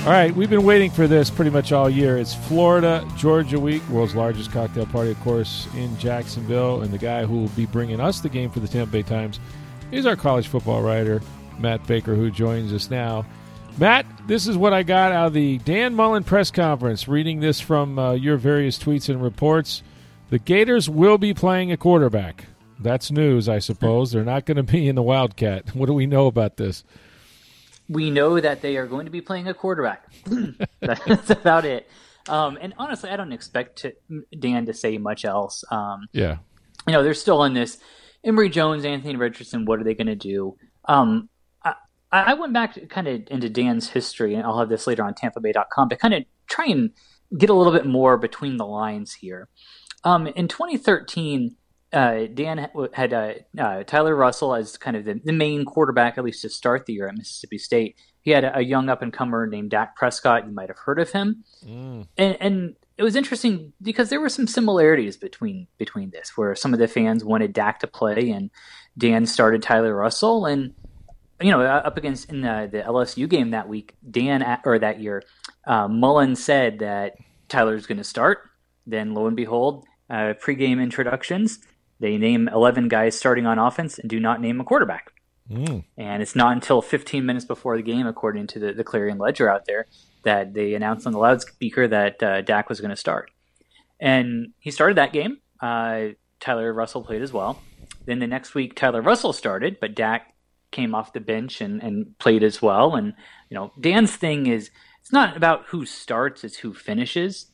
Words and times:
All 0.00 0.06
right, 0.06 0.34
we've 0.34 0.48
been 0.48 0.64
waiting 0.64 0.90
for 0.90 1.06
this 1.06 1.28
pretty 1.28 1.50
much 1.50 1.72
all 1.72 1.90
year. 1.90 2.16
It's 2.16 2.34
Florida 2.34 3.06
Georgia 3.18 3.60
Week, 3.60 3.86
world's 3.90 4.14
largest 4.14 4.50
cocktail 4.50 4.86
party, 4.86 5.10
of 5.10 5.20
course, 5.20 5.68
in 5.76 5.94
Jacksonville. 5.98 6.80
And 6.80 6.90
the 6.90 6.96
guy 6.96 7.26
who 7.26 7.40
will 7.40 7.48
be 7.48 7.66
bringing 7.66 8.00
us 8.00 8.20
the 8.20 8.30
game 8.30 8.50
for 8.50 8.60
the 8.60 8.66
Tampa 8.66 8.90
Bay 8.90 9.02
Times 9.02 9.38
is 9.92 10.06
our 10.06 10.16
college 10.16 10.48
football 10.48 10.80
writer, 10.80 11.20
Matt 11.58 11.86
Baker, 11.86 12.14
who 12.14 12.30
joins 12.30 12.72
us 12.72 12.90
now. 12.90 13.26
Matt, 13.76 14.06
this 14.26 14.46
is 14.46 14.56
what 14.56 14.72
I 14.72 14.84
got 14.84 15.12
out 15.12 15.26
of 15.28 15.32
the 15.34 15.58
Dan 15.58 15.94
Mullen 15.94 16.24
press 16.24 16.50
conference. 16.50 17.06
Reading 17.06 17.40
this 17.40 17.60
from 17.60 17.98
uh, 17.98 18.12
your 18.12 18.38
various 18.38 18.78
tweets 18.78 19.10
and 19.10 19.22
reports, 19.22 19.82
the 20.30 20.38
Gators 20.38 20.88
will 20.88 21.18
be 21.18 21.34
playing 21.34 21.72
a 21.72 21.76
quarterback. 21.76 22.46
That's 22.78 23.10
news, 23.10 23.50
I 23.50 23.58
suppose. 23.58 24.12
They're 24.12 24.24
not 24.24 24.46
going 24.46 24.56
to 24.56 24.62
be 24.62 24.88
in 24.88 24.96
the 24.96 25.02
Wildcat. 25.02 25.74
What 25.76 25.86
do 25.86 25.92
we 25.92 26.06
know 26.06 26.26
about 26.26 26.56
this? 26.56 26.84
We 27.90 28.08
know 28.10 28.38
that 28.40 28.62
they 28.62 28.76
are 28.76 28.86
going 28.86 29.04
to 29.06 29.10
be 29.10 29.20
playing 29.20 29.48
a 29.48 29.54
quarterback. 29.54 30.10
That's 30.80 31.30
about 31.30 31.64
it. 31.64 31.88
Um, 32.28 32.56
and 32.60 32.72
honestly, 32.78 33.10
I 33.10 33.16
don't 33.16 33.32
expect 33.32 33.78
to, 33.78 33.92
Dan 34.38 34.66
to 34.66 34.72
say 34.74 34.96
much 34.98 35.24
else. 35.24 35.64
Um, 35.70 36.06
Yeah. 36.12 36.36
you 36.86 36.92
know, 36.92 37.02
they're 37.02 37.14
still 37.14 37.42
in 37.44 37.54
this. 37.54 37.78
Emory 38.22 38.48
Jones, 38.50 38.84
Anthony 38.84 39.16
Richardson, 39.16 39.64
what 39.64 39.80
are 39.80 39.84
they 39.84 39.94
going 39.94 40.06
to 40.06 40.14
do? 40.14 40.56
Um, 40.84 41.28
I, 41.64 41.74
I 42.12 42.34
went 42.34 42.52
back 42.52 42.78
kind 42.88 43.08
of 43.08 43.22
into 43.28 43.48
Dan's 43.48 43.88
history, 43.90 44.34
and 44.34 44.44
I'll 44.44 44.58
have 44.58 44.68
this 44.68 44.86
later 44.86 45.02
on 45.04 45.14
TampaBay.com 45.14 45.88
to 45.88 45.96
kind 45.96 46.14
of 46.14 46.24
try 46.48 46.66
and 46.66 46.90
get 47.38 47.50
a 47.50 47.54
little 47.54 47.72
bit 47.72 47.86
more 47.86 48.16
between 48.16 48.56
the 48.56 48.66
lines 48.66 49.14
here. 49.14 49.48
Um, 50.04 50.26
in 50.28 50.48
2013, 50.48 51.56
uh, 51.92 52.26
Dan 52.32 52.70
had 52.92 53.12
uh, 53.12 53.32
uh, 53.58 53.82
Tyler 53.84 54.14
Russell 54.14 54.54
as 54.54 54.76
kind 54.76 54.96
of 54.96 55.04
the, 55.04 55.20
the, 55.24 55.32
main 55.32 55.64
quarterback, 55.64 56.18
at 56.18 56.24
least 56.24 56.42
to 56.42 56.48
start 56.48 56.86
the 56.86 56.92
year 56.92 57.08
at 57.08 57.16
Mississippi 57.16 57.58
State. 57.58 57.96
He 58.22 58.30
had 58.30 58.44
a, 58.44 58.58
a 58.58 58.60
young 58.60 58.88
up 58.88 59.02
and 59.02 59.12
comer 59.12 59.46
named 59.46 59.70
Dak 59.70 59.96
Prescott. 59.96 60.46
You 60.46 60.52
might 60.52 60.68
have 60.68 60.78
heard 60.78 61.00
of 61.00 61.10
him, 61.10 61.44
mm. 61.66 62.06
and, 62.16 62.36
and 62.40 62.76
it 62.96 63.02
was 63.02 63.16
interesting 63.16 63.72
because 63.82 64.08
there 64.08 64.20
were 64.20 64.28
some 64.28 64.46
similarities 64.46 65.16
between 65.16 65.66
between 65.78 66.10
this, 66.10 66.36
where 66.36 66.54
some 66.54 66.72
of 66.72 66.78
the 66.78 66.86
fans 66.86 67.24
wanted 67.24 67.52
Dak 67.52 67.80
to 67.80 67.88
play, 67.88 68.30
and 68.30 68.50
Dan 68.96 69.26
started 69.26 69.62
Tyler 69.62 69.94
Russell, 69.94 70.46
and 70.46 70.74
you 71.40 71.50
know 71.50 71.62
up 71.62 71.96
against 71.96 72.30
in 72.30 72.42
the, 72.42 72.68
the 72.70 72.82
LSU 72.82 73.28
game 73.28 73.50
that 73.50 73.68
week, 73.68 73.96
Dan 74.08 74.44
or 74.64 74.78
that 74.78 75.00
year, 75.00 75.24
uh, 75.66 75.88
Mullen 75.88 76.36
said 76.36 76.78
that 76.80 77.16
Tyler's 77.48 77.86
going 77.86 77.98
to 77.98 78.04
start. 78.04 78.48
Then 78.86 79.14
lo 79.14 79.26
and 79.26 79.36
behold, 79.36 79.86
uh, 80.08 80.34
pregame 80.40 80.80
introductions 80.80 81.58
they 82.00 82.16
name 82.16 82.48
11 82.48 82.88
guys 82.88 83.16
starting 83.16 83.46
on 83.46 83.58
offense 83.58 83.98
and 83.98 84.08
do 84.08 84.18
not 84.18 84.40
name 84.40 84.60
a 84.60 84.64
quarterback. 84.64 85.12
Mm. 85.50 85.84
And 85.96 86.22
it's 86.22 86.36
not 86.36 86.52
until 86.52 86.80
15 86.80 87.24
minutes 87.26 87.44
before 87.44 87.76
the 87.76 87.82
game, 87.82 88.06
according 88.06 88.46
to 88.48 88.58
the, 88.58 88.72
the 88.72 88.84
Clarion 88.84 89.18
Ledger 89.18 89.50
out 89.50 89.66
there, 89.66 89.86
that 90.22 90.54
they 90.54 90.74
announced 90.74 91.06
on 91.06 91.12
the 91.12 91.18
loudspeaker 91.18 91.88
that 91.88 92.22
uh, 92.22 92.40
Dak 92.42 92.68
was 92.68 92.80
going 92.80 92.90
to 92.90 92.96
start. 92.96 93.30
And 93.98 94.52
he 94.58 94.70
started 94.70 94.96
that 94.96 95.12
game. 95.12 95.38
Uh, 95.60 96.14
Tyler 96.40 96.72
Russell 96.72 97.02
played 97.02 97.22
as 97.22 97.32
well. 97.32 97.60
Then 98.06 98.18
the 98.18 98.26
next 98.26 98.54
week, 98.54 98.74
Tyler 98.74 99.02
Russell 99.02 99.32
started, 99.32 99.78
but 99.80 99.94
Dak 99.94 100.34
came 100.70 100.94
off 100.94 101.12
the 101.12 101.20
bench 101.20 101.60
and, 101.60 101.82
and 101.82 102.16
played 102.18 102.42
as 102.42 102.62
well. 102.62 102.94
And, 102.94 103.14
you 103.50 103.56
know, 103.56 103.72
Dan's 103.78 104.16
thing 104.16 104.46
is 104.46 104.70
it's 105.00 105.12
not 105.12 105.36
about 105.36 105.66
who 105.66 105.84
starts, 105.84 106.44
it's 106.44 106.58
who 106.58 106.72
finishes. 106.72 107.46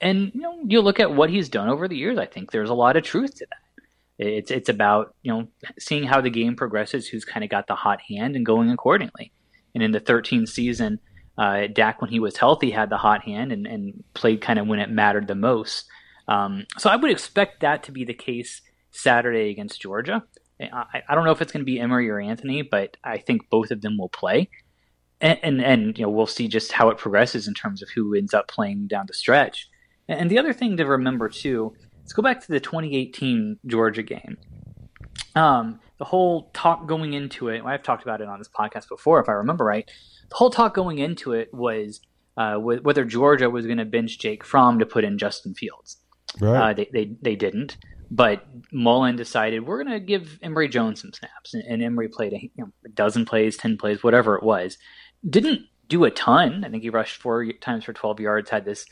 And, 0.00 0.32
you 0.34 0.42
know, 0.42 0.58
you 0.66 0.80
look 0.82 1.00
at 1.00 1.14
what 1.14 1.30
he's 1.30 1.48
done 1.48 1.68
over 1.68 1.88
the 1.88 1.96
years, 1.96 2.18
I 2.18 2.26
think 2.26 2.50
there's 2.50 2.68
a 2.68 2.74
lot 2.74 2.96
of 2.96 3.04
truth 3.04 3.36
to 3.36 3.46
that. 3.48 3.65
It's 4.18 4.50
it's 4.50 4.68
about 4.68 5.14
you 5.22 5.32
know 5.32 5.48
seeing 5.78 6.04
how 6.04 6.20
the 6.20 6.30
game 6.30 6.56
progresses, 6.56 7.06
who's 7.08 7.24
kind 7.24 7.44
of 7.44 7.50
got 7.50 7.66
the 7.66 7.74
hot 7.74 8.00
hand, 8.08 8.36
and 8.36 8.46
going 8.46 8.70
accordingly. 8.70 9.32
And 9.74 9.82
in 9.82 9.92
the 9.92 10.00
13th 10.00 10.48
season, 10.48 11.00
uh, 11.36 11.66
Dak, 11.66 12.00
when 12.00 12.10
he 12.10 12.18
was 12.18 12.38
healthy, 12.38 12.70
had 12.70 12.88
the 12.88 12.96
hot 12.96 13.24
hand 13.24 13.52
and, 13.52 13.66
and 13.66 14.02
played 14.14 14.40
kind 14.40 14.58
of 14.58 14.66
when 14.66 14.78
it 14.78 14.90
mattered 14.90 15.28
the 15.28 15.34
most. 15.34 15.86
Um, 16.28 16.64
so 16.78 16.88
I 16.88 16.96
would 16.96 17.10
expect 17.10 17.60
that 17.60 17.82
to 17.84 17.92
be 17.92 18.04
the 18.04 18.14
case 18.14 18.62
Saturday 18.90 19.50
against 19.50 19.80
Georgia. 19.80 20.24
I, 20.60 21.02
I 21.06 21.14
don't 21.14 21.24
know 21.24 21.32
if 21.32 21.42
it's 21.42 21.52
going 21.52 21.60
to 21.60 21.66
be 21.66 21.78
Emory 21.78 22.08
or 22.08 22.18
Anthony, 22.18 22.62
but 22.62 22.96
I 23.04 23.18
think 23.18 23.50
both 23.50 23.70
of 23.70 23.82
them 23.82 23.98
will 23.98 24.08
play. 24.08 24.48
And, 25.20 25.38
and, 25.42 25.62
and 25.62 25.98
you 25.98 26.04
know 26.04 26.10
we'll 26.10 26.26
see 26.26 26.48
just 26.48 26.72
how 26.72 26.88
it 26.88 26.98
progresses 26.98 27.46
in 27.46 27.54
terms 27.54 27.82
of 27.82 27.88
who 27.94 28.14
ends 28.14 28.34
up 28.34 28.48
playing 28.48 28.86
down 28.86 29.04
the 29.06 29.14
stretch. 29.14 29.68
And 30.08 30.30
the 30.30 30.38
other 30.38 30.52
thing 30.52 30.76
to 30.76 30.86
remember 30.86 31.28
too 31.28 31.74
Let's 32.06 32.12
go 32.12 32.22
back 32.22 32.40
to 32.40 32.52
the 32.52 32.60
2018 32.60 33.58
Georgia 33.66 34.04
game. 34.04 34.38
Um, 35.34 35.80
the 35.98 36.04
whole 36.04 36.52
talk 36.54 36.86
going 36.86 37.14
into 37.14 37.48
it, 37.48 37.64
I've 37.64 37.82
talked 37.82 38.04
about 38.04 38.20
it 38.20 38.28
on 38.28 38.38
this 38.38 38.48
podcast 38.48 38.88
before, 38.88 39.20
if 39.20 39.28
I 39.28 39.32
remember 39.32 39.64
right. 39.64 39.90
The 40.28 40.36
whole 40.36 40.50
talk 40.50 40.72
going 40.72 40.98
into 40.98 41.32
it 41.32 41.52
was 41.52 42.00
uh, 42.36 42.58
whether 42.58 43.04
Georgia 43.04 43.50
was 43.50 43.66
going 43.66 43.78
to 43.78 43.84
bench 43.84 44.20
Jake 44.20 44.44
Fromm 44.44 44.78
to 44.78 44.86
put 44.86 45.02
in 45.02 45.18
Justin 45.18 45.54
Fields. 45.54 45.96
Right. 46.40 46.70
Uh, 46.70 46.74
they, 46.74 46.88
they, 46.92 47.16
they 47.22 47.34
didn't. 47.34 47.76
But 48.08 48.46
Mullen 48.70 49.16
decided 49.16 49.66
we're 49.66 49.82
going 49.82 49.98
to 49.98 49.98
give 49.98 50.38
Emory 50.42 50.68
Jones 50.68 51.00
some 51.00 51.12
snaps, 51.12 51.54
and, 51.54 51.64
and 51.64 51.82
Emory 51.82 52.08
played 52.08 52.34
a, 52.34 52.40
you 52.40 52.50
know, 52.56 52.70
a 52.84 52.88
dozen 52.90 53.24
plays, 53.24 53.56
ten 53.56 53.76
plays, 53.76 54.04
whatever 54.04 54.36
it 54.36 54.44
was. 54.44 54.78
Didn't 55.28 55.62
do 55.88 56.04
a 56.04 56.12
ton. 56.12 56.64
I 56.64 56.68
think 56.68 56.84
he 56.84 56.90
rushed 56.90 57.20
four 57.20 57.44
times 57.60 57.82
for 57.82 57.92
12 57.92 58.20
yards, 58.20 58.50
had 58.50 58.64
this 58.64 58.86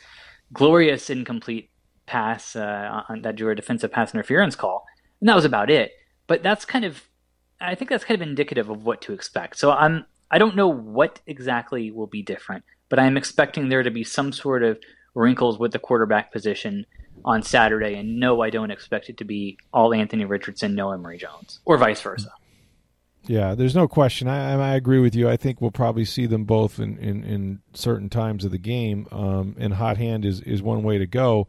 glorious 0.52 1.10
incomplete 1.10 1.70
pass 2.06 2.56
uh, 2.56 3.02
on 3.08 3.22
that 3.22 3.36
drew 3.36 3.50
a 3.50 3.54
defensive 3.54 3.92
pass 3.92 4.14
interference 4.14 4.56
call, 4.56 4.84
and 5.20 5.28
that 5.28 5.36
was 5.36 5.44
about 5.44 5.70
it. 5.70 5.92
But 6.26 6.42
that's 6.42 6.64
kind 6.64 6.84
of, 6.84 7.02
I 7.60 7.74
think 7.74 7.90
that's 7.90 8.04
kind 8.04 8.20
of 8.20 8.26
indicative 8.26 8.70
of 8.70 8.84
what 8.84 9.00
to 9.02 9.12
expect. 9.12 9.58
So 9.58 9.70
I'm, 9.70 10.06
I 10.30 10.38
don't 10.38 10.56
know 10.56 10.68
what 10.68 11.20
exactly 11.26 11.90
will 11.90 12.06
be 12.06 12.22
different, 12.22 12.64
but 12.88 12.98
I'm 12.98 13.16
expecting 13.16 13.68
there 13.68 13.82
to 13.82 13.90
be 13.90 14.04
some 14.04 14.32
sort 14.32 14.62
of 14.62 14.78
wrinkles 15.14 15.58
with 15.58 15.72
the 15.72 15.78
quarterback 15.78 16.32
position 16.32 16.86
on 17.24 17.42
Saturday. 17.42 17.94
And 17.94 18.18
no, 18.18 18.40
I 18.40 18.50
don't 18.50 18.70
expect 18.70 19.08
it 19.08 19.18
to 19.18 19.24
be 19.24 19.58
all 19.72 19.94
Anthony 19.94 20.24
Richardson, 20.24 20.74
no 20.74 20.92
Emory 20.92 21.18
Jones, 21.18 21.60
or 21.64 21.76
vice 21.76 22.00
versa. 22.00 22.32
Yeah, 23.26 23.54
there's 23.54 23.74
no 23.74 23.88
question. 23.88 24.28
I, 24.28 24.72
I 24.72 24.74
agree 24.74 24.98
with 24.98 25.14
you. 25.14 25.30
I 25.30 25.38
think 25.38 25.60
we'll 25.60 25.70
probably 25.70 26.04
see 26.04 26.26
them 26.26 26.44
both 26.44 26.78
in, 26.78 26.98
in, 26.98 27.24
in 27.24 27.60
certain 27.72 28.10
times 28.10 28.44
of 28.44 28.50
the 28.50 28.58
game. 28.58 29.06
Um, 29.10 29.56
and 29.58 29.72
hot 29.74 29.96
hand 29.96 30.26
is, 30.26 30.40
is 30.40 30.62
one 30.62 30.82
way 30.82 30.98
to 30.98 31.06
go. 31.06 31.48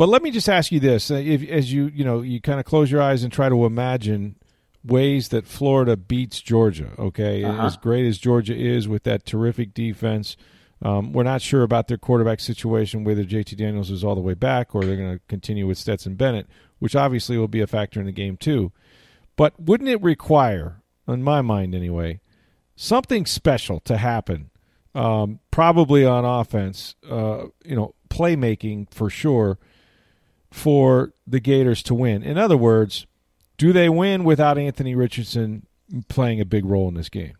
But 0.00 0.08
let 0.08 0.22
me 0.22 0.30
just 0.30 0.48
ask 0.48 0.72
you 0.72 0.80
this: 0.80 1.10
uh, 1.10 1.16
if, 1.16 1.46
as 1.46 1.70
you 1.70 1.88
you 1.88 2.04
know 2.04 2.22
you 2.22 2.40
kind 2.40 2.58
of 2.58 2.64
close 2.64 2.90
your 2.90 3.02
eyes 3.02 3.22
and 3.22 3.30
try 3.30 3.50
to 3.50 3.66
imagine 3.66 4.36
ways 4.82 5.28
that 5.28 5.46
Florida 5.46 5.94
beats 5.94 6.40
Georgia. 6.40 6.92
Okay, 6.98 7.44
uh-huh. 7.44 7.66
as 7.66 7.76
great 7.76 8.06
as 8.06 8.16
Georgia 8.16 8.56
is 8.56 8.88
with 8.88 9.02
that 9.02 9.26
terrific 9.26 9.74
defense, 9.74 10.38
um, 10.80 11.12
we're 11.12 11.22
not 11.22 11.42
sure 11.42 11.62
about 11.62 11.88
their 11.88 11.98
quarterback 11.98 12.40
situation, 12.40 13.04
whether 13.04 13.24
JT 13.24 13.58
Daniels 13.58 13.90
is 13.90 14.02
all 14.02 14.14
the 14.14 14.22
way 14.22 14.32
back 14.32 14.74
or 14.74 14.82
they're 14.84 14.96
going 14.96 15.18
to 15.18 15.20
continue 15.28 15.66
with 15.66 15.76
Stetson 15.76 16.14
Bennett, 16.14 16.46
which 16.78 16.96
obviously 16.96 17.36
will 17.36 17.46
be 17.46 17.60
a 17.60 17.66
factor 17.66 18.00
in 18.00 18.06
the 18.06 18.12
game 18.12 18.38
too. 18.38 18.72
But 19.36 19.60
wouldn't 19.60 19.90
it 19.90 20.02
require, 20.02 20.80
in 21.06 21.22
my 21.22 21.42
mind 21.42 21.74
anyway, 21.74 22.20
something 22.74 23.26
special 23.26 23.80
to 23.80 23.98
happen? 23.98 24.48
Um, 24.94 25.40
probably 25.50 26.06
on 26.06 26.24
offense, 26.24 26.94
uh, 27.06 27.48
you 27.66 27.76
know, 27.76 27.94
playmaking 28.08 28.90
for 28.94 29.10
sure 29.10 29.58
for 30.50 31.12
the 31.26 31.40
Gators 31.40 31.82
to 31.84 31.94
win. 31.94 32.22
In 32.22 32.38
other 32.38 32.56
words, 32.56 33.06
do 33.56 33.72
they 33.72 33.88
win 33.88 34.24
without 34.24 34.58
Anthony 34.58 34.94
Richardson 34.94 35.66
playing 36.08 36.40
a 36.40 36.44
big 36.44 36.64
role 36.64 36.88
in 36.88 36.94
this 36.94 37.08
game? 37.08 37.34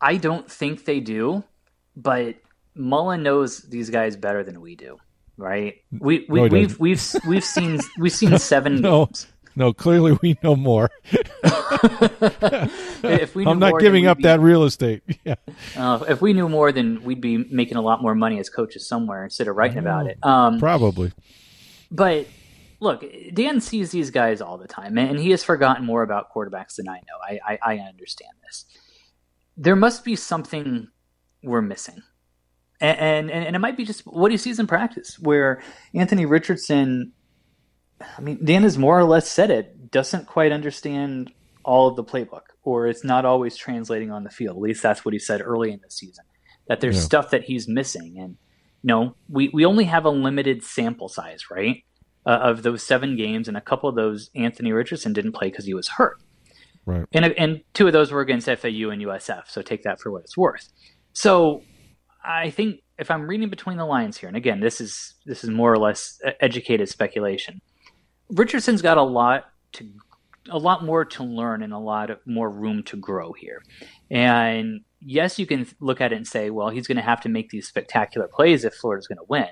I 0.00 0.16
don't 0.16 0.50
think 0.50 0.84
they 0.84 1.00
do, 1.00 1.42
but 1.96 2.36
Mullen 2.74 3.22
knows 3.22 3.62
these 3.62 3.90
guys 3.90 4.16
better 4.16 4.44
than 4.44 4.60
we 4.60 4.76
do, 4.76 4.98
right? 5.36 5.76
We 5.90 6.26
we 6.28 6.42
no, 6.42 6.46
we've 6.48 6.78
we've 6.78 7.14
we've 7.26 7.44
seen 7.44 7.80
we've 7.98 8.12
seen 8.12 8.38
seven 8.38 8.80
no, 8.80 9.06
games. 9.06 9.26
No, 9.56 9.72
clearly 9.72 10.18
we 10.22 10.36
know 10.42 10.54
more. 10.54 10.90
if 11.42 13.34
we 13.34 13.46
I'm 13.46 13.58
not 13.58 13.70
more, 13.70 13.80
giving 13.80 14.06
up 14.06 14.18
be, 14.18 14.24
that 14.24 14.40
real 14.40 14.64
estate. 14.64 15.02
Yeah. 15.24 15.34
Uh, 15.76 16.04
if 16.08 16.20
we 16.22 16.34
knew 16.34 16.48
more, 16.48 16.70
then 16.70 17.02
we'd 17.02 17.20
be 17.20 17.38
making 17.38 17.76
a 17.76 17.80
lot 17.80 18.00
more 18.00 18.14
money 18.14 18.38
as 18.38 18.48
coaches 18.48 18.86
somewhere 18.86 19.24
instead 19.24 19.48
of 19.48 19.56
writing 19.56 19.78
about 19.78 20.06
it. 20.06 20.18
Um, 20.22 20.60
probably. 20.60 21.12
But 21.90 22.28
look, 22.78 23.04
Dan 23.32 23.60
sees 23.60 23.90
these 23.90 24.10
guys 24.10 24.40
all 24.40 24.56
the 24.58 24.68
time, 24.68 24.98
and 24.98 25.18
he 25.18 25.30
has 25.30 25.42
forgotten 25.42 25.84
more 25.84 26.02
about 26.02 26.32
quarterbacks 26.32 26.76
than 26.76 26.88
I 26.88 26.98
know. 26.98 27.18
I, 27.28 27.40
I, 27.44 27.58
I 27.62 27.78
understand 27.78 28.32
this. 28.44 28.66
There 29.56 29.74
must 29.74 30.04
be 30.04 30.14
something 30.14 30.88
we're 31.42 31.62
missing. 31.62 32.02
And, 32.80 33.30
and, 33.30 33.46
and 33.46 33.56
it 33.56 33.58
might 33.58 33.76
be 33.76 33.84
just 33.84 34.02
what 34.02 34.30
he 34.30 34.36
sees 34.36 34.58
in 34.58 34.66
practice, 34.66 35.18
where 35.18 35.62
Anthony 35.94 36.26
Richardson, 36.26 37.12
I 38.00 38.20
mean, 38.20 38.44
Dan 38.44 38.62
has 38.62 38.76
more 38.76 38.98
or 38.98 39.04
less 39.04 39.30
said 39.30 39.50
it, 39.50 39.90
doesn't 39.90 40.26
quite 40.26 40.52
understand 40.52 41.32
all 41.64 41.88
of 41.88 41.96
the 41.96 42.04
playbook, 42.04 42.42
or 42.62 42.86
it's 42.86 43.04
not 43.04 43.24
always 43.24 43.56
translating 43.56 44.10
on 44.10 44.24
the 44.24 44.30
field. 44.30 44.56
At 44.56 44.62
least 44.62 44.82
that's 44.82 45.04
what 45.04 45.14
he 45.14 45.18
said 45.18 45.40
early 45.42 45.72
in 45.72 45.80
the 45.82 45.90
season. 45.90 46.24
That 46.68 46.80
there's 46.80 46.96
yeah. 46.96 47.02
stuff 47.02 47.30
that 47.30 47.44
he's 47.44 47.68
missing, 47.68 48.18
and 48.18 48.36
you 48.82 48.88
know, 48.88 49.16
we 49.28 49.50
we 49.52 49.64
only 49.64 49.84
have 49.84 50.04
a 50.04 50.10
limited 50.10 50.62
sample 50.64 51.08
size, 51.08 51.50
right? 51.50 51.84
Uh, 52.26 52.30
of 52.42 52.62
those 52.62 52.82
seven 52.82 53.16
games, 53.16 53.48
and 53.48 53.56
a 53.56 53.60
couple 53.60 53.88
of 53.88 53.94
those 53.94 54.30
Anthony 54.34 54.72
Richardson 54.72 55.12
didn't 55.12 55.32
play 55.32 55.48
because 55.48 55.64
he 55.64 55.74
was 55.74 55.88
hurt. 55.88 56.20
Right. 56.84 57.04
And 57.12 57.24
and 57.24 57.60
two 57.72 57.86
of 57.86 57.92
those 57.92 58.12
were 58.12 58.20
against 58.20 58.46
FAU 58.46 58.90
and 58.90 59.02
USF. 59.02 59.48
So 59.48 59.62
take 59.62 59.82
that 59.84 60.00
for 60.00 60.10
what 60.10 60.22
it's 60.22 60.36
worth. 60.36 60.68
So 61.12 61.62
I 62.24 62.50
think 62.50 62.80
if 62.98 63.10
I'm 63.10 63.28
reading 63.28 63.48
between 63.48 63.76
the 63.76 63.84
lines 63.84 64.16
here, 64.16 64.28
and 64.28 64.36
again, 64.36 64.60
this 64.60 64.80
is 64.80 65.14
this 65.24 65.44
is 65.44 65.50
more 65.50 65.72
or 65.72 65.78
less 65.78 66.20
educated 66.40 66.88
speculation. 66.88 67.60
Richardson's 68.30 68.82
got 68.82 68.98
a 68.98 69.02
lot 69.02 69.44
to 69.72 69.88
a 70.50 70.58
lot 70.58 70.84
more 70.84 71.04
to 71.04 71.24
learn 71.24 71.62
and 71.62 71.72
a 71.72 71.78
lot 71.78 72.10
of 72.10 72.18
more 72.24 72.50
room 72.50 72.82
to 72.84 72.96
grow 72.96 73.32
here. 73.32 73.62
And 74.10 74.80
yes, 75.00 75.38
you 75.38 75.46
can 75.46 75.66
look 75.80 76.00
at 76.00 76.12
it 76.12 76.16
and 76.16 76.26
say, 76.26 76.50
well, 76.50 76.68
he's 76.68 76.86
going 76.86 76.96
to 76.96 77.02
have 77.02 77.20
to 77.22 77.28
make 77.28 77.50
these 77.50 77.66
spectacular 77.66 78.28
plays 78.28 78.64
if 78.64 78.74
Florida's 78.74 79.08
going 79.08 79.18
to 79.18 79.24
win. 79.28 79.48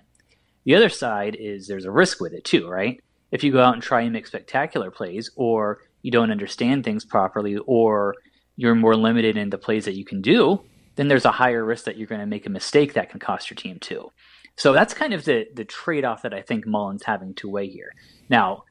The 0.64 0.74
other 0.74 0.88
side 0.88 1.36
is 1.38 1.66
there's 1.66 1.84
a 1.84 1.90
risk 1.90 2.20
with 2.20 2.32
it 2.32 2.44
too, 2.44 2.68
right? 2.68 3.02
If 3.30 3.42
you 3.42 3.52
go 3.52 3.62
out 3.62 3.74
and 3.74 3.82
try 3.82 4.02
and 4.02 4.12
make 4.12 4.26
spectacular 4.26 4.90
plays, 4.90 5.30
or 5.36 5.80
you 6.02 6.10
don't 6.10 6.30
understand 6.30 6.84
things 6.84 7.04
properly, 7.04 7.56
or 7.66 8.14
you're 8.56 8.74
more 8.74 8.96
limited 8.96 9.36
in 9.36 9.50
the 9.50 9.58
plays 9.58 9.84
that 9.86 9.96
you 9.96 10.04
can 10.04 10.22
do, 10.22 10.60
then 10.96 11.08
there's 11.08 11.24
a 11.24 11.32
higher 11.32 11.64
risk 11.64 11.84
that 11.84 11.96
you're 11.96 12.06
going 12.06 12.20
to 12.20 12.26
make 12.26 12.46
a 12.46 12.50
mistake 12.50 12.94
that 12.94 13.10
can 13.10 13.18
cost 13.18 13.50
your 13.50 13.56
team 13.56 13.78
too. 13.80 14.10
So 14.56 14.72
that's 14.72 14.94
kind 14.94 15.12
of 15.12 15.24
the 15.24 15.46
the 15.54 15.64
trade 15.64 16.04
off 16.04 16.22
that 16.22 16.34
I 16.34 16.42
think 16.42 16.66
Mullen's 16.66 17.04
having 17.04 17.34
to 17.34 17.48
weigh 17.48 17.68
here. 17.68 17.92
Now, 18.28 18.64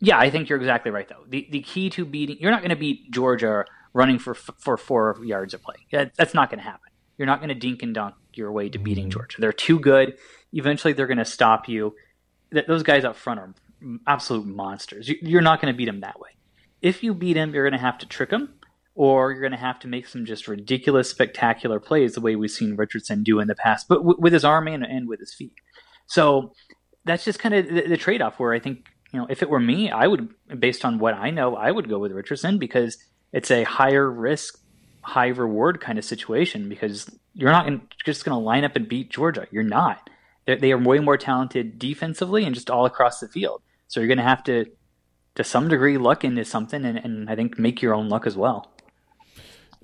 yeah, 0.00 0.18
I 0.18 0.30
think 0.30 0.48
you're 0.48 0.58
exactly 0.58 0.90
right 0.90 1.08
though. 1.08 1.24
The 1.28 1.46
the 1.50 1.60
key 1.60 1.90
to 1.90 2.04
beating 2.04 2.38
you're 2.40 2.50
not 2.50 2.60
going 2.60 2.70
to 2.70 2.76
beat 2.76 3.10
Georgia 3.10 3.64
running 3.92 4.18
for 4.18 4.34
for 4.34 4.76
four 4.76 5.16
yards 5.24 5.54
of 5.54 5.62
play. 5.62 5.76
That's 5.90 6.34
not 6.34 6.50
going 6.50 6.58
to 6.58 6.64
happen. 6.64 6.90
You're 7.16 7.26
not 7.26 7.38
going 7.38 7.48
to 7.48 7.54
dink 7.54 7.82
and 7.82 7.94
dunk 7.94 8.16
your 8.34 8.50
way 8.50 8.68
to 8.68 8.78
beating 8.78 9.04
mm-hmm. 9.04 9.10
Georgia. 9.12 9.40
They're 9.40 9.52
too 9.52 9.78
good. 9.78 10.18
Eventually, 10.52 10.92
they're 10.92 11.06
going 11.06 11.18
to 11.18 11.24
stop 11.24 11.68
you. 11.68 11.94
Those 12.50 12.82
guys 12.82 13.04
up 13.04 13.16
front 13.16 13.40
are 13.40 13.54
absolute 14.06 14.46
monsters. 14.46 15.08
You're 15.08 15.42
not 15.42 15.60
going 15.60 15.72
to 15.72 15.76
beat 15.76 15.86
them 15.86 16.00
that 16.00 16.18
way. 16.18 16.30
If 16.82 17.02
you 17.02 17.14
beat 17.14 17.34
them, 17.34 17.54
you're 17.54 17.64
going 17.64 17.78
to 17.78 17.84
have 17.84 17.98
to 17.98 18.06
trick 18.06 18.30
them, 18.30 18.54
or 18.94 19.32
you're 19.32 19.40
going 19.40 19.52
to 19.52 19.58
have 19.58 19.78
to 19.80 19.88
make 19.88 20.06
some 20.06 20.24
just 20.24 20.46
ridiculous, 20.46 21.10
spectacular 21.10 21.80
plays 21.80 22.14
the 22.14 22.20
way 22.20 22.36
we've 22.36 22.50
seen 22.50 22.76
Richardson 22.76 23.22
do 23.22 23.40
in 23.40 23.48
the 23.48 23.54
past, 23.54 23.88
but 23.88 23.96
w- 23.96 24.18
with 24.18 24.32
his 24.32 24.44
arm 24.44 24.68
and, 24.68 24.84
and 24.84 25.08
with 25.08 25.20
his 25.20 25.34
feet. 25.34 25.54
So 26.06 26.52
that's 27.04 27.24
just 27.24 27.38
kind 27.38 27.54
of 27.54 27.66
the, 27.66 27.88
the 27.88 27.96
trade 27.96 28.22
off 28.22 28.38
where 28.38 28.52
I 28.52 28.60
think, 28.60 28.86
you 29.12 29.18
know, 29.18 29.26
if 29.28 29.42
it 29.42 29.50
were 29.50 29.60
me, 29.60 29.90
I 29.90 30.06
would, 30.06 30.28
based 30.58 30.84
on 30.84 30.98
what 30.98 31.14
I 31.14 31.30
know, 31.30 31.56
I 31.56 31.70
would 31.70 31.88
go 31.88 31.98
with 31.98 32.12
Richardson 32.12 32.58
because 32.58 32.98
it's 33.32 33.50
a 33.50 33.64
higher 33.64 34.08
risk, 34.08 34.60
high 35.02 35.28
reward 35.28 35.80
kind 35.80 35.98
of 35.98 36.04
situation 36.04 36.68
because 36.68 37.10
you're 37.34 37.50
not 37.50 37.68
just 38.04 38.24
going 38.24 38.34
to 38.34 38.44
line 38.44 38.64
up 38.64 38.76
and 38.76 38.88
beat 38.88 39.10
Georgia. 39.10 39.46
You're 39.50 39.64
not. 39.64 40.08
They're, 40.46 40.56
they 40.56 40.72
are 40.72 40.78
way 40.78 41.00
more 41.00 41.16
talented 41.16 41.78
defensively 41.78 42.44
and 42.44 42.54
just 42.54 42.70
all 42.70 42.86
across 42.86 43.18
the 43.18 43.28
field. 43.28 43.60
So 43.88 43.98
you're 44.00 44.08
going 44.08 44.18
to 44.18 44.24
have 44.24 44.44
to, 44.44 44.66
to 45.34 45.42
some 45.42 45.68
degree, 45.68 45.98
luck 45.98 46.24
into 46.24 46.44
something 46.44 46.84
and, 46.84 46.98
and 46.98 47.28
I 47.28 47.34
think 47.34 47.58
make 47.58 47.82
your 47.82 47.94
own 47.94 48.08
luck 48.08 48.26
as 48.26 48.36
well. 48.36 48.73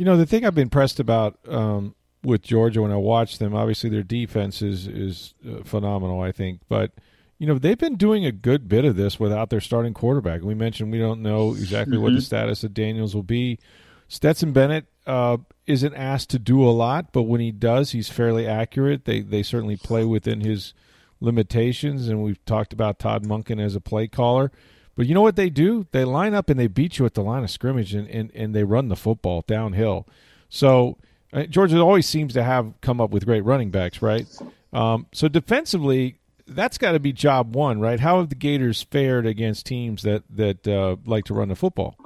You 0.01 0.07
know, 0.07 0.17
the 0.17 0.25
thing 0.25 0.47
I've 0.47 0.55
been 0.55 0.63
impressed 0.63 0.99
about 0.99 1.39
um, 1.47 1.95
with 2.25 2.41
Georgia 2.41 2.81
when 2.81 2.91
I 2.91 2.97
watch 2.97 3.37
them, 3.37 3.55
obviously 3.55 3.91
their 3.91 4.03
defense 4.03 4.63
is, 4.63 4.87
is 4.87 5.35
uh, 5.47 5.63
phenomenal, 5.63 6.23
I 6.23 6.33
think. 6.33 6.63
But, 6.71 6.93
you 7.37 7.47
know, 7.47 7.59
they've 7.59 7.77
been 7.77 7.97
doing 7.97 8.25
a 8.25 8.33
good 8.33 8.67
bit 8.67 8.87
of 8.87 8.97
this 8.97 9.21
without 9.21 9.51
their 9.51 9.61
starting 9.61 9.93
quarterback. 9.93 10.41
We 10.41 10.55
mentioned 10.55 10.91
we 10.91 10.99
don't 10.99 11.21
know 11.21 11.51
exactly 11.51 11.97
mm-hmm. 11.97 12.03
what 12.03 12.13
the 12.13 12.21
mm-hmm. 12.21 12.25
status 12.25 12.65
of 12.65 12.73
Daniels 12.73 13.15
will 13.15 13.23
be. 13.23 13.59
Stetson 14.09 14.53
Bennett 14.53 14.87
uh, 15.07 15.37
isn't 15.67 15.95
asked 15.95 16.31
to 16.31 16.39
do 16.39 16.65
a 16.65 16.73
lot, 16.73 17.13
but 17.13 17.25
when 17.25 17.43
he 17.43 17.53
does, 17.53 17.91
he's 17.91 18.09
fairly 18.09 18.47
accurate. 18.47 19.05
They 19.05 19.21
they 19.21 19.43
certainly 19.43 19.77
play 19.77 20.07
within 20.07 20.41
his 20.41 20.73
limitations, 21.21 22.09
and 22.09 22.23
we've 22.23 22.43
talked 22.47 22.73
about 22.73 22.99
Todd 22.99 23.25
Monken 23.27 23.63
as 23.63 23.77
a 23.77 23.83
play 23.83 24.09
caller. 24.09 24.51
But 24.97 25.07
you 25.07 25.15
know 25.15 25.23
what 25.23 25.37
they 25.37 25.51
do? 25.51 25.87
They 25.93 26.05
line 26.05 26.35
up 26.35 26.51
and 26.51 26.59
they 26.59 26.67
beat 26.67 26.99
you 26.99 27.07
at 27.07 27.15
the 27.15 27.23
line 27.23 27.43
of 27.43 27.51
scrimmage, 27.51 27.95
and, 27.95 28.09
and, 28.09 28.31
and 28.35 28.55
they 28.55 28.65
run 28.65 28.89
the 28.89 28.97
football 28.97 29.45
downhill. 29.47 30.07
So 30.49 30.99
uh, 31.33 31.45
Georgia 31.45 31.79
always 31.79 32.07
seems 32.07 32.35
to 32.35 32.43
have 32.43 32.75
come 32.81 33.01
up 33.01 33.11
with 33.11 33.25
great 33.25 33.45
running 33.45 33.71
backs, 33.71 34.03
right? 34.03 34.27
Um, 34.73 35.07
so 35.13 35.29
defensively, 35.29 36.19
that's 36.47 36.79
got 36.79 36.93
to 36.93 37.01
be 37.01 37.13
job 37.13 37.55
one, 37.55 37.81
right? 37.81 38.01
How 38.01 38.19
have 38.19 38.29
the 38.29 38.35
Gators 38.35 38.83
fared 38.83 39.27
against 39.27 39.67
teams 39.67 40.03
that 40.03 40.25
that 40.31 40.67
uh, 40.67 40.97
like 41.07 41.25
to 41.27 41.35
run 41.35 41.49
the 41.49 41.57
football? 41.57 41.97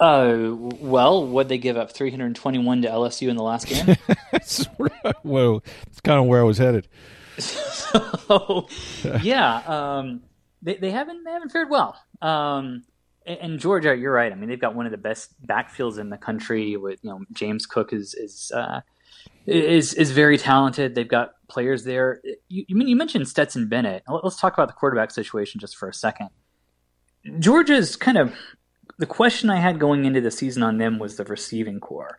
Uh, 0.00 0.54
well, 0.54 1.26
would 1.26 1.48
they 1.48 1.58
give 1.58 1.76
up 1.76 1.90
321 1.90 2.82
to 2.82 2.88
LSU 2.88 3.28
in 3.28 3.36
the 3.36 3.42
last 3.42 3.66
game? 3.66 3.96
well, 5.24 5.64
it's 5.88 6.00
kind 6.00 6.20
of 6.20 6.26
where 6.26 6.40
I 6.40 6.44
was 6.44 6.58
headed. 6.58 6.86
so, 7.38 8.68
yeah, 9.22 9.56
um, 9.66 10.22
they, 10.62 10.76
they 10.76 10.90
haven't 10.90 11.24
they 11.24 11.30
haven't 11.30 11.50
fared 11.50 11.70
well. 11.70 11.96
Um, 12.20 12.84
and 13.26 13.58
Georgia, 13.58 13.94
you're 13.94 14.12
right. 14.12 14.32
I 14.32 14.34
mean, 14.34 14.48
they've 14.48 14.60
got 14.60 14.74
one 14.74 14.86
of 14.86 14.92
the 14.92 14.98
best 14.98 15.34
backfields 15.46 15.98
in 15.98 16.08
the 16.08 16.16
country. 16.16 16.76
With 16.76 16.98
you 17.02 17.10
know, 17.10 17.20
James 17.32 17.66
Cook 17.66 17.92
is 17.92 18.14
is 18.14 18.50
uh, 18.54 18.80
is 19.46 19.94
is 19.94 20.10
very 20.10 20.38
talented. 20.38 20.94
They've 20.94 21.08
got 21.08 21.32
players 21.48 21.84
there. 21.84 22.20
You, 22.48 22.64
you, 22.68 22.86
you 22.86 22.96
mentioned 22.96 23.28
Stetson 23.28 23.68
Bennett. 23.68 24.02
Let's 24.08 24.40
talk 24.40 24.54
about 24.54 24.68
the 24.68 24.74
quarterback 24.74 25.10
situation 25.10 25.60
just 25.60 25.76
for 25.76 25.88
a 25.88 25.94
second. 25.94 26.30
Georgia's 27.38 27.96
kind 27.96 28.16
of 28.16 28.34
the 28.98 29.06
question 29.06 29.50
I 29.50 29.56
had 29.56 29.78
going 29.78 30.04
into 30.04 30.20
the 30.20 30.30
season 30.30 30.62
on 30.62 30.78
them 30.78 30.98
was 30.98 31.16
the 31.16 31.24
receiving 31.24 31.80
corps, 31.80 32.18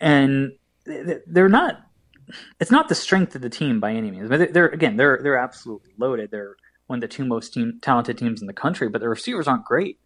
and 0.00 0.52
they're 0.84 1.48
not. 1.48 1.82
It's 2.60 2.72
not 2.72 2.88
the 2.88 2.94
strength 2.94 3.36
of 3.36 3.42
the 3.42 3.50
team 3.50 3.78
by 3.78 3.92
any 3.92 4.10
means, 4.10 4.28
but 4.28 4.52
they're 4.52 4.68
again 4.68 4.96
they're 4.96 5.20
they're 5.22 5.38
absolutely 5.38 5.92
loaded. 5.98 6.30
They're 6.30 6.56
one 6.86 6.98
of 6.98 7.00
the 7.00 7.08
two 7.08 7.24
most 7.24 7.54
team, 7.54 7.78
talented 7.82 8.18
teams 8.18 8.40
in 8.40 8.46
the 8.46 8.52
country, 8.52 8.88
but 8.88 9.00
the 9.00 9.08
receivers 9.08 9.48
aren't 9.48 9.64
great. 9.64 9.98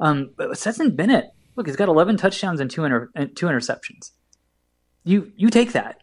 Um, 0.00 0.30
but 0.36 0.56
Stetson 0.58 0.94
Bennett, 0.94 1.26
look, 1.56 1.66
he's 1.66 1.76
got 1.76 1.88
11 1.88 2.16
touchdowns 2.16 2.60
and 2.60 2.70
two 2.70 2.84
inter, 2.84 3.10
and 3.14 3.34
two 3.36 3.46
interceptions. 3.46 4.10
You 5.04 5.32
you 5.36 5.50
take 5.50 5.72
that. 5.72 6.02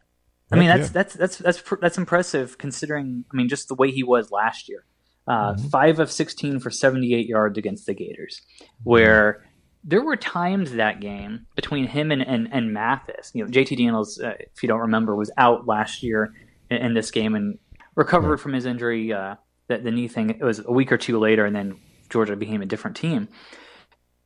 I 0.52 0.56
mean, 0.56 0.68
that's, 0.68 0.90
yeah. 0.90 0.94
that's 0.94 1.14
that's 1.16 1.38
that's 1.38 1.64
that's 1.82 1.98
impressive 1.98 2.58
considering. 2.58 3.26
I 3.32 3.36
mean, 3.36 3.50
just 3.50 3.68
the 3.68 3.76
way 3.76 3.92
he 3.92 4.04
was 4.04 4.32
last 4.32 4.70
year. 4.70 4.86
Uh, 5.28 5.54
mm-hmm. 5.54 5.68
Five 5.70 6.00
of 6.00 6.12
16 6.12 6.60
for 6.60 6.70
78 6.70 7.28
yards 7.28 7.58
against 7.58 7.86
the 7.86 7.94
Gators, 7.94 8.42
where 8.84 9.46
there 9.84 10.02
were 10.02 10.16
times 10.16 10.74
that 10.74 11.00
game 11.00 11.46
between 11.56 11.88
him 11.88 12.12
and, 12.12 12.22
and, 12.22 12.50
and 12.52 12.74
Mathis. 12.74 13.32
You 13.34 13.44
know, 13.44 13.50
JT 13.50 13.78
Daniels, 13.78 14.20
uh, 14.20 14.34
if 14.40 14.62
you 14.62 14.68
don't 14.68 14.82
remember, 14.82 15.16
was 15.16 15.32
out 15.38 15.68
last 15.68 16.04
year 16.04 16.34
in, 16.70 16.78
in 16.78 16.94
this 16.94 17.12
game 17.12 17.36
and 17.36 17.58
recovered 17.96 18.32
right. 18.32 18.40
from 18.40 18.54
his 18.54 18.66
injury, 18.66 19.12
uh, 19.14 19.36
the, 19.78 19.84
the 19.84 19.92
knee 19.92 20.08
thing. 20.08 20.30
It 20.30 20.44
was 20.44 20.60
a 20.60 20.72
week 20.72 20.92
or 20.92 20.98
two 20.98 21.20
later, 21.20 21.46
and 21.46 21.56
then 21.56 21.78
Georgia 22.10 22.36
became 22.36 22.62
a 22.62 22.66
different 22.66 22.98
team. 22.98 23.28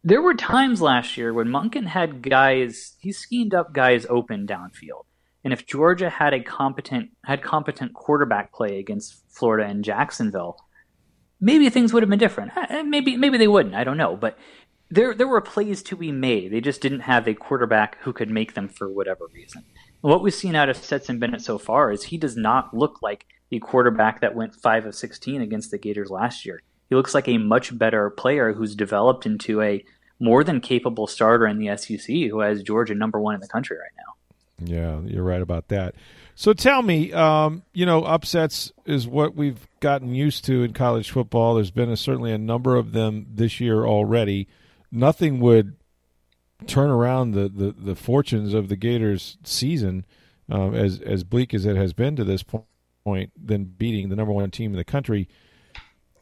There 0.04 0.22
were 0.22 0.34
times 0.36 0.82
last 0.82 1.18
year 1.18 1.34
when 1.34 1.48
Monken 1.48 1.88
had 1.88 2.22
guys, 2.22 2.96
he 3.00 3.12
schemed 3.12 3.54
up 3.54 3.74
guys 3.74 4.06
open 4.10 4.48
downfield. 4.48 5.06
And 5.44 5.54
if 5.54 5.66
Georgia 5.66 6.10
had 6.10 6.34
a 6.34 6.42
competent 6.42 7.12
had 7.26 7.42
competent 7.42 7.94
quarterback 7.94 8.54
play 8.54 8.80
against 8.80 9.24
Florida 9.30 9.70
and 9.70 9.84
Jacksonville, 9.84 10.58
maybe 11.40 11.70
things 11.70 11.94
would 11.94 12.04
have 12.04 12.10
been 12.10 12.20
different. 12.20 12.52
Uh, 12.56 12.84
maybe 12.84 13.16
maybe 13.16 13.38
they 13.38 13.48
wouldn't. 13.48 13.76
I 13.76 13.84
don't 13.84 13.98
know. 13.98 14.18
But 14.18 14.38
there 14.90 15.14
there 15.14 15.28
were 15.28 15.42
plays 15.42 15.82
to 15.84 15.96
be 15.96 16.12
made. 16.12 16.52
They 16.52 16.62
just 16.62 16.82
didn't 16.82 17.02
have 17.02 17.28
a 17.28 17.34
quarterback 17.34 17.98
who 18.02 18.14
could 18.14 18.30
make 18.30 18.56
them 18.56 18.68
for 18.68 18.90
whatever 18.90 19.26
reason. 19.34 19.64
what 20.02 20.22
we've 20.22 20.34
seen 20.34 20.56
out 20.56 20.70
of 20.70 20.78
Stetson 20.78 21.20
Bennett 21.20 21.42
so 21.42 21.58
far 21.58 21.92
is 21.92 22.04
he 22.04 22.18
does 22.18 22.36
not 22.36 22.76
look 22.76 23.02
like 23.02 23.26
the 23.50 23.60
quarterback 23.60 24.22
that 24.22 24.36
went 24.36 24.56
five 24.56 24.86
of 24.86 24.96
sixteen 24.96 25.42
against 25.42 25.72
the 25.72 25.78
Gators 25.78 26.10
last 26.10 26.46
year. 26.46 26.62
He 26.90 26.96
looks 26.96 27.14
like 27.14 27.28
a 27.28 27.38
much 27.38 27.78
better 27.78 28.10
player 28.10 28.54
who's 28.54 28.76
developed 28.76 29.26
into 29.26 29.62
a 29.62 29.84
more 30.20 30.44
than 30.44 30.62
capable 30.62 31.06
starter 31.06 31.46
in 31.46 31.60
the 31.60 31.76
SEC 31.78 32.08
who 32.08 32.40
has 32.40 32.64
Georgia 32.64 32.96
number 32.96 33.20
one 33.20 33.36
in 33.36 33.42
the 33.42 33.48
country 33.48 33.78
right 33.78 33.92
now. 33.98 34.14
Yeah, 34.60 35.00
you're 35.02 35.24
right 35.24 35.42
about 35.42 35.68
that. 35.68 35.96
So 36.34 36.54
tell 36.54 36.82
me, 36.82 37.14
um, 37.14 37.64
you 37.74 37.86
know, 37.86 38.04
upsets 38.04 38.72
is 38.86 39.08
what 39.08 39.36
we've 39.36 39.68
gotten 39.80 40.16
used 40.16 40.46
to 40.46 40.64
in 40.64 40.74
college 40.74 41.12
football. 41.12 41.56
There's 41.56 41.72
been 41.72 41.92
a, 41.92 41.98
certainly 41.98 42.32
a 42.32 42.38
number 42.38 42.76
of 42.76 42.94
them 42.94 43.28
this 43.30 43.60
year 43.60 43.86
already 43.86 44.48
nothing 44.92 45.40
would 45.40 45.76
turn 46.66 46.90
around 46.90 47.32
the, 47.32 47.50
the, 47.50 47.76
the 47.78 47.96
fortunes 47.96 48.54
of 48.54 48.70
the 48.70 48.76
Gators 48.76 49.38
season 49.44 50.06
um, 50.50 50.74
as 50.74 51.00
as 51.02 51.24
bleak 51.24 51.54
as 51.54 51.66
it 51.66 51.76
has 51.76 51.94
been 51.94 52.16
to 52.16 52.24
this 52.24 52.42
point 52.44 52.66
than 53.42 53.66
beating 53.66 54.10
the 54.10 54.16
number 54.16 54.34
one 54.34 54.52
team 54.52 54.72
in 54.72 54.78
the 54.78 54.84
country. 54.84 55.28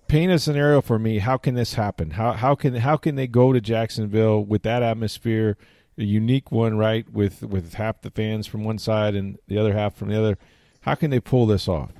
paint 0.07 0.31
a 0.31 0.39
scenario 0.39 0.81
for 0.81 0.99
me. 0.99 1.19
How 1.19 1.37
can 1.37 1.55
this 1.55 1.73
happen? 1.73 2.11
How 2.11 2.33
how 2.33 2.55
can 2.55 2.75
how 2.75 2.97
can 2.97 3.15
they 3.15 3.27
go 3.27 3.53
to 3.53 3.61
Jacksonville 3.61 4.43
with 4.43 4.63
that 4.63 4.83
atmosphere, 4.83 5.57
a 5.97 6.03
unique 6.03 6.51
one, 6.51 6.77
right? 6.77 7.09
With 7.11 7.43
with 7.43 7.73
half 7.75 8.01
the 8.01 8.11
fans 8.11 8.47
from 8.47 8.63
one 8.63 8.77
side 8.77 9.15
and 9.15 9.37
the 9.47 9.57
other 9.57 9.73
half 9.73 9.95
from 9.95 10.09
the 10.09 10.19
other. 10.19 10.37
How 10.81 10.95
can 10.95 11.09
they 11.09 11.19
pull 11.19 11.47
this 11.47 11.67
off? 11.67 11.91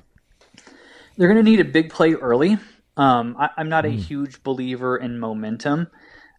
They're 1.16 1.28
going 1.28 1.44
to 1.44 1.50
need 1.50 1.60
a 1.60 1.64
big 1.64 1.90
play 1.90 2.12
early. 2.12 2.58
Um, 2.96 3.36
I, 3.38 3.50
am 3.58 3.68
not 3.68 3.84
mm. 3.84 3.88
a 3.88 3.90
huge 3.90 4.42
believer 4.42 4.96
in 4.96 5.18
momentum, 5.18 5.88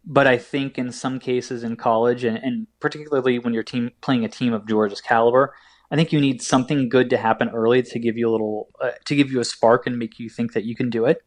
but 0.06 0.28
I 0.28 0.38
think 0.38 0.78
in 0.78 0.92
some 0.92 1.20
cases 1.20 1.64
in 1.64 1.76
college, 1.76 2.24
and, 2.24 2.38
and 2.38 2.68
particularly 2.80 3.40
when 3.40 3.54
you're 3.54 3.64
team 3.64 3.92
playing 4.02 4.24
a 4.24 4.30
team 4.30 4.54
of 4.54 4.68
Georgia's 4.68 5.02
caliber, 5.02 5.54
I 5.90 5.96
think 5.96 6.12
you 6.12 6.20
need 6.20 6.42
something 6.42 6.90
good 6.90 7.10
to 7.12 7.18
happen 7.18 7.50
early 7.50 7.82
to 7.82 8.00
give 8.00 8.18
you 8.18 8.30
a 8.30 8.32
little, 8.32 8.70
uh, 8.82 8.92
to 9.06 9.16
give 9.16 9.32
you 9.32 9.40
a 9.40 9.46
spark 9.46 9.88
and 9.88 9.98
make 9.98 10.20
you 10.20 10.30
think 10.30 10.54
that 10.54 10.66
you 10.66 10.76
can 10.76 10.90
do 10.90 11.06
it. 11.06 11.22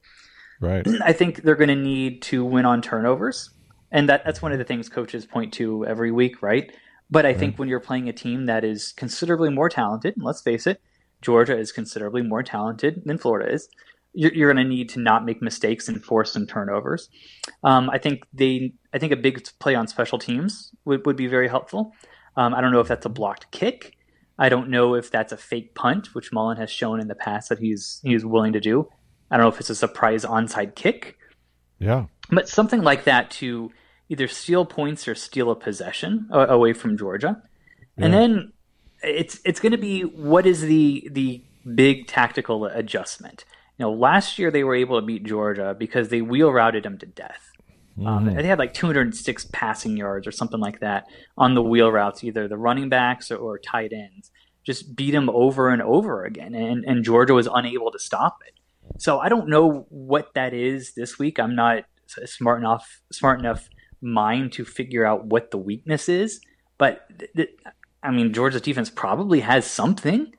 Right. 0.60 0.86
I 1.04 1.12
think 1.12 1.42
they're 1.42 1.56
going 1.56 1.68
to 1.68 1.76
need 1.76 2.22
to 2.22 2.44
win 2.44 2.66
on 2.66 2.82
turnovers, 2.82 3.50
and 3.90 4.08
that 4.08 4.24
that's 4.24 4.42
one 4.42 4.52
of 4.52 4.58
the 4.58 4.64
things 4.64 4.88
coaches 4.88 5.24
point 5.24 5.52
to 5.54 5.86
every 5.86 6.12
week, 6.12 6.42
right? 6.42 6.70
But 7.10 7.24
I 7.24 7.30
right. 7.30 7.38
think 7.38 7.58
when 7.58 7.68
you're 7.68 7.80
playing 7.80 8.08
a 8.08 8.12
team 8.12 8.46
that 8.46 8.64
is 8.64 8.92
considerably 8.92 9.50
more 9.50 9.68
talented, 9.68 10.14
and 10.16 10.24
let's 10.24 10.42
face 10.42 10.66
it, 10.66 10.80
Georgia 11.22 11.56
is 11.56 11.72
considerably 11.72 12.22
more 12.22 12.42
talented 12.42 13.02
than 13.04 13.18
Florida 13.18 13.52
is. 13.52 13.68
You're, 14.12 14.32
you're 14.32 14.52
going 14.52 14.64
to 14.64 14.68
need 14.68 14.88
to 14.90 15.00
not 15.00 15.24
make 15.24 15.40
mistakes 15.40 15.88
and 15.88 16.02
force 16.02 16.32
some 16.32 16.46
turnovers. 16.46 17.08
Um, 17.62 17.90
I 17.90 17.98
think 17.98 18.24
they, 18.32 18.72
I 18.92 18.98
think 18.98 19.12
a 19.12 19.16
big 19.16 19.46
play 19.58 19.74
on 19.74 19.86
special 19.86 20.18
teams 20.18 20.72
would, 20.84 21.06
would 21.06 21.16
be 21.16 21.26
very 21.26 21.48
helpful. 21.48 21.94
Um, 22.36 22.54
I 22.54 22.60
don't 22.60 22.72
know 22.72 22.80
if 22.80 22.88
that's 22.88 23.06
a 23.06 23.10
blocked 23.10 23.50
kick. 23.50 23.96
I 24.40 24.48
don't 24.48 24.70
know 24.70 24.94
if 24.94 25.10
that's 25.10 25.32
a 25.32 25.36
fake 25.36 25.74
punt, 25.74 26.14
which 26.14 26.32
Mullen 26.32 26.56
has 26.56 26.70
shown 26.70 26.98
in 26.98 27.08
the 27.08 27.14
past 27.14 27.50
that 27.50 27.58
he's 27.58 28.00
he's 28.02 28.24
willing 28.24 28.54
to 28.54 28.60
do. 28.60 28.88
I 29.30 29.36
don't 29.36 29.44
know 29.44 29.52
if 29.52 29.60
it's 29.60 29.70
a 29.70 29.74
surprise 29.74 30.24
onside 30.24 30.74
kick. 30.74 31.18
Yeah. 31.78 32.06
But 32.30 32.48
something 32.48 32.82
like 32.82 33.04
that 33.04 33.30
to 33.32 33.70
either 34.08 34.26
steal 34.26 34.64
points 34.64 35.06
or 35.06 35.14
steal 35.14 35.50
a 35.50 35.54
possession 35.54 36.26
away 36.30 36.72
from 36.72 36.96
Georgia. 36.96 37.42
Yeah. 37.98 38.06
And 38.06 38.14
then 38.14 38.52
it's 39.02 39.40
it's 39.44 39.60
going 39.60 39.72
to 39.72 39.78
be 39.78 40.02
what 40.02 40.46
is 40.46 40.62
the 40.62 41.06
the 41.12 41.44
big 41.74 42.06
tactical 42.06 42.64
adjustment. 42.64 43.44
You 43.76 43.84
know, 43.84 43.92
last 43.92 44.38
year 44.38 44.50
they 44.50 44.64
were 44.64 44.74
able 44.74 44.98
to 44.98 45.06
beat 45.06 45.24
Georgia 45.24 45.76
because 45.78 46.08
they 46.08 46.22
wheel 46.22 46.50
routed 46.50 46.84
them 46.84 46.96
to 46.98 47.06
death. 47.06 47.49
Um, 48.04 48.26
mm-hmm. 48.26 48.36
They 48.36 48.46
had 48.46 48.58
like 48.58 48.74
206 48.74 49.48
passing 49.52 49.96
yards 49.96 50.26
or 50.26 50.32
something 50.32 50.60
like 50.60 50.80
that 50.80 51.04
on 51.36 51.54
the 51.54 51.62
wheel 51.62 51.90
routes, 51.90 52.24
either 52.24 52.48
the 52.48 52.56
running 52.56 52.88
backs 52.88 53.30
or, 53.30 53.36
or 53.36 53.58
tight 53.58 53.92
ends. 53.92 54.30
Just 54.64 54.94
beat 54.94 55.12
them 55.12 55.30
over 55.30 55.70
and 55.70 55.80
over 55.80 56.24
again, 56.24 56.54
and, 56.54 56.84
and 56.84 57.02
Georgia 57.02 57.32
was 57.32 57.48
unable 57.52 57.90
to 57.90 57.98
stop 57.98 58.38
it. 58.46 58.54
So 58.98 59.18
I 59.18 59.28
don't 59.28 59.48
know 59.48 59.86
what 59.88 60.34
that 60.34 60.52
is 60.52 60.92
this 60.94 61.18
week. 61.18 61.38
I'm 61.38 61.54
not 61.54 61.84
smart 62.26 62.60
enough 62.60 63.00
smart 63.10 63.40
enough 63.40 63.68
mind 64.02 64.52
to 64.52 64.64
figure 64.64 65.06
out 65.06 65.26
what 65.26 65.50
the 65.50 65.58
weakness 65.58 66.08
is. 66.08 66.40
But 66.78 67.06
th- 67.18 67.30
th- 67.36 67.56
I 68.02 68.10
mean, 68.10 68.32
Georgia's 68.32 68.62
defense 68.62 68.90
probably 68.90 69.40
has 69.40 69.66
something, 69.66 70.32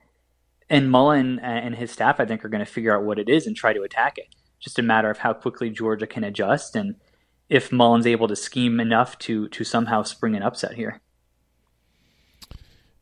and 0.70 0.90
Mullen 0.90 1.40
and 1.40 1.76
his 1.76 1.92
staff, 1.92 2.20
I 2.20 2.26
think, 2.26 2.44
are 2.44 2.50
going 2.50 2.66
to 2.66 2.72
figure 2.72 2.96
out 2.96 3.04
what 3.04 3.20
it 3.20 3.30
is 3.30 3.46
and 3.46 3.56
try 3.56 3.74
to 3.74 3.84
attack 3.84 4.18
it. 4.18 4.28
Just 4.60 4.80
a 4.80 4.84
matter 4.84 5.10
of 5.10 5.20
how 5.20 5.34
quickly 5.34 5.70
Georgia 5.70 6.08
can 6.08 6.24
adjust 6.24 6.76
and 6.76 6.96
if 7.52 7.70
Mullen's 7.70 8.08
able 8.08 8.30
to 8.30 8.36
scheme 8.36 8.80
enough 8.80 9.20
to 9.20 9.50
to 9.50 9.64
somehow 9.64 10.02
spring 10.02 10.36
an 10.36 10.42
upset 10.42 10.74
here. 10.74 11.02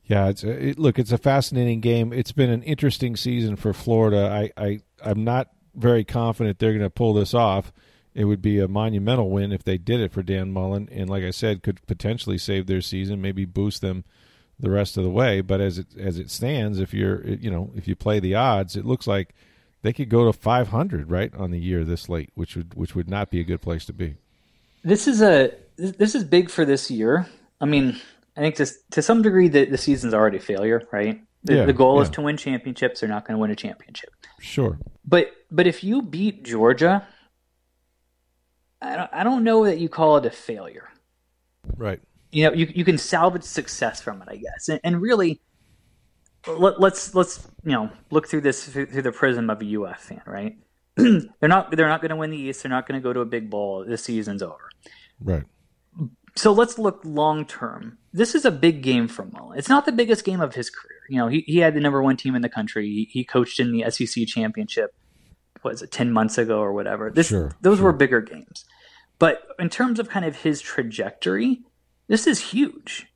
Yeah, 0.04 0.28
it's 0.28 0.44
it, 0.44 0.80
look, 0.80 0.98
it's 0.98 1.12
a 1.12 1.20
fascinating 1.20 1.82
game. 1.82 2.12
It's 2.12 2.32
been 2.32 2.50
an 2.50 2.64
interesting 2.64 3.16
season 3.16 3.56
for 3.56 3.74
Florida. 3.74 4.50
I, 4.58 4.62
I 4.62 4.80
I'm 5.06 5.24
not 5.24 5.52
very 5.76 6.04
confident 6.04 6.58
they're 6.58 6.72
going 6.72 6.82
to 6.82 6.90
pull 6.90 7.14
this 7.14 7.36
off. 7.36 7.72
It 8.16 8.26
would 8.26 8.42
be 8.42 8.60
a 8.60 8.68
monumental 8.68 9.30
win 9.30 9.52
if 9.52 9.64
they 9.64 9.78
did 9.78 10.02
it 10.02 10.12
for 10.12 10.24
Dan 10.24 10.52
Mullen, 10.52 10.90
and 10.92 11.12
like 11.12 11.24
I 11.24 11.30
said, 11.30 11.62
could 11.62 11.86
potentially 11.86 12.40
save 12.40 12.66
their 12.66 12.82
season, 12.82 13.22
maybe 13.22 13.46
boost 13.46 13.82
them 13.82 14.04
the 14.60 14.72
rest 14.72 14.98
of 14.98 15.04
the 15.04 15.12
way. 15.12 15.42
But 15.42 15.62
as 15.62 15.78
it 15.78 15.96
as 15.96 16.18
it 16.18 16.32
stands, 16.32 16.80
if 16.80 16.92
you're 16.92 17.24
you 17.24 17.52
know 17.52 17.72
if 17.76 17.88
you 17.88 17.96
play 17.96 18.20
the 18.20 18.34
odds, 18.34 18.76
it 18.76 18.84
looks 18.84 19.06
like 19.06 19.36
they 19.84 19.94
could 19.94 20.10
go 20.10 20.26
to 20.26 20.34
500 20.34 21.12
right 21.12 21.34
on 21.36 21.52
the 21.52 21.60
year 21.60 21.86
this 21.86 22.10
late, 22.10 22.32
which 22.34 22.56
would 22.56 22.74
which 22.74 22.96
would 22.96 23.08
not 23.08 23.30
be 23.30 23.40
a 23.40 23.44
good 23.44 23.62
place 23.62 23.86
to 23.86 23.94
be. 23.94 24.16
This 24.84 25.08
is 25.08 25.22
a 25.22 25.52
this 25.78 26.16
is 26.16 26.24
big 26.24 26.50
for 26.50 26.66
this 26.66 26.92
year. 26.92 27.28
I 27.62 27.66
mean, 27.66 28.00
I 28.38 28.42
think 28.42 28.56
to 28.56 28.68
to 28.92 29.02
some 29.02 29.22
degree 29.22 29.48
the, 29.48 29.66
the 29.66 29.78
season's 29.78 30.14
already 30.14 30.38
a 30.38 30.42
failure, 30.42 30.88
right? 30.92 31.22
The, 31.44 31.56
yeah, 31.56 31.66
the 31.66 31.74
goal 31.74 31.98
yeah. 31.98 32.04
is 32.04 32.10
to 32.12 32.22
win 32.22 32.38
championships. 32.38 33.00
They're 33.00 33.10
not 33.10 33.26
going 33.26 33.36
to 33.36 33.42
win 33.42 33.52
a 33.52 33.56
championship. 33.56 34.10
Sure. 34.40 34.78
But 35.06 35.32
but 35.50 35.68
if 35.68 35.84
you 35.84 36.02
beat 36.02 36.44
Georgia, 36.44 37.08
I 38.82 38.96
don't, 38.96 39.10
I 39.14 39.24
don't 39.24 39.44
know 39.44 39.66
that 39.66 39.80
you 39.80 39.90
call 39.90 40.18
it 40.18 40.26
a 40.26 40.30
failure. 40.30 40.90
Right. 41.78 42.02
You 42.32 42.46
know, 42.46 42.54
you 42.54 42.72
you 42.74 42.86
can 42.86 42.98
salvage 42.98 43.44
success 43.44 44.02
from 44.02 44.22
it, 44.22 44.28
I 44.30 44.36
guess. 44.36 44.70
And, 44.70 44.80
and 44.84 45.02
really, 45.02 45.42
let, 46.48 46.74
us 46.74 46.80
let's, 46.80 47.16
let's 47.16 47.48
you 47.64 47.72
know 47.72 47.90
look 48.12 48.28
through 48.28 48.42
this 48.42 48.68
through, 48.68 48.88
through 48.88 49.02
the 49.02 49.12
prism 49.12 49.50
of 49.50 49.62
a 49.62 49.82
UF 49.82 50.00
fan, 50.00 50.22
right? 50.26 50.58
they're 51.40 51.50
not 51.50 51.72
they're 51.72 51.88
not 51.88 52.02
going 52.02 52.10
to 52.10 52.16
win 52.16 52.32
the 52.32 52.38
East. 52.38 52.64
They're 52.64 52.70
not 52.70 52.88
going 52.88 53.00
to 53.00 53.04
go 53.04 53.14
to 53.14 53.22
a 53.22 53.26
big 53.26 53.50
bowl. 53.50 53.86
This 53.88 54.04
season's 54.04 54.44
over. 54.44 54.70
Right. 55.20 55.44
So 56.36 56.52
let's 56.52 56.78
look 56.78 57.02
long 57.04 57.46
term. 57.46 57.98
This 58.14 58.36
is 58.36 58.46
a 58.46 58.52
big 58.52 58.82
game 58.82 59.08
for 59.08 59.26
Mullen. 59.26 59.58
It's 59.58 59.70
not 59.70 59.86
the 59.86 59.92
biggest 59.92 60.24
game 60.24 60.42
of 60.42 60.56
his 60.56 60.70
career. 60.70 61.00
You 61.10 61.18
know, 61.18 61.28
he, 61.28 61.44
he 61.48 61.58
had 61.58 61.74
the 61.74 61.80
number 61.80 62.02
one 62.02 62.18
team 62.18 62.36
in 62.36 62.42
the 62.42 62.50
country. 62.50 62.86
He, 62.86 63.10
he 63.12 63.24
coached 63.24 63.60
in 63.60 63.72
the 63.72 63.90
SEC 63.90 64.28
championship. 64.28 64.94
Was 65.64 65.82
it 65.82 65.92
ten 65.92 66.12
months 66.12 66.38
ago 66.38 66.60
or 66.60 66.72
whatever? 66.72 67.12
This 67.12 67.28
sure, 67.28 67.56
those 67.62 67.78
sure. 67.78 67.86
were 67.86 67.94
bigger 67.94 68.22
games. 68.22 68.66
But 69.18 69.42
in 69.60 69.70
terms 69.70 70.00
of 70.00 70.08
kind 70.08 70.24
of 70.24 70.38
his 70.38 70.62
trajectory, 70.62 71.62
this 72.08 72.26
is 72.26 72.40
huge. 72.40 73.08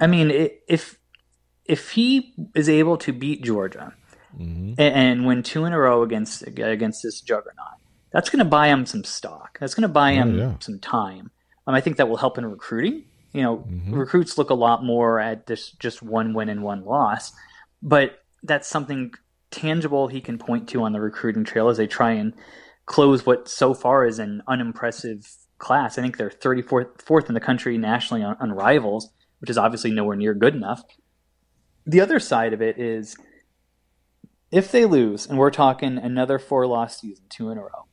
I 0.00 0.06
mean, 0.06 0.30
if 0.66 0.98
if 1.66 1.90
he 1.90 2.34
is 2.54 2.68
able 2.68 2.96
to 2.98 3.12
beat 3.12 3.42
Georgia 3.42 3.94
mm-hmm. 4.38 4.74
and, 4.78 4.94
and, 4.94 5.26
win 5.26 5.42
two 5.42 5.64
in 5.64 5.72
a 5.72 5.78
row 5.78 6.02
against 6.02 6.42
against 6.46 7.02
this 7.02 7.20
juggernaut, 7.20 7.78
that's 8.12 8.30
going 8.30 8.38
to 8.38 8.44
buy 8.44 8.68
him 8.68 8.86
some 8.86 9.04
stock. 9.04 9.58
That's 9.60 9.74
going 9.74 9.82
to 9.82 9.88
buy 9.88 10.12
oh, 10.12 10.16
him 10.16 10.38
yeah. 10.38 10.54
some 10.60 10.78
time. 10.78 11.30
Um, 11.66 11.74
I 11.74 11.80
think 11.80 11.96
that 11.96 12.08
will 12.08 12.16
help 12.16 12.38
in 12.38 12.46
recruiting. 12.46 13.04
You 13.32 13.42
know, 13.42 13.56
mm-hmm. 13.58 13.94
recruits 13.94 14.38
look 14.38 14.50
a 14.50 14.54
lot 14.54 14.84
more 14.84 15.18
at 15.18 15.46
this 15.46 15.70
just 15.72 16.02
one 16.02 16.34
win 16.34 16.48
and 16.48 16.62
one 16.62 16.84
loss, 16.84 17.32
but 17.82 18.20
that's 18.42 18.68
something 18.68 19.12
tangible 19.50 20.08
he 20.08 20.20
can 20.20 20.38
point 20.38 20.68
to 20.68 20.82
on 20.82 20.92
the 20.92 21.00
recruiting 21.00 21.44
trail 21.44 21.68
as 21.68 21.76
they 21.76 21.86
try 21.86 22.12
and 22.12 22.34
close 22.86 23.24
what 23.24 23.48
so 23.48 23.72
far 23.72 24.06
is 24.06 24.18
an 24.18 24.42
unimpressive 24.46 25.26
class. 25.58 25.98
I 25.98 26.02
think 26.02 26.16
they're 26.16 26.30
34th 26.30 27.02
fourth 27.02 27.28
in 27.28 27.34
the 27.34 27.40
country 27.40 27.78
nationally 27.78 28.22
on, 28.22 28.36
on 28.40 28.52
rivals, 28.52 29.10
which 29.40 29.50
is 29.50 29.58
obviously 29.58 29.90
nowhere 29.90 30.16
near 30.16 30.34
good 30.34 30.54
enough. 30.54 30.82
The 31.86 32.00
other 32.00 32.18
side 32.18 32.52
of 32.52 32.62
it 32.62 32.78
is 32.78 33.16
if 34.54 34.70
they 34.70 34.84
lose, 34.84 35.26
and 35.26 35.36
we're 35.36 35.50
talking 35.50 35.98
another 35.98 36.38
four 36.38 36.64
loss 36.66 37.00
season, 37.00 37.24
two 37.28 37.50
in 37.50 37.58
a 37.58 37.62
row, 37.62 37.88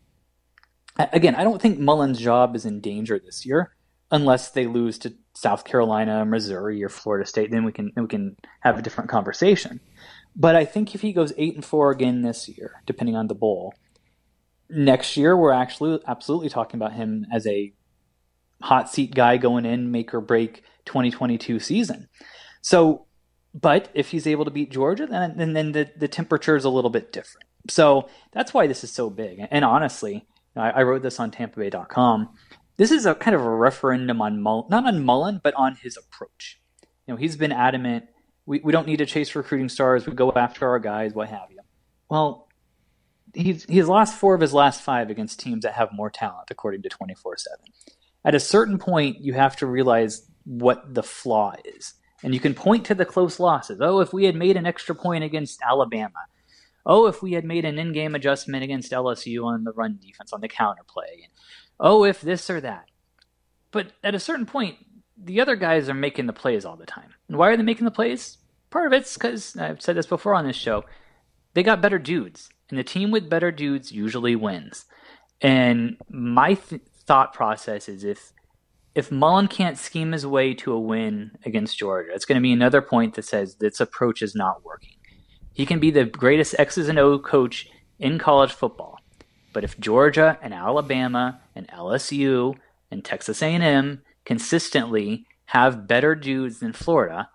again, 1.12 1.34
I 1.34 1.44
don't 1.44 1.60
think 1.60 1.80
Mullen's 1.80 2.20
job 2.20 2.56
is 2.56 2.66
in 2.66 2.82
danger 2.82 3.20
this 3.20 3.48
year 3.48 3.76
unless 4.12 4.52
they 4.52 4.68
lose 4.68 5.00
to 5.00 5.16
South 5.34 5.64
Carolina, 5.64 6.24
Missouri, 6.24 6.84
or 6.84 6.90
Florida 6.90 7.26
State. 7.26 7.50
Then 7.50 7.64
we 7.64 7.72
can 7.72 7.92
we 7.96 8.06
can 8.06 8.38
have 8.60 8.78
a 8.78 8.82
different 8.84 9.10
conversation. 9.10 9.80
But 10.36 10.56
I 10.56 10.66
think 10.66 10.94
if 10.94 11.02
he 11.02 11.14
goes 11.14 11.34
eight 11.36 11.56
and 11.56 11.66
four 11.66 11.90
again 11.90 12.22
this 12.22 12.48
year, 12.48 12.84
depending 12.86 13.16
on 13.16 13.28
the 13.28 13.36
bowl, 13.36 13.74
next 14.70 15.18
year 15.18 15.36
we're 15.36 15.54
actually 15.54 16.00
absolutely 16.08 16.50
talking 16.50 16.80
about 16.80 16.94
him 16.94 17.26
as 17.34 17.48
a 17.48 17.74
hot 18.62 18.88
seat 18.88 19.16
guy 19.16 19.38
going 19.38 19.66
in, 19.66 19.90
make 19.90 20.14
or 20.14 20.22
break 20.22 20.64
2022 20.86 21.60
season. 21.60 22.08
So, 22.62 23.08
but 23.54 23.90
if 23.94 24.10
he's 24.12 24.28
able 24.28 24.46
to 24.46 24.52
beat 24.52 24.72
Georgia, 24.72 25.06
then 25.08 25.38
then, 25.38 25.54
then 25.54 25.72
the 25.72 25.90
the 25.96 26.08
temperature 26.08 26.56
is 26.56 26.66
a 26.66 26.70
little 26.70 26.90
bit 26.90 27.12
different. 27.12 27.48
So 27.70 28.10
that's 28.32 28.54
why 28.54 28.68
this 28.68 28.84
is 28.84 28.92
so 28.92 29.10
big. 29.10 29.46
And 29.52 29.64
honestly, 29.64 30.26
I, 30.56 30.72
I 30.72 30.84
wrote 30.84 31.04
this 31.04 31.20
on 31.20 31.32
TampaBay.com. 31.32 32.30
This 32.78 32.92
is 32.92 33.06
a 33.06 33.14
kind 33.14 33.36
of 33.36 33.42
a 33.42 33.50
referendum 33.50 34.22
on 34.22 34.42
Mullen, 34.42 34.66
not 34.70 34.86
on 34.88 35.04
Mullen, 35.04 35.42
but 35.44 35.54
on 35.56 35.76
his 35.76 35.98
approach. 35.98 36.60
You 37.06 37.14
know, 37.14 37.18
he's 37.18 37.36
been 37.36 37.52
adamant. 37.52 38.06
We, 38.46 38.60
we 38.64 38.72
don't 38.72 38.88
need 38.88 38.98
to 38.98 39.06
chase 39.06 39.36
recruiting 39.36 39.70
stars. 39.70 40.08
We 40.08 40.14
go 40.14 40.32
after 40.32 40.68
our 40.68 40.80
guys, 40.80 41.14
what 41.14 41.30
have 41.30 41.52
you. 41.52 41.60
Well, 42.10 42.48
he's 43.34 43.66
he's 43.66 43.88
lost 43.88 44.16
four 44.16 44.34
of 44.34 44.42
his 44.42 44.54
last 44.54 44.82
five 44.82 45.10
against 45.10 45.40
teams 45.40 45.64
that 45.64 45.74
have 45.74 45.92
more 45.94 46.10
talent, 46.10 46.50
according 46.50 46.82
to 46.84 46.90
twenty 46.90 47.14
four 47.14 47.38
seven. 47.38 47.66
At 48.26 48.36
a 48.36 48.40
certain 48.40 48.78
point, 48.78 49.20
you 49.22 49.34
have 49.34 49.56
to 49.58 49.66
realize 49.66 50.28
what 50.44 50.94
the 50.94 51.04
flaw 51.04 51.56
is, 51.64 51.94
and 52.24 52.34
you 52.34 52.40
can 52.40 52.54
point 52.54 52.86
to 52.86 52.96
the 52.96 53.06
close 53.06 53.40
losses. 53.40 53.80
Oh, 53.82 54.00
if 54.00 54.14
we 54.14 54.26
had 54.26 54.36
made 54.36 54.58
an 54.58 54.66
extra 54.66 54.96
point 54.96 55.24
against 55.24 55.62
Alabama, 55.62 56.26
oh, 56.86 57.08
if 57.08 57.22
we 57.22 57.34
had 57.34 57.46
made 57.46 57.66
an 57.66 57.78
in-game 57.78 58.16
adjustment 58.16 58.64
against 58.64 58.92
LSU 58.92 59.46
on 59.46 59.64
the 59.64 59.74
run 59.74 60.00
defense, 60.02 60.34
on 60.34 60.42
the 60.42 60.50
counterplay, 60.50 61.28
oh, 61.80 62.04
if 62.04 62.22
this 62.22 62.50
or 62.50 62.62
that. 62.62 62.86
But 63.72 63.94
at 64.04 64.16
a 64.16 64.20
certain 64.20 64.46
point, 64.46 64.78
the 65.18 65.42
other 65.42 65.56
guys 65.56 65.90
are 65.90 65.94
making 65.94 66.26
the 66.26 66.34
plays 66.34 66.66
all 66.66 66.76
the 66.76 66.86
time. 66.86 67.14
And 67.28 67.38
why 67.38 67.50
are 67.50 67.58
they 67.58 67.64
making 67.64 67.86
the 67.86 67.92
plays? 67.92 68.38
Part 68.70 68.88
of 68.88 68.94
it's 68.94 69.14
because, 69.16 69.56
I've 69.56 69.82
said 69.82 69.96
this 69.96 70.08
before 70.08 70.34
on 70.34 70.48
this 70.48 70.56
show, 70.56 70.86
they 71.54 71.64
got 71.64 71.82
better 71.82 72.00
dudes. 72.00 72.50
And 72.70 72.80
the 72.80 72.84
team 72.84 73.12
with 73.12 73.30
better 73.30 73.52
dudes 73.52 73.92
usually 73.92 74.36
wins. 74.36 74.86
And 75.42 75.98
my 76.10 76.54
th- 76.54 76.82
thought 77.06 77.34
process 77.34 77.90
is 77.90 78.04
if 78.04 78.32
if 78.94 79.12
Mullen 79.12 79.48
can't 79.48 79.78
scheme 79.78 80.12
his 80.12 80.26
way 80.26 80.54
to 80.56 80.74
a 80.74 80.80
win 80.80 81.32
against 81.46 81.78
Georgia, 81.78 82.12
it's 82.14 82.26
going 82.26 82.36
to 82.36 82.42
be 82.42 82.52
another 82.52 82.82
point 82.82 83.16
that 83.16 83.26
says 83.26 83.56
this 83.56 83.80
approach 83.80 84.22
is 84.22 84.36
not 84.36 84.66
working. 84.66 84.96
He 85.54 85.66
can 85.66 85.80
be 85.80 85.92
the 85.92 86.06
greatest 86.06 86.56
X's 86.58 86.90
and 86.90 87.00
O 87.00 87.20
coach 87.20 87.68
in 88.00 88.20
college 88.20 88.52
football, 88.52 88.98
but 89.54 89.64
if 89.64 89.80
Georgia 89.80 90.38
and 90.42 90.54
Alabama 90.54 91.40
and 91.56 91.68
LSU 91.70 92.56
and 92.90 93.04
Texas 93.04 93.42
A&M 93.42 94.02
consistently 94.26 95.26
have 95.46 95.88
better 95.88 96.16
dudes 96.16 96.60
than 96.60 96.74
Florida, 96.74 97.30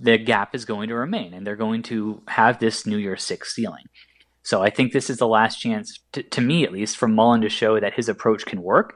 the 0.00 0.18
gap 0.18 0.54
is 0.54 0.64
going 0.64 0.88
to 0.88 0.94
remain, 0.94 1.34
and 1.34 1.46
they're 1.46 1.56
going 1.56 1.82
to 1.82 2.22
have 2.28 2.58
this 2.58 2.86
New 2.86 2.96
Year 2.96 3.16
Six 3.16 3.54
ceiling. 3.54 3.84
So 4.42 4.62
I 4.62 4.70
think 4.70 4.92
this 4.92 5.08
is 5.08 5.18
the 5.18 5.28
last 5.28 5.56
chance, 5.56 6.00
to, 6.12 6.22
to 6.22 6.40
me 6.40 6.64
at 6.64 6.72
least, 6.72 6.96
for 6.96 7.08
Mullen 7.08 7.40
to 7.42 7.48
show 7.48 7.80
that 7.80 7.94
his 7.94 8.08
approach 8.08 8.44
can 8.44 8.62
work. 8.62 8.94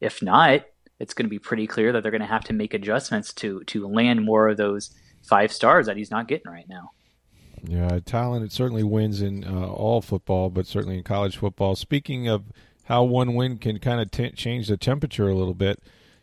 If 0.00 0.22
not, 0.22 0.62
it's 0.98 1.14
going 1.14 1.26
to 1.26 1.30
be 1.30 1.38
pretty 1.38 1.66
clear 1.66 1.92
that 1.92 2.02
they're 2.02 2.12
going 2.12 2.20
to 2.20 2.26
have 2.26 2.44
to 2.44 2.52
make 2.52 2.74
adjustments 2.74 3.32
to 3.34 3.62
to 3.64 3.86
land 3.86 4.24
more 4.24 4.48
of 4.48 4.56
those 4.56 4.90
five 5.22 5.52
stars 5.52 5.86
that 5.86 5.96
he's 5.96 6.10
not 6.10 6.28
getting 6.28 6.50
right 6.50 6.68
now. 6.68 6.90
Yeah, 7.64 7.98
talent 8.04 8.44
it 8.44 8.52
certainly 8.52 8.84
wins 8.84 9.20
in 9.20 9.44
uh, 9.44 9.66
all 9.66 10.00
football, 10.00 10.48
but 10.48 10.66
certainly 10.66 10.98
in 10.98 11.04
college 11.04 11.36
football. 11.36 11.74
Speaking 11.74 12.28
of 12.28 12.44
how 12.84 13.02
one 13.02 13.34
win 13.34 13.58
can 13.58 13.78
kind 13.78 14.00
of 14.00 14.10
t- 14.10 14.30
change 14.30 14.68
the 14.68 14.76
temperature 14.76 15.28
a 15.28 15.34
little 15.34 15.54
bit, 15.54 15.82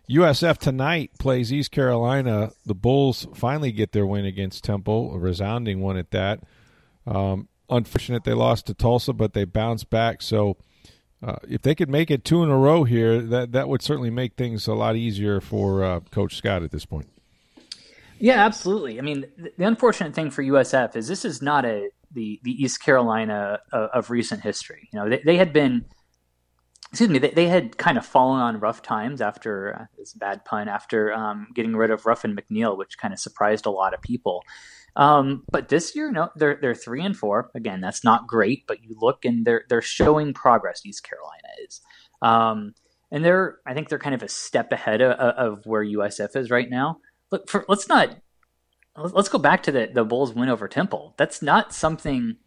USF 0.10 0.58
tonight 0.58 1.12
plays 1.20 1.51
East 1.51 1.72
Carolina. 1.72 2.51
The 2.65 2.75
Bulls 2.75 3.27
finally 3.36 3.72
get 3.72 3.91
their 3.91 4.05
win 4.05 4.25
against 4.25 4.63
Temple, 4.63 5.13
a 5.13 5.17
resounding 5.17 5.82
one 5.82 5.98
at 5.98 6.12
that. 6.12 6.41
Um, 7.05 7.50
unfortunate 7.70 8.24
they 8.24 8.34
lost 8.34 8.67
to 8.67 8.74
Tulsa, 8.74 9.13
but 9.13 9.34
they 9.34 9.46
bounced 9.46 9.89
back. 9.89 10.22
So 10.22 10.58
uh, 11.24 11.38
if 11.48 11.62
they 11.62 11.75
could 11.75 11.89
make 11.89 12.12
it 12.12 12.24
two 12.24 12.43
in 12.43 12.50
a 12.50 12.57
row 12.57 12.84
here, 12.84 13.22
that 13.22 13.51
that 13.53 13.67
would 13.67 13.81
certainly 13.81 14.10
make 14.10 14.36
things 14.36 14.67
a 14.67 14.74
lot 14.74 14.95
easier 14.95 15.41
for 15.41 15.84
uh, 15.84 16.00
Coach 16.12 16.36
Scott 16.36 16.63
at 16.63 16.72
this 16.72 16.86
point. 16.86 17.10
Yeah, 18.19 18.45
absolutely. 18.45 18.98
I 18.98 19.01
mean, 19.01 19.25
the, 19.57 19.65
unfortunate 19.65 20.13
thing 20.13 20.31
for 20.31 20.43
USF 20.43 20.95
is 20.95 21.07
this 21.07 21.25
is 21.25 21.41
not 21.41 21.65
a 21.65 21.89
the 22.13 22.39
the 22.43 22.51
East 22.51 22.81
Carolina 22.81 23.60
of, 23.72 23.89
of 23.93 24.10
recent 24.10 24.41
history. 24.41 24.89
You 24.93 25.00
know, 25.00 25.10
they, 25.10 25.22
they 25.25 25.38
had 25.38 25.51
been 25.51 25.86
excuse 26.91 27.10
me, 27.10 27.19
they, 27.19 27.31
they, 27.31 27.48
had 27.48 27.77
kind 27.77 27.98
of 27.98 28.05
fallen 28.05 28.39
on 28.39 28.60
rough 28.60 28.81
times 28.81 29.19
after 29.19 29.75
uh, 29.75 29.86
this 29.98 30.13
bad 30.13 30.45
pun 30.45 30.69
after 30.69 31.12
um, 31.12 31.48
getting 31.53 31.75
rid 31.75 31.91
of 31.91 32.05
Ruffin 32.05 32.38
McNeill, 32.38 32.77
which 32.77 32.98
kind 32.98 33.13
of 33.13 33.19
surprised 33.19 33.65
a 33.65 33.69
lot 33.69 33.93
of 33.93 34.01
people. 34.01 34.43
Um, 34.95 35.43
but 35.51 35.67
this 35.67 35.95
year, 35.95 36.11
no, 36.11 36.29
they're 36.35 36.57
they're 36.61 36.75
three 36.75 37.03
and 37.03 37.15
four. 37.15 37.51
Again, 37.53 37.81
that's 37.81 38.03
not 38.03 38.27
great, 38.27 38.65
but 38.67 38.83
you 38.83 38.95
look 38.99 39.25
and 39.25 39.45
they're 39.45 39.65
they're 39.69 39.81
showing 39.81 40.33
progress. 40.33 40.81
East 40.85 41.03
Carolina 41.03 41.47
is, 41.63 41.81
um, 42.21 42.73
and 43.11 43.23
they're 43.23 43.57
I 43.65 43.73
think 43.73 43.89
they're 43.89 43.99
kind 43.99 44.15
of 44.15 44.23
a 44.23 44.29
step 44.29 44.71
ahead 44.71 45.01
of, 45.01 45.11
of 45.11 45.65
where 45.65 45.83
USF 45.83 46.35
is 46.35 46.49
right 46.49 46.69
now. 46.69 46.99
Look, 47.31 47.49
for, 47.49 47.65
let's 47.67 47.89
not 47.89 48.15
let's 48.97 49.29
go 49.29 49.37
back 49.37 49.63
to 49.63 49.71
the 49.71 49.89
the 49.93 50.05
Bulls 50.05 50.33
win 50.33 50.49
over 50.49 50.67
Temple. 50.67 51.13
That's 51.17 51.41
not 51.41 51.73
something 51.73 52.37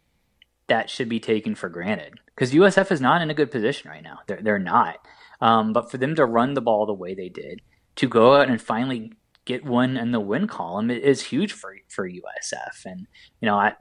that 0.67 0.89
should 0.89 1.09
be 1.09 1.19
taken 1.19 1.55
for 1.55 1.69
granted 1.69 2.19
because 2.27 2.53
USF 2.53 2.91
is 2.91 3.01
not 3.01 3.21
in 3.21 3.29
a 3.29 3.35
good 3.35 3.51
position 3.51 3.91
right 3.91 4.03
now. 4.03 4.19
They're 4.27 4.41
they're 4.41 4.59
not. 4.59 4.97
Um, 5.41 5.71
but 5.71 5.89
for 5.89 5.97
them 5.97 6.15
to 6.15 6.25
run 6.25 6.53
the 6.53 6.61
ball 6.61 6.85
the 6.85 6.93
way 6.93 7.13
they 7.13 7.29
did, 7.29 7.61
to 7.97 8.07
go 8.07 8.35
out 8.35 8.49
and 8.49 8.61
finally 8.61 9.13
get 9.49 9.65
one 9.65 9.97
in 9.97 10.11
the 10.11 10.19
win 10.19 10.47
column 10.47 10.91
is 10.91 11.23
huge 11.23 11.53
for 11.53 11.75
for 11.89 12.07
USF. 12.07 12.85
And 12.85 13.07
you 13.41 13.47
know, 13.47 13.55
I 13.55 13.73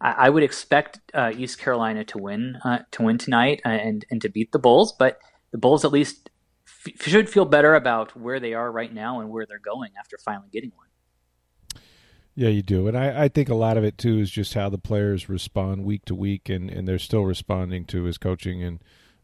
I 0.00 0.30
would 0.30 0.44
expect 0.44 1.00
uh, 1.12 1.32
East 1.36 1.58
Carolina 1.58 2.04
to 2.04 2.18
win 2.18 2.56
uh, 2.64 2.78
to 2.92 3.02
win 3.02 3.18
tonight 3.18 3.60
uh, 3.66 3.70
and 3.70 4.04
and 4.10 4.22
to 4.22 4.28
beat 4.28 4.52
the 4.52 4.60
Bulls, 4.60 4.94
but 4.96 5.18
the 5.50 5.58
Bulls 5.58 5.84
at 5.84 5.90
least 5.90 6.30
f- 6.86 7.02
should 7.02 7.28
feel 7.28 7.44
better 7.44 7.74
about 7.74 8.16
where 8.16 8.38
they 8.38 8.54
are 8.54 8.70
right 8.70 8.94
now 8.94 9.20
and 9.20 9.28
where 9.28 9.44
they're 9.44 9.58
going 9.58 9.90
after 9.98 10.16
finally 10.24 10.48
getting 10.52 10.70
one. 10.76 10.86
Yeah, 12.36 12.50
you 12.50 12.62
do, 12.62 12.86
and 12.86 12.96
I, 12.96 13.24
I 13.24 13.28
think 13.28 13.48
a 13.48 13.54
lot 13.56 13.76
of 13.76 13.82
it 13.82 13.98
too 13.98 14.20
is 14.20 14.30
just 14.30 14.54
how 14.54 14.68
the 14.68 14.78
players 14.78 15.28
respond 15.28 15.84
week 15.84 16.04
to 16.04 16.14
week, 16.14 16.48
and, 16.48 16.70
and 16.70 16.86
they're 16.86 17.00
still 17.00 17.24
responding 17.24 17.84
to 17.86 18.04
his 18.04 18.18
coaching, 18.18 18.62
and 18.62 18.78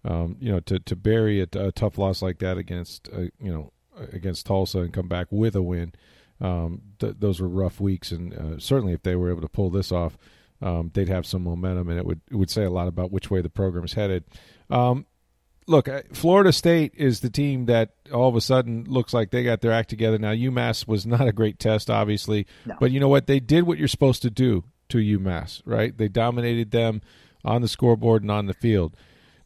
um, 0.05 0.37
you 0.41 0.51
know 0.51 0.59
to 0.59 0.81
to 0.81 0.97
bury 0.97 1.41
a, 1.41 1.47
a 1.53 1.71
tough 1.71 1.99
loss 1.99 2.21
like 2.21 2.41
that 2.41 2.59
against 2.59 3.09
uh, 3.13 3.29
you 3.39 3.53
know 3.53 3.71
against 4.13 4.47
Tulsa 4.47 4.81
and 4.81 4.93
come 4.93 5.09
back 5.09 5.29
with 5.31 5.55
a 5.55 5.63
win, 5.63 5.93
um, 6.41 6.83
th- 6.99 7.17
those 7.19 7.41
were 7.41 7.49
rough 7.49 7.81
weeks, 7.81 8.11
and 8.11 8.35
uh, 8.35 8.59
certainly 8.59 8.93
if 8.93 9.03
they 9.03 9.17
were 9.17 9.31
able 9.31 9.43
to 9.43 9.49
pull 9.49 9.71
this 9.71 9.93
off, 9.93 10.19
um, 10.61 10.91
they'd 10.95 11.09
have 11.09 11.27
some 11.27 11.45
momentum, 11.45 11.89
and 11.89 11.99
it 11.99 12.07
would 12.07 12.21
it 12.31 12.37
would 12.37 12.51
say 12.51 12.65
a 12.65 12.71
lot 12.71 12.89
about 12.89 13.13
which 13.13 13.31
way 13.31 13.41
the 13.41 13.51
program 13.51 13.85
is 13.85 13.95
headed. 13.95 14.25
Um, 14.71 15.07
look, 15.67 15.89
Florida 16.15 16.53
State 16.53 16.93
is 16.97 17.21
the 17.21 17.31
team 17.31 17.67
that 17.67 17.91
all 18.13 18.29
of 18.29 18.37
a 18.37 18.41
sudden 18.41 18.85
looks 18.85 19.13
like 19.13 19.31
they 19.31 19.45
got 19.45 19.61
their 19.61 19.73
act 19.73 19.91
together. 19.91 20.19
Now, 20.19 20.33
UMass 20.33 20.87
was 20.87 21.07
not 21.07 21.27
a 21.27 21.33
great 21.33 21.59
test, 21.59 21.91
obviously, 21.91 22.47
no. 22.65 22.77
but 22.81 22.91
you 22.91 23.01
know 23.01 23.09
what? 23.09 23.27
They 23.27 23.41
did 23.41 23.65
what 23.65 23.79
you're 23.79 23.89
supposed 23.89 24.23
to 24.23 24.31
do 24.31 24.65
to 24.91 24.99
UMass, 24.99 25.63
right? 25.65 25.97
They 25.97 26.09
dominated 26.09 26.71
them 26.71 27.03
on 27.45 27.63
the 27.63 27.69
scoreboard 27.69 28.23
and 28.23 28.31
on 28.31 28.47
the 28.47 28.55
field. 28.55 28.97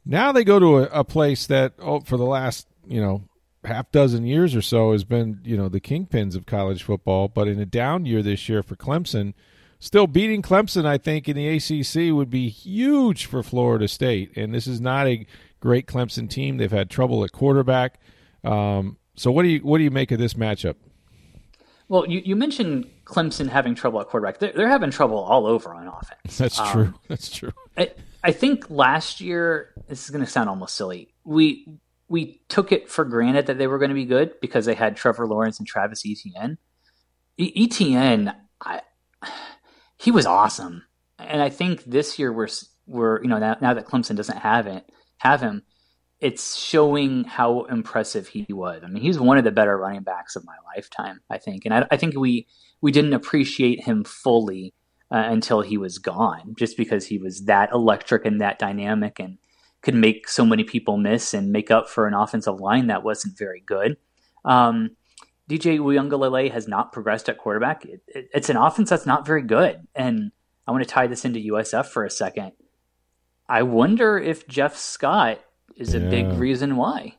Now 0.05 0.33
they 0.33 0.45
go 0.45 0.59
to 0.59 0.79
a, 0.79 1.01
a 1.01 1.05
place 1.05 1.47
that, 1.47 1.75
oh, 1.79 2.01
for 2.01 2.17
the 2.17 2.25
last, 2.25 2.67
you 2.87 3.01
know, 3.01 3.25
half 3.65 3.91
dozen 3.91 4.27
years 4.27 4.55
or 4.55 4.63
so 4.63 4.93
has 4.93 5.05
been, 5.05 5.41
you 5.45 5.57
know, 5.57 5.69
the 5.69 5.81
kingpins 5.81 6.37
of 6.37 6.47
college 6.47 6.83
football. 6.83 7.29
But 7.29 7.49
in 7.49 7.59
a 7.59 7.67
down 7.67 8.07
year 8.07 8.23
this 8.23 8.49
year 8.49 8.63
for 8.63 8.77
Clemson, 8.77 9.35
still 9.79 10.07
beating 10.07 10.43
Clemson, 10.43 10.85
I 10.85 10.99
think, 10.99 11.29
in 11.29 11.37
the 11.37 11.49
ACC 11.49 12.15
would 12.15 12.31
be 12.31 12.49
huge 12.49 13.27
for 13.27 13.43
Florida 13.43 13.89
State. 13.89 14.37
And 14.37 14.55
this 14.55 14.67
is 14.67 14.81
not 14.81 15.07
a 15.07 15.27
great 15.61 15.87
Clemson 15.87 16.29
team. 16.29 16.57
They've 16.57 16.71
had 16.71 16.91
trouble 16.91 17.25
at 17.25 17.33
quarterback. 17.33 18.01
Um, 18.45 18.97
so 19.17 19.31
what 19.33 19.43
do 19.43 19.49
you 19.49 19.61
what 19.61 19.79
do 19.79 19.85
you 19.85 19.91
make 19.91 20.13
of 20.13 20.19
this 20.19 20.35
matchup? 20.35 20.77
Well, 21.89 22.07
you, 22.07 22.21
you 22.23 22.37
mentioned 22.37 22.89
Clemson 23.05 23.49
having 23.49 23.75
trouble 23.75 24.01
at 24.01 24.09
quarterback. 24.09 24.39
They're, 24.39 24.53
they're 24.53 24.69
having 24.69 24.91
trouble 24.91 25.19
all 25.19 25.47
over 25.47 25.73
on 25.73 25.89
offense. 25.89 26.37
That's 26.39 26.61
um, 26.61 26.71
true. 26.71 26.95
That's 27.09 27.31
true. 27.31 27.53
I, 27.79 27.93
I 28.23 28.33
think 28.33 28.69
last 28.69 29.21
year 29.21 29.71
this 29.89 30.05
is 30.05 30.11
going 30.11 30.25
to 30.25 30.31
sound 30.31 30.51
almost 30.51 30.77
silly. 30.77 31.09
We 31.25 31.67
we 32.09 32.41
took 32.49 32.73
it 32.73 32.89
for 32.89 33.05
granted 33.05 33.47
that 33.47 33.59
they 33.59 33.67
were 33.67 33.79
going 33.79 33.91
to 33.91 33.95
be 33.95 34.05
good 34.05 34.41
because 34.41 34.67
they 34.67 34.75
had 34.75 34.97
Trevor 34.97 35.27
Lawrence 35.27 35.59
and 35.59 35.69
Travis 35.69 36.05
Etienne. 36.07 36.59
E- 37.37 37.53
Etienne, 37.65 38.35
I, 38.61 38.81
he 39.97 40.11
was 40.11 40.27
awesome, 40.27 40.85
and 41.19 41.43
I 41.43 41.51
think 41.51 41.85
this 41.85 42.19
year 42.19 42.33
we're 42.33 42.49
we're 42.87 43.23
you 43.23 43.29
know 43.29 43.39
now, 43.39 43.57
now 43.61 43.75
that 43.75 43.87
Clemson 43.87 44.17
doesn't 44.17 44.39
have 44.39 44.67
it, 44.67 44.91
have 45.19 45.41
him, 45.41 45.63
it's 46.21 46.57
showing 46.57 47.25
how 47.25 47.65
impressive 47.65 48.29
he 48.29 48.47
was. 48.49 48.83
I 48.83 48.89
mean, 48.89 49.03
he's 49.03 49.21
one 49.21 49.39
of 49.39 49.45
the 49.45 49.53
better 49.53 49.77
running 49.77 50.03
backs 50.03 50.35
of 50.35 50.45
my 50.45 50.57
lifetime, 50.75 51.21
I 51.31 51.39
think, 51.39 51.65
and 51.65 51.75
I, 51.75 51.87
I 51.91 51.97
think 51.97 52.17
we 52.17 52.47
we 52.81 52.93
didn't 52.93 53.13
appreciate 53.13 53.85
him 53.85 54.05
fully 54.05 54.75
uh, 55.11 55.25
until 55.27 55.61
he 55.61 55.77
was 55.77 55.99
gone, 55.99 56.55
just 56.59 56.77
because 56.77 57.07
he 57.07 57.19
was 57.19 57.45
that 57.45 57.71
electric 57.73 58.25
and 58.25 58.41
that 58.41 58.59
dynamic 58.59 59.19
and 59.21 59.39
could 59.83 59.95
make 59.95 60.29
so 60.29 60.45
many 60.45 60.65
people 60.65 60.97
miss 60.97 61.35
and 61.35 61.53
make 61.53 61.71
up 61.71 61.89
for 61.89 62.07
an 62.07 62.15
offensive 62.15 62.61
line 62.61 62.89
that 62.89 63.05
wasn't 63.05 63.39
very 63.39 63.63
good. 63.65 63.97
Um, 64.45 64.97
DJ 65.49 65.79
Uiagalelei 65.79 66.51
has 66.51 66.69
not 66.69 66.93
progressed 66.93 67.29
at 67.29 67.39
quarterback. 67.39 67.85
It, 67.85 68.03
it, 68.07 68.29
it's 68.35 68.51
an 68.51 68.57
offense 68.57 68.91
that's 68.91 69.07
not 69.07 69.27
very 69.27 69.43
good, 69.43 69.87
and 69.95 70.33
I 70.67 70.73
want 70.73 70.83
to 70.85 70.89
tie 70.89 71.07
this 71.07 71.25
into 71.25 71.53
USF 71.53 71.87
for 71.87 72.05
a 72.05 72.11
second. 72.11 72.53
I 73.49 73.63
wonder 73.63 74.19
if 74.19 74.47
Jeff 74.47 74.77
Scott 74.77 75.41
is 75.77 75.95
a 75.95 76.01
yeah. 76.01 76.11
big 76.11 76.27
reason 76.39 76.77
why. 76.77 77.15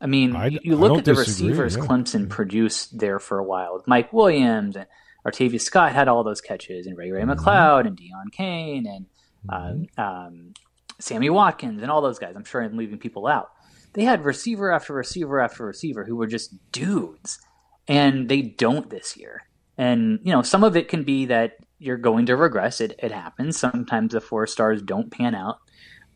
I 0.00 0.06
mean, 0.06 0.36
I, 0.36 0.58
you 0.62 0.76
look 0.76 0.98
at 0.98 1.04
the 1.06 1.14
disagree, 1.14 1.48
receivers 1.48 1.76
yeah. 1.76 1.84
Clemson 1.84 2.28
produced 2.28 2.98
there 2.98 3.18
for 3.18 3.38
a 3.38 3.44
while. 3.44 3.82
Mike 3.86 4.12
Williams 4.12 4.76
and 4.76 4.86
Artavis 5.26 5.62
Scott 5.62 5.92
had 5.92 6.08
all 6.08 6.22
those 6.22 6.42
catches, 6.42 6.86
and 6.86 6.98
Ray 6.98 7.10
Ray 7.10 7.22
mm-hmm. 7.22 7.30
McCloud 7.30 7.86
and 7.86 7.96
Deon 7.96 8.30
Cain 8.32 8.86
and 8.86 9.06
mm-hmm. 9.48 10.00
um, 10.00 10.04
um, 10.04 10.54
Sammy 11.00 11.30
Watkins 11.30 11.82
and 11.82 11.90
all 11.90 12.02
those 12.02 12.18
guys. 12.18 12.34
I'm 12.36 12.44
sure 12.44 12.62
I'm 12.62 12.76
leaving 12.76 12.98
people 12.98 13.26
out. 13.26 13.50
They 13.94 14.04
had 14.04 14.24
receiver 14.24 14.72
after 14.72 14.92
receiver 14.92 15.40
after 15.40 15.64
receiver 15.64 16.04
who 16.04 16.16
were 16.16 16.26
just 16.26 16.54
dudes, 16.72 17.38
and 17.86 18.28
they 18.28 18.42
don't 18.42 18.90
this 18.90 19.16
year. 19.16 19.42
And 19.78 20.20
you 20.22 20.32
know, 20.32 20.42
some 20.42 20.64
of 20.64 20.76
it 20.76 20.88
can 20.88 21.04
be 21.04 21.26
that 21.26 21.56
you're 21.78 21.96
going 21.96 22.26
to 22.26 22.36
regress. 22.36 22.80
It 22.80 22.98
it 22.98 23.12
happens. 23.12 23.58
Sometimes 23.58 24.12
the 24.12 24.20
four 24.20 24.46
stars 24.46 24.82
don't 24.82 25.10
pan 25.10 25.34
out. 25.34 25.58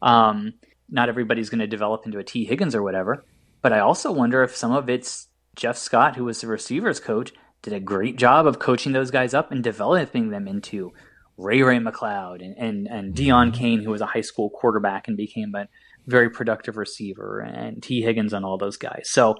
Um, 0.03 0.55
not 0.91 1.09
everybody's 1.09 1.51
going 1.51 1.61
to 1.61 1.67
develop 1.67 2.07
into 2.07 2.19
a 2.19 2.25
Tee 2.25 2.45
Higgins 2.45 2.75
or 2.75 2.83
whatever. 2.83 3.25
But 3.62 3.73
I 3.73 3.81
also 3.81 4.12
wonder 4.12 4.43
if 4.43 4.57
some 4.57 4.73
of 4.73 4.88
it's 4.88 5.29
Jeff 5.57 5.77
Scott, 5.77 6.17
who 6.17 6.25
was 6.25 6.41
the 6.41 6.47
receivers 6.47 7.01
coach, 7.01 7.33
did 7.62 7.73
a 7.73 7.81
great 7.81 8.17
job 8.17 8.47
of 8.47 8.59
coaching 8.59 8.93
those 8.93 9.11
guys 9.11 9.35
up 9.35 9.51
and 9.51 9.62
developing 9.62 10.31
them 10.31 10.47
into 10.47 10.93
Ray 11.38 11.62
Ray 11.62 11.79
McCloud 11.79 12.44
and, 12.44 12.57
and, 12.59 12.87
and 12.88 13.14
Deon 13.14 13.55
Cain, 13.55 13.83
who 13.83 13.90
was 13.90 14.01
a 14.01 14.07
high 14.07 14.20
school 14.20 14.51
quarterback 14.51 15.09
and 15.09 15.16
became 15.16 15.55
a 15.55 15.68
very 16.07 16.29
productive 16.29 16.77
receiver, 16.77 17.40
and 17.40 17.83
Tee 17.83 18.03
Higgins 18.03 18.33
and 18.33 18.44
all 18.44 18.59
those 18.59 18.77
guys. 18.77 19.09
So, 19.11 19.37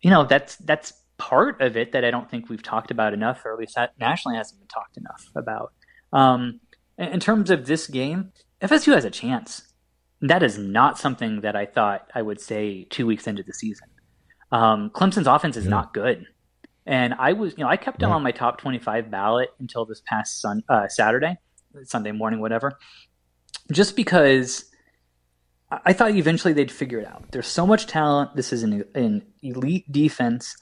you 0.00 0.10
know, 0.10 0.24
that's 0.24 0.56
that's 0.56 0.92
part 1.16 1.60
of 1.60 1.76
it 1.76 1.92
that 1.92 2.04
I 2.04 2.10
don't 2.10 2.30
think 2.30 2.48
we've 2.48 2.62
talked 2.62 2.90
about 2.90 3.14
enough, 3.14 3.44
or 3.44 3.52
at 3.52 3.58
least 3.58 3.78
nationally 3.98 4.36
hasn't 4.36 4.60
been 4.60 4.68
talked 4.68 4.96
enough 4.96 5.30
about. 5.34 5.72
Um, 6.12 6.60
in 6.98 7.20
terms 7.20 7.50
of 7.50 7.66
this 7.66 7.86
game, 7.86 8.32
FSU 8.60 8.94
has 8.94 9.04
a 9.04 9.10
chance. 9.10 9.72
That 10.20 10.42
is 10.42 10.58
not 10.58 10.98
something 10.98 11.40
that 11.40 11.56
I 11.56 11.66
thought 11.66 12.10
I 12.14 12.22
would 12.22 12.40
say 12.40 12.86
two 12.90 13.06
weeks 13.06 13.26
into 13.26 13.42
the 13.42 13.54
season. 13.54 13.88
Um, 14.50 14.90
Clemson's 14.90 15.26
offense 15.26 15.56
is 15.56 15.64
yeah. 15.64 15.70
not 15.70 15.94
good. 15.94 16.26
And 16.84 17.14
I 17.14 17.32
was, 17.32 17.54
you 17.56 17.64
know, 17.64 17.70
I 17.70 17.76
kept 17.76 18.00
them 18.00 18.10
on 18.10 18.22
my 18.22 18.32
top 18.32 18.58
25 18.58 19.10
ballot 19.10 19.50
until 19.60 19.84
this 19.84 20.02
past 20.04 20.40
sun, 20.40 20.62
uh, 20.68 20.88
Saturday, 20.88 21.36
Sunday 21.84 22.12
morning, 22.12 22.40
whatever, 22.40 22.78
just 23.70 23.94
because 23.94 24.64
I 25.70 25.92
thought 25.92 26.14
eventually 26.14 26.52
they'd 26.52 26.70
figure 26.70 26.98
it 26.98 27.06
out. 27.06 27.30
There's 27.30 27.46
so 27.46 27.66
much 27.66 27.86
talent. 27.86 28.36
This 28.36 28.52
is 28.52 28.62
an, 28.62 28.84
an 28.94 29.22
elite 29.42 29.90
defense. 29.90 30.56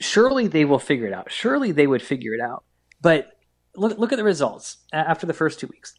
Surely 0.00 0.48
they 0.48 0.64
will 0.64 0.78
figure 0.78 1.06
it 1.06 1.12
out. 1.12 1.30
Surely 1.30 1.72
they 1.72 1.86
would 1.86 2.02
figure 2.02 2.34
it 2.34 2.40
out. 2.40 2.64
But 3.00 3.28
look, 3.76 3.98
look 3.98 4.12
at 4.12 4.16
the 4.16 4.24
results 4.24 4.78
after 4.92 5.26
the 5.26 5.34
first 5.34 5.60
two 5.60 5.68
weeks. 5.68 5.94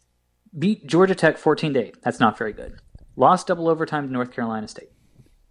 Beat 0.58 0.86
Georgia 0.86 1.14
Tech 1.14 1.38
14 1.38 1.74
to 1.74 1.80
8. 1.86 2.02
That's 2.02 2.20
not 2.20 2.36
very 2.36 2.52
good. 2.52 2.80
Lost 3.16 3.46
double 3.46 3.68
overtime 3.68 4.06
to 4.06 4.12
North 4.12 4.32
Carolina 4.32 4.68
State. 4.68 4.90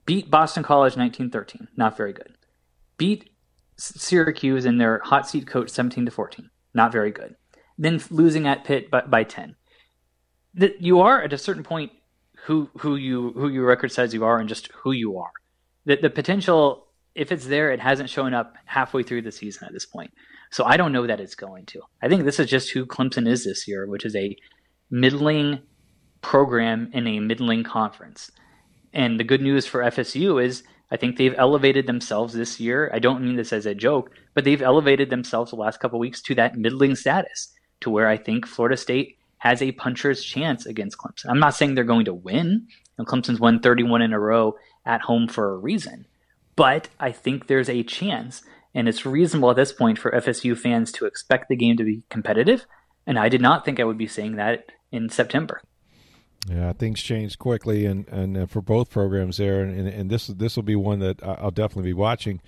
Beat 0.05 0.29
Boston 0.29 0.63
College 0.63 0.95
1913. 0.95 1.69
Not 1.75 1.97
very 1.97 2.13
good. 2.13 2.35
Beat 2.97 3.30
Syracuse 3.81 4.65
in 4.65 4.77
their 4.77 4.99
hot 5.03 5.27
seat 5.27 5.47
coach 5.47 5.69
17 5.69 6.05
to 6.05 6.11
14. 6.11 6.49
Not 6.73 6.91
very 6.91 7.11
good. 7.11 7.35
Then 7.77 8.01
losing 8.09 8.47
at 8.47 8.63
Pitt 8.63 8.91
by, 8.91 9.01
by 9.01 9.23
10. 9.23 9.55
That 10.53 10.81
you 10.81 10.99
are 10.99 11.21
at 11.21 11.33
a 11.33 11.37
certain 11.37 11.63
point 11.63 11.91
who 12.43 12.69
who 12.77 12.95
you 12.95 13.31
who 13.33 13.49
your 13.49 13.65
record 13.65 13.91
says 13.91 14.13
you 14.13 14.25
are 14.25 14.39
and 14.39 14.49
just 14.49 14.71
who 14.83 14.91
you 14.91 15.17
are. 15.17 15.31
The 15.85 15.95
the 15.95 16.09
potential 16.09 16.87
if 17.15 17.31
it's 17.31 17.45
there, 17.45 17.71
it 17.71 17.79
hasn't 17.79 18.09
shown 18.09 18.33
up 18.33 18.55
halfway 18.65 19.03
through 19.03 19.23
the 19.23 19.31
season 19.31 19.67
at 19.67 19.73
this 19.73 19.85
point. 19.85 20.11
So 20.49 20.63
I 20.63 20.77
don't 20.77 20.93
know 20.93 21.07
that 21.07 21.19
it's 21.19 21.35
going 21.35 21.65
to. 21.67 21.81
I 22.01 22.07
think 22.07 22.23
this 22.23 22.39
is 22.39 22.49
just 22.49 22.71
who 22.71 22.85
Clemson 22.85 23.27
is 23.27 23.43
this 23.43 23.67
year, 23.67 23.87
which 23.87 24.05
is 24.05 24.15
a 24.15 24.35
middling 24.89 25.59
program 26.21 26.89
in 26.93 27.07
a 27.07 27.19
middling 27.19 27.63
conference. 27.63 28.31
And 28.93 29.19
the 29.19 29.23
good 29.23 29.41
news 29.41 29.65
for 29.65 29.81
FSU 29.81 30.43
is 30.43 30.63
I 30.91 30.97
think 30.97 31.17
they've 31.17 31.35
elevated 31.37 31.87
themselves 31.87 32.33
this 32.33 32.59
year. 32.59 32.91
I 32.93 32.99
don't 32.99 33.23
mean 33.23 33.37
this 33.37 33.53
as 33.53 33.65
a 33.65 33.73
joke, 33.73 34.11
but 34.33 34.43
they've 34.43 34.61
elevated 34.61 35.09
themselves 35.09 35.51
the 35.51 35.57
last 35.57 35.79
couple 35.79 35.99
weeks 35.99 36.21
to 36.23 36.35
that 36.35 36.57
middling 36.57 36.95
status 36.95 37.53
to 37.79 37.89
where 37.89 38.07
I 38.07 38.17
think 38.17 38.45
Florida 38.45 38.75
State 38.75 39.17
has 39.37 39.61
a 39.61 39.71
puncher's 39.71 40.23
chance 40.23 40.65
against 40.65 40.97
Clemson. 40.97 41.29
I'm 41.29 41.39
not 41.39 41.55
saying 41.55 41.75
they're 41.75 41.83
going 41.83 42.05
to 42.05 42.13
win. 42.13 42.67
Know, 42.97 43.05
Clemson's 43.05 43.39
won 43.39 43.59
31 43.59 44.01
in 44.01 44.13
a 44.13 44.19
row 44.19 44.55
at 44.85 45.01
home 45.01 45.27
for 45.27 45.53
a 45.53 45.57
reason, 45.57 46.05
but 46.55 46.89
I 46.99 47.11
think 47.11 47.47
there's 47.47 47.69
a 47.69 47.83
chance, 47.83 48.43
and 48.75 48.87
it's 48.87 49.05
reasonable 49.05 49.49
at 49.49 49.55
this 49.55 49.71
point 49.71 49.97
for 49.97 50.11
FSU 50.11 50.57
fans 50.57 50.91
to 50.93 51.05
expect 51.05 51.49
the 51.49 51.55
game 51.55 51.77
to 51.77 51.83
be 51.83 52.03
competitive. 52.09 52.65
And 53.07 53.17
I 53.17 53.29
did 53.29 53.41
not 53.41 53.65
think 53.65 53.79
I 53.79 53.83
would 53.83 53.97
be 53.97 54.07
saying 54.07 54.35
that 54.35 54.65
in 54.91 55.09
September. 55.09 55.61
Yeah, 56.49 56.73
things 56.73 57.01
change 57.01 57.37
quickly, 57.37 57.85
and 57.85 58.07
and 58.07 58.37
uh, 58.37 58.45
for 58.47 58.61
both 58.61 58.89
programs 58.89 59.37
there, 59.37 59.61
and, 59.61 59.87
and 59.87 60.09
this 60.09 60.27
this 60.27 60.55
will 60.55 60.63
be 60.63 60.75
one 60.75 60.99
that 60.99 61.21
I'll 61.23 61.51
definitely 61.51 61.89
be 61.89 61.93
watching 61.93 62.41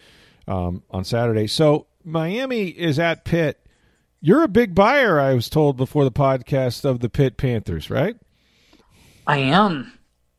um, 0.47 0.81
on 0.89 1.03
Saturday. 1.03 1.45
So 1.47 1.85
Miami 2.03 2.69
is 2.69 2.97
at 2.97 3.23
Pitt. 3.23 3.59
You're 4.19 4.43
a 4.43 4.47
big 4.47 4.73
buyer, 4.73 5.19
I 5.19 5.33
was 5.33 5.49
told 5.49 5.77
before 5.77 6.05
the 6.05 6.11
podcast 6.11 6.85
of 6.85 7.01
the 7.01 7.09
Pitt 7.09 7.37
Panthers, 7.37 7.89
right? 7.89 8.15
I 9.27 9.37
am. 9.39 9.91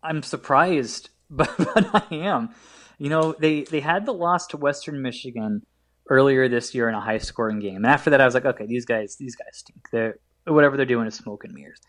I'm 0.02 0.22
surprised, 0.22 1.10
but, 1.30 1.50
but 1.56 2.10
I 2.10 2.14
am. 2.14 2.54
You 2.98 3.08
know, 3.08 3.36
they 3.38 3.62
they 3.62 3.80
had 3.80 4.04
the 4.04 4.14
loss 4.14 4.48
to 4.48 4.56
Western 4.56 5.00
Michigan 5.00 5.62
earlier 6.10 6.48
this 6.48 6.74
year 6.74 6.88
in 6.88 6.94
a 6.96 7.00
high 7.00 7.18
scoring 7.18 7.60
game, 7.60 7.76
and 7.76 7.86
after 7.86 8.10
that, 8.10 8.20
I 8.20 8.24
was 8.24 8.34
like, 8.34 8.46
okay, 8.46 8.66
these 8.66 8.84
guys 8.84 9.14
these 9.16 9.36
guys 9.36 9.50
stink. 9.52 9.78
They're 9.92 10.18
whatever 10.44 10.76
they're 10.76 10.86
doing 10.86 11.06
is 11.06 11.14
smoke 11.14 11.44
and 11.44 11.54
mirrors 11.54 11.80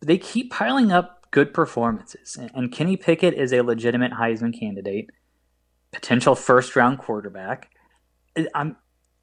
they 0.00 0.18
keep 0.18 0.50
piling 0.50 0.92
up 0.92 1.26
good 1.30 1.54
performances. 1.54 2.38
And 2.54 2.72
Kenny 2.72 2.96
Pickett 2.96 3.34
is 3.34 3.52
a 3.52 3.62
legitimate 3.62 4.12
Heisman 4.12 4.58
candidate, 4.58 5.10
potential 5.92 6.34
first 6.34 6.76
round 6.76 6.98
quarterback. 6.98 7.70
I'm 8.54 8.76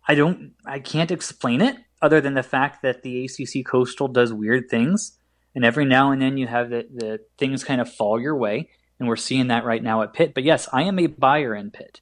I 0.08 0.16
don't 0.16 0.54
I 0.66 0.80
can't 0.80 1.12
explain 1.12 1.62
it 1.62 1.78
other 2.02 2.22
than 2.22 2.36
the 2.36 2.44
fact 2.44 2.82
that 2.84 3.02
the 3.02 3.26
ACC 3.26 3.66
Coastal 3.66 4.08
does 4.08 4.32
weird 4.32 4.70
things, 4.70 5.18
and 5.56 5.66
every 5.66 5.86
now 5.86 6.12
and 6.12 6.22
then 6.22 6.38
you 6.38 6.48
have 6.48 6.70
the, 6.70 6.88
the 6.94 7.20
things 7.38 7.64
kind 7.64 7.82
of 7.82 7.92
fall 7.92 8.20
your 8.20 8.36
way, 8.36 8.70
and 9.00 9.08
we're 9.08 9.16
seeing 9.16 9.48
that 9.48 9.66
right 9.66 9.82
now 9.82 10.02
at 10.04 10.14
Pitt. 10.14 10.34
But 10.34 10.44
yes, 10.44 10.70
I 10.72 10.84
am 10.84 11.00
a 11.00 11.08
buyer 11.08 11.56
in 11.56 11.72
Pitt. 11.72 12.02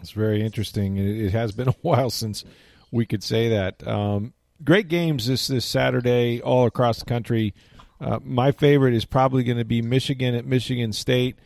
It's 0.00 0.12
very 0.12 0.42
interesting. 0.42 0.96
It 0.96 1.32
has 1.32 1.52
been 1.52 1.68
a 1.68 1.72
while 1.82 2.10
since 2.10 2.44
we 2.90 3.06
could 3.06 3.22
say 3.22 3.50
that. 3.50 3.86
Um, 3.86 4.32
great 4.64 4.88
games 4.88 5.26
this 5.26 5.46
this 5.46 5.64
Saturday 5.64 6.40
all 6.40 6.66
across 6.66 6.98
the 6.98 7.04
country. 7.04 7.54
Uh, 8.02 8.18
my 8.24 8.50
favorite 8.50 8.94
is 8.94 9.04
probably 9.04 9.44
going 9.44 9.58
to 9.58 9.64
be 9.64 9.80
Michigan 9.80 10.34
at 10.34 10.44
Michigan 10.44 10.92
State. 10.92 11.36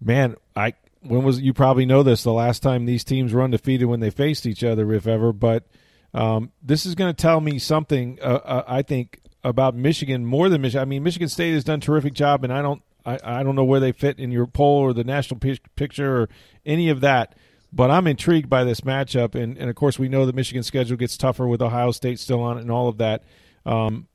Man, 0.00 0.36
I 0.56 0.74
when 1.02 1.22
was 1.22 1.40
you 1.40 1.52
probably 1.52 1.84
know 1.84 2.02
this 2.02 2.22
the 2.22 2.32
last 2.32 2.62
time 2.62 2.86
these 2.86 3.04
teams 3.04 3.32
were 3.32 3.42
undefeated 3.42 3.86
when 3.88 4.00
they 4.00 4.10
faced 4.10 4.46
each 4.46 4.64
other, 4.64 4.90
if 4.92 5.06
ever. 5.06 5.32
But 5.32 5.66
um, 6.14 6.50
this 6.62 6.86
is 6.86 6.94
going 6.94 7.14
to 7.14 7.20
tell 7.20 7.40
me 7.40 7.58
something. 7.58 8.18
Uh, 8.22 8.40
uh, 8.42 8.64
I 8.66 8.82
think 8.82 9.20
about 9.44 9.74
Michigan 9.74 10.24
more 10.24 10.48
than 10.48 10.62
Michigan. 10.62 10.80
I 10.80 10.86
mean, 10.86 11.02
Michigan 11.02 11.28
State 11.28 11.52
has 11.52 11.64
done 11.64 11.78
a 11.78 11.82
terrific 11.82 12.14
job, 12.14 12.42
and 12.42 12.52
I 12.52 12.62
don't 12.62 12.82
I, 13.04 13.18
I 13.22 13.42
don't 13.42 13.54
know 13.54 13.64
where 13.64 13.80
they 13.80 13.92
fit 13.92 14.18
in 14.18 14.30
your 14.30 14.46
poll 14.46 14.78
or 14.78 14.94
the 14.94 15.04
national 15.04 15.40
p- 15.40 15.60
picture 15.76 16.22
or 16.22 16.28
any 16.64 16.88
of 16.88 17.02
that. 17.02 17.36
But 17.70 17.90
I'm 17.90 18.06
intrigued 18.06 18.50
by 18.50 18.64
this 18.64 18.82
matchup, 18.82 19.34
and, 19.34 19.56
and 19.56 19.70
of 19.70 19.76
course 19.76 19.98
we 19.98 20.08
know 20.08 20.26
the 20.26 20.32
Michigan 20.32 20.62
schedule 20.62 20.96
gets 20.96 21.16
tougher 21.16 21.46
with 21.46 21.62
Ohio 21.62 21.90
State 21.90 22.18
still 22.18 22.40
on 22.42 22.58
it 22.58 22.62
and 22.62 22.70
all 22.70 22.88
of 22.88 22.98
that. 22.98 23.24
Um, 23.64 24.08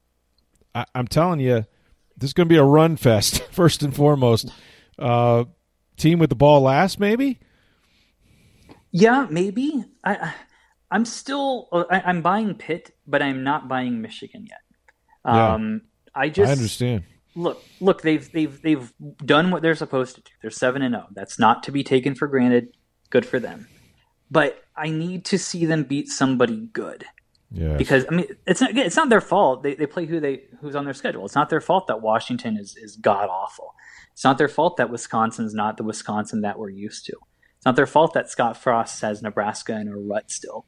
I, 0.77 0.85
am 0.99 1.07
telling 1.07 1.39
you, 1.39 1.65
this 2.15 2.29
is 2.29 2.33
going 2.33 2.47
to 2.47 2.53
be 2.53 2.57
a 2.57 2.63
run 2.63 2.97
fest 2.97 3.43
first 3.51 3.81
and 3.81 3.95
foremost. 3.95 4.51
Uh, 4.99 5.45
team 5.97 6.19
with 6.19 6.29
the 6.29 6.35
ball 6.35 6.61
last, 6.61 6.99
maybe. 6.99 7.39
Yeah, 8.91 9.27
maybe. 9.29 9.85
I, 10.03 10.33
I'm 10.91 11.05
still. 11.05 11.67
Uh, 11.71 11.85
I, 11.89 12.09
am 12.09 12.21
buying 12.21 12.55
Pitt, 12.55 12.95
but 13.05 13.21
I'm 13.21 13.43
not 13.43 13.67
buying 13.67 14.01
Michigan 14.01 14.47
yet. 14.49 14.61
Um, 15.25 15.81
yeah, 15.83 16.21
I 16.21 16.29
just. 16.29 16.49
I 16.49 16.51
understand. 16.53 17.03
Look, 17.35 17.63
look. 17.79 18.01
They've 18.01 18.31
they've 18.31 18.61
they've 18.61 18.93
done 19.25 19.51
what 19.51 19.61
they're 19.61 19.75
supposed 19.75 20.15
to 20.15 20.21
do. 20.21 20.31
They're 20.41 20.51
seven 20.51 20.81
and 20.81 20.93
zero. 20.93 21.05
Oh. 21.07 21.13
That's 21.13 21.37
not 21.37 21.63
to 21.63 21.71
be 21.71 21.83
taken 21.83 22.15
for 22.15 22.27
granted. 22.27 22.69
Good 23.09 23.25
for 23.25 23.39
them. 23.39 23.67
But 24.29 24.63
I 24.75 24.89
need 24.89 25.25
to 25.25 25.37
see 25.37 25.65
them 25.65 25.83
beat 25.83 26.07
somebody 26.07 26.69
good. 26.73 27.05
Yeah. 27.51 27.77
Because 27.77 28.05
I 28.11 28.15
mean, 28.15 28.27
it's 28.45 28.61
not 28.61 28.75
it's 28.77 28.95
not 28.95 29.09
their 29.09 29.21
fault. 29.21 29.63
They 29.63 29.75
they 29.75 29.85
play 29.85 30.05
who 30.05 30.19
they 30.19 30.43
who's 30.61 30.75
on 30.75 30.85
their 30.85 30.93
schedule. 30.93 31.25
It's 31.25 31.35
not 31.35 31.49
their 31.49 31.61
fault 31.61 31.87
that 31.87 32.01
Washington 32.01 32.57
is 32.57 32.75
is 32.75 32.95
god 32.97 33.29
awful. 33.29 33.73
It's 34.13 34.23
not 34.23 34.37
their 34.37 34.49
fault 34.49 34.77
that 34.77 34.89
Wisconsin's 34.89 35.53
not 35.53 35.77
the 35.77 35.83
Wisconsin 35.83 36.41
that 36.41 36.59
we're 36.59 36.69
used 36.69 37.05
to. 37.05 37.13
It's 37.57 37.65
not 37.65 37.75
their 37.75 37.87
fault 37.87 38.13
that 38.13 38.29
Scott 38.29 38.57
Frost 38.57 39.01
has 39.01 39.21
Nebraska 39.21 39.79
in 39.79 39.87
a 39.87 39.95
rut 39.95 40.29
still. 40.29 40.65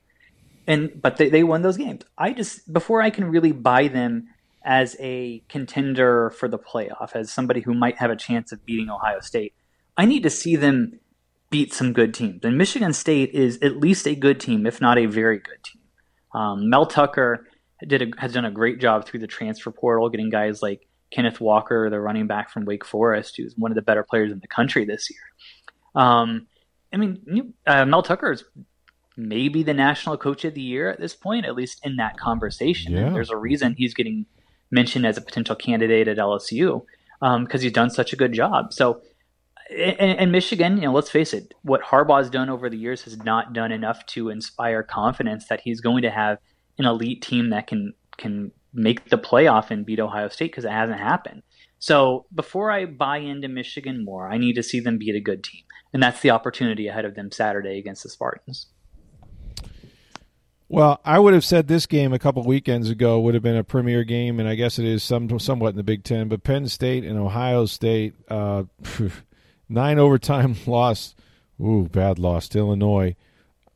And 0.68 0.92
but 1.02 1.18
they, 1.18 1.30
they 1.30 1.44
won 1.44 1.64
those 1.64 1.78
games. 1.78 2.04
I 2.18 2.32
just 2.32 2.72
before 2.72 3.02
I 3.02 3.10
can 3.10 3.26
really 3.26 3.52
buy 3.52 3.88
them 3.88 4.28
as 4.64 4.96
a 5.00 5.42
contender 5.50 6.30
for 6.32 6.48
the 6.48 6.60
playoff, 6.60 7.16
as 7.16 7.32
somebody 7.32 7.62
who 7.62 7.74
might 7.74 7.98
have 7.98 8.12
a 8.12 8.16
chance 8.16 8.52
of 8.52 8.66
beating 8.66 8.90
Ohio 8.90 9.20
State, 9.20 9.54
I 9.98 10.06
need 10.06 10.24
to 10.24 10.30
see 10.30 10.56
them 10.56 11.00
beat 11.50 11.74
some 11.74 11.94
good 11.94 12.14
teams. 12.14 12.44
And 12.44 12.58
Michigan 12.58 12.94
State 12.94 13.32
is 13.32 13.58
at 13.62 13.78
least 13.78 14.08
a 14.08 14.16
good 14.16 14.40
team, 14.40 14.66
if 14.66 14.80
not 14.80 14.98
a 14.98 15.08
very 15.08 15.40
good 15.40 15.64
team. 15.64 15.79
Um, 16.34 16.70
Mel 16.70 16.86
Tucker 16.86 17.48
did 17.86 18.02
a, 18.02 18.22
has 18.22 18.34
done 18.34 18.46
a 18.46 18.52
great 18.52 18.80
job 18.80 19.06
through 19.06 19.22
the 19.22 19.28
transfer 19.28 19.72
portal, 19.72 20.10
getting 20.10 20.30
guys 20.30 20.62
like 20.62 20.88
Kenneth 21.12 21.42
Walker, 21.42 21.90
the 21.90 22.00
running 22.00 22.28
back 22.28 22.50
from 22.50 22.66
Wake 22.66 22.86
Forest, 22.86 23.38
who's 23.38 23.56
one 23.58 23.72
of 23.72 23.76
the 23.76 23.82
better 23.82 24.04
players 24.04 24.32
in 24.32 24.40
the 24.40 24.48
country 24.48 24.86
this 24.86 25.10
year. 25.10 25.20
Um, 25.96 26.48
I 26.94 26.98
mean, 26.98 27.54
uh, 27.66 27.86
Mel 27.86 28.04
Tucker 28.04 28.32
is 28.32 28.44
maybe 29.16 29.64
the 29.64 29.74
national 29.74 30.18
coach 30.18 30.46
of 30.46 30.54
the 30.54 30.62
year 30.62 30.90
at 30.90 31.00
this 31.00 31.16
point, 31.16 31.46
at 31.46 31.56
least 31.56 31.80
in 31.84 31.98
that 31.98 32.18
conversation. 32.18 32.94
Yeah. 32.94 33.10
There's 33.10 33.30
a 33.30 33.38
reason 33.38 33.76
he's 33.76 33.94
getting 33.94 34.26
mentioned 34.72 35.06
as 35.06 35.18
a 35.18 35.22
potential 35.22 35.56
candidate 35.56 36.08
at 36.08 36.18
LSU 36.18 36.84
because 37.20 37.36
um, 37.36 37.48
he's 37.52 37.72
done 37.72 37.90
such 37.90 38.14
a 38.14 38.16
good 38.16 38.34
job. 38.34 38.72
So 38.74 39.02
and, 39.70 40.20
and, 40.20 40.32
Michigan, 40.32 40.78
you 40.78 40.84
know, 40.84 40.94
let's 40.94 41.12
face 41.12 41.34
it, 41.34 41.54
what 41.62 41.82
Harbaugh's 41.82 42.30
done 42.30 42.50
over 42.50 42.70
the 42.70 42.78
years 42.78 43.04
has 43.04 43.18
not 43.18 43.54
done 43.54 43.72
enough 43.72 44.06
to 44.08 44.30
inspire 44.30 44.84
confidence 44.84 45.48
that 45.48 45.62
he's 45.62 45.80
going 45.82 46.02
to 46.02 46.10
have 46.10 46.40
an 46.78 46.86
elite 46.86 47.22
team 47.22 47.50
that 47.52 47.68
can 47.68 47.94
can 48.18 48.52
make 48.74 49.10
the 49.10 49.18
playoff 49.18 49.72
and 49.72 49.86
beat 49.86 50.00
Ohio 50.00 50.30
State 50.30 50.52
because 50.52 50.66
it 50.66 50.72
hasn't 50.72 51.00
happened. 51.00 51.44
So 51.80 52.26
before 52.34 52.72
I 52.72 52.86
buy 52.86 53.18
into 53.18 53.48
Michigan 53.48 54.04
more, 54.04 54.30
I 54.30 54.38
need 54.38 54.54
to 54.54 54.64
see 54.64 54.80
them 54.80 54.98
beat 54.98 55.16
a 55.16 55.22
good 55.22 55.44
team, 55.44 55.64
and 55.94 56.02
that's 56.02 56.22
the 56.22 56.32
opportunity 56.32 56.88
ahead 56.88 57.06
of 57.06 57.16
them 57.16 57.32
Saturday 57.32 57.78
against 57.80 58.04
the 58.04 58.10
Spartans. 58.10 58.68
Well, 60.72 61.02
I 61.04 61.18
would 61.18 61.34
have 61.34 61.44
said 61.44 61.68
this 61.68 61.88
game 61.88 62.14
a 62.14 62.20
couple 62.20 62.44
weekends 62.44 62.92
ago 62.92 63.20
would 63.22 63.34
have 63.34 63.42
been 63.42 63.56
a 63.56 63.64
premier 63.64 64.04
game, 64.04 64.40
and 64.40 64.48
I 64.48 64.54
guess 64.54 64.78
it 64.78 64.86
is 64.86 65.02
some 65.02 65.40
somewhat 65.40 65.70
in 65.70 65.78
the 65.78 65.84
Big 65.84 66.04
Ten. 66.04 66.28
But 66.28 66.44
Penn 66.44 66.68
State 66.68 67.04
and 67.04 67.18
Ohio 67.18 67.66
State, 67.66 68.14
uh, 68.30 68.66
Nine 69.70 70.00
overtime 70.00 70.56
loss. 70.66 71.16
Ooh, 71.62 71.88
bad 71.92 72.20
loss 72.20 72.50
to 72.50 72.60
Illinois. 72.60 73.16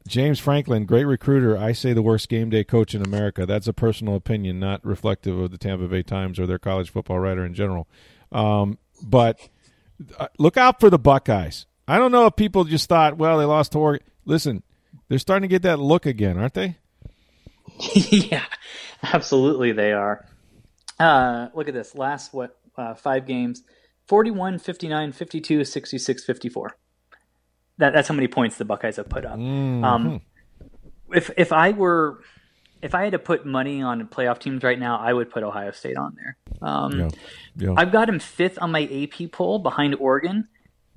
James 0.07 0.39
Franklin, 0.39 0.85
great 0.85 1.05
recruiter. 1.05 1.57
I 1.57 1.71
say 1.71 1.93
the 1.93 2.01
worst 2.01 2.27
game 2.27 2.49
day 2.49 2.63
coach 2.63 2.93
in 2.93 3.01
America. 3.01 3.45
That's 3.45 3.67
a 3.67 3.73
personal 3.73 4.15
opinion, 4.15 4.59
not 4.59 4.83
reflective 4.83 5.37
of 5.37 5.51
the 5.51 5.57
Tampa 5.57 5.87
Bay 5.87 6.03
Times 6.03 6.39
or 6.39 6.45
their 6.45 6.59
college 6.59 6.89
football 6.89 7.19
writer 7.19 7.45
in 7.45 7.53
general. 7.53 7.87
Um, 8.31 8.79
but 9.01 9.47
uh, 10.17 10.27
look 10.37 10.57
out 10.57 10.79
for 10.79 10.89
the 10.89 10.99
Buckeyes. 10.99 11.67
I 11.87 11.97
don't 11.97 12.11
know 12.11 12.25
if 12.25 12.35
people 12.35 12.63
just 12.65 12.89
thought, 12.89 13.17
well, 13.17 13.37
they 13.37 13.45
lost 13.45 13.73
to 13.73 13.79
Oregon. 13.79 14.05
Listen, 14.25 14.63
they're 15.07 15.19
starting 15.19 15.47
to 15.47 15.53
get 15.53 15.61
that 15.61 15.79
look 15.79 16.05
again, 16.05 16.37
aren't 16.37 16.53
they? 16.53 16.77
yeah, 17.93 18.45
absolutely 19.01 19.71
they 19.71 19.93
are. 19.93 20.25
Uh, 20.99 21.47
look 21.53 21.67
at 21.67 21.73
this. 21.73 21.95
Last 21.95 22.33
what 22.33 22.57
uh, 22.77 22.93
five 22.93 23.25
games 23.25 23.63
41, 24.07 24.59
59, 24.59 25.11
52, 25.11 25.65
66, 25.65 26.23
54. 26.23 26.77
That, 27.77 27.93
that's 27.93 28.07
how 28.07 28.15
many 28.15 28.27
points 28.27 28.57
the 28.57 28.65
Buckeyes 28.65 28.97
have 28.97 29.09
put 29.09 29.25
up. 29.25 29.37
Mm-hmm. 29.37 29.83
Um, 29.83 30.21
if 31.11 31.29
if 31.37 31.51
I 31.51 31.71
were 31.71 32.21
if 32.81 32.93
I 32.93 33.03
had 33.03 33.13
to 33.13 33.19
put 33.19 33.45
money 33.45 33.81
on 33.81 34.05
playoff 34.07 34.39
teams 34.39 34.61
right 34.63 34.77
now, 34.77 34.99
I 34.99 35.13
would 35.13 35.29
put 35.29 35.43
Ohio 35.43 35.71
State 35.71 35.97
on 35.97 36.15
there. 36.15 36.37
Um, 36.61 36.99
yeah. 36.99 37.09
Yeah. 37.55 37.73
I've 37.77 37.91
got 37.91 38.09
him 38.09 38.19
fifth 38.19 38.57
on 38.61 38.71
my 38.71 38.83
AP 38.83 39.31
poll 39.31 39.59
behind 39.59 39.95
Oregon, 39.95 40.49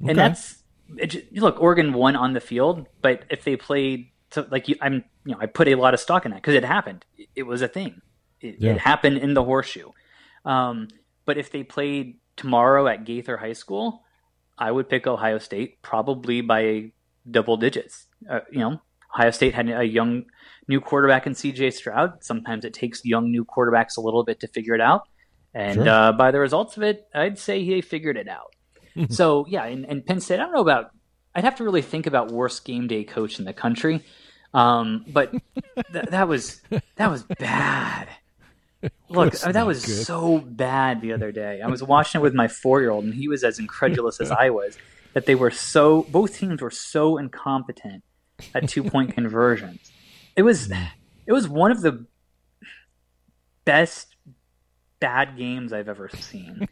okay. 0.03 0.11
and 0.11 0.19
that's 0.19 0.62
it, 0.97 1.33
look. 1.35 1.61
Oregon 1.61 1.92
won 1.92 2.16
on 2.16 2.33
the 2.33 2.40
field, 2.40 2.87
but 3.03 3.25
if 3.31 3.45
they 3.45 3.57
played, 3.57 4.11
so 4.31 4.47
like 4.51 4.69
you, 4.69 4.77
I'm, 4.81 5.05
you 5.25 5.33
know, 5.33 5.38
I 5.40 5.47
put 5.47 5.69
a 5.69 5.75
lot 5.77 5.95
of 5.95 6.01
stock 6.01 6.25
in 6.25 6.33
that 6.33 6.42
because 6.42 6.55
it 6.55 6.64
happened. 6.64 7.05
It, 7.16 7.29
it, 7.37 7.42
was 7.45 7.62
a 7.62 7.69
thing. 7.69 8.03
It, 8.40 8.57
yeah. 8.59 8.73
it 8.73 8.79
happened 8.79 9.19
in 9.19 9.35
the 9.35 9.45
horseshoe. 9.45 9.90
Um, 10.45 10.88
but 11.25 11.38
if 11.38 11.51
they 11.51 11.62
played 11.62 12.19
tomorrow 12.37 12.87
at 12.87 13.05
Gaither 13.05 13.37
High 13.37 13.53
School, 13.53 14.03
I 14.59 14.70
would 14.70 14.88
pick 14.88 15.07
Ohio 15.07 15.38
State 15.38 15.83
probably 15.83 16.40
by 16.40 16.92
double 17.31 17.57
digits. 17.57 18.07
Uh, 18.29 18.40
you 18.51 18.61
know, 18.61 18.81
Ohio 19.14 19.31
State 19.31 19.55
had 19.55 19.68
a 19.68 19.85
young 19.85 20.25
new 20.68 20.81
quarterback 20.81 21.27
in 21.27 21.33
CJ 21.33 21.72
Stroud. 21.72 22.25
Sometimes 22.25 22.64
it 22.64 22.75
takes 22.75 23.05
young 23.05 23.31
new 23.31 23.44
quarterbacks 23.44 23.96
a 23.96 24.01
little 24.01 24.25
bit 24.25 24.40
to 24.40 24.49
figure 24.49 24.75
it 24.75 24.81
out. 24.81 25.09
And 25.55 25.75
sure. 25.75 25.88
uh, 25.88 26.12
by 26.12 26.31
the 26.31 26.40
results 26.40 26.77
of 26.77 26.83
it, 26.83 27.07
I'd 27.14 27.38
say 27.38 27.64
he 27.64 27.81
figured 27.81 28.16
it 28.16 28.29
out. 28.29 28.55
so 29.11 29.46
yeah, 29.49 29.64
and, 29.64 29.85
and, 29.87 30.05
Penn 30.05 30.20
State, 30.20 30.40
I 30.40 30.44
don't 30.44 30.53
know 30.53 30.61
about. 30.61 30.90
I'd 31.35 31.44
have 31.44 31.57
to 31.57 31.64
really 31.64 31.83
think 31.83 32.07
about 32.07 32.31
worst 32.31 32.64
game 32.64 32.87
day 32.87 33.05
coach 33.05 33.38
in 33.38 33.44
the 33.44 33.53
country. 33.53 34.03
Um, 34.55 35.05
but 35.09 35.33
th- 35.92 36.07
that 36.11 36.29
was 36.29 36.62
that 36.96 37.11
was 37.11 37.25
bad. 37.38 38.09
Look, 39.09 39.33
that 39.35 39.67
was 39.67 39.85
good. 39.85 40.05
so 40.05 40.39
bad 40.39 41.01
the 41.01 41.12
other 41.12 41.33
day. 41.33 41.61
I 41.62 41.69
was 41.69 41.83
watching 41.83 42.21
it 42.21 42.23
with 42.23 42.35
my 42.35 42.49
four 42.49 42.81
year 42.81 42.91
old, 42.91 43.05
and 43.05 43.15
he 43.15 43.29
was 43.29 43.45
as 43.45 43.59
incredulous 43.59 44.21
as 44.21 44.31
I 44.31 44.51
was 44.51 44.77
that 45.15 45.27
they 45.27 45.35
were 45.35 45.51
so. 45.51 46.03
Both 46.11 46.39
teams 46.39 46.61
were 46.61 46.71
so 46.71 47.17
incompetent 47.17 48.05
at 48.55 48.69
two 48.69 48.85
point 48.85 49.15
conversions. 49.15 49.91
It 50.37 50.43
was 50.43 50.71
it 51.27 51.33
was 51.33 51.49
one 51.49 51.71
of 51.71 51.81
the 51.81 52.07
best 53.65 54.17
bad 55.01 55.37
games 55.37 55.73
I've 55.73 55.89
ever 55.89 56.09
seen. 56.09 56.69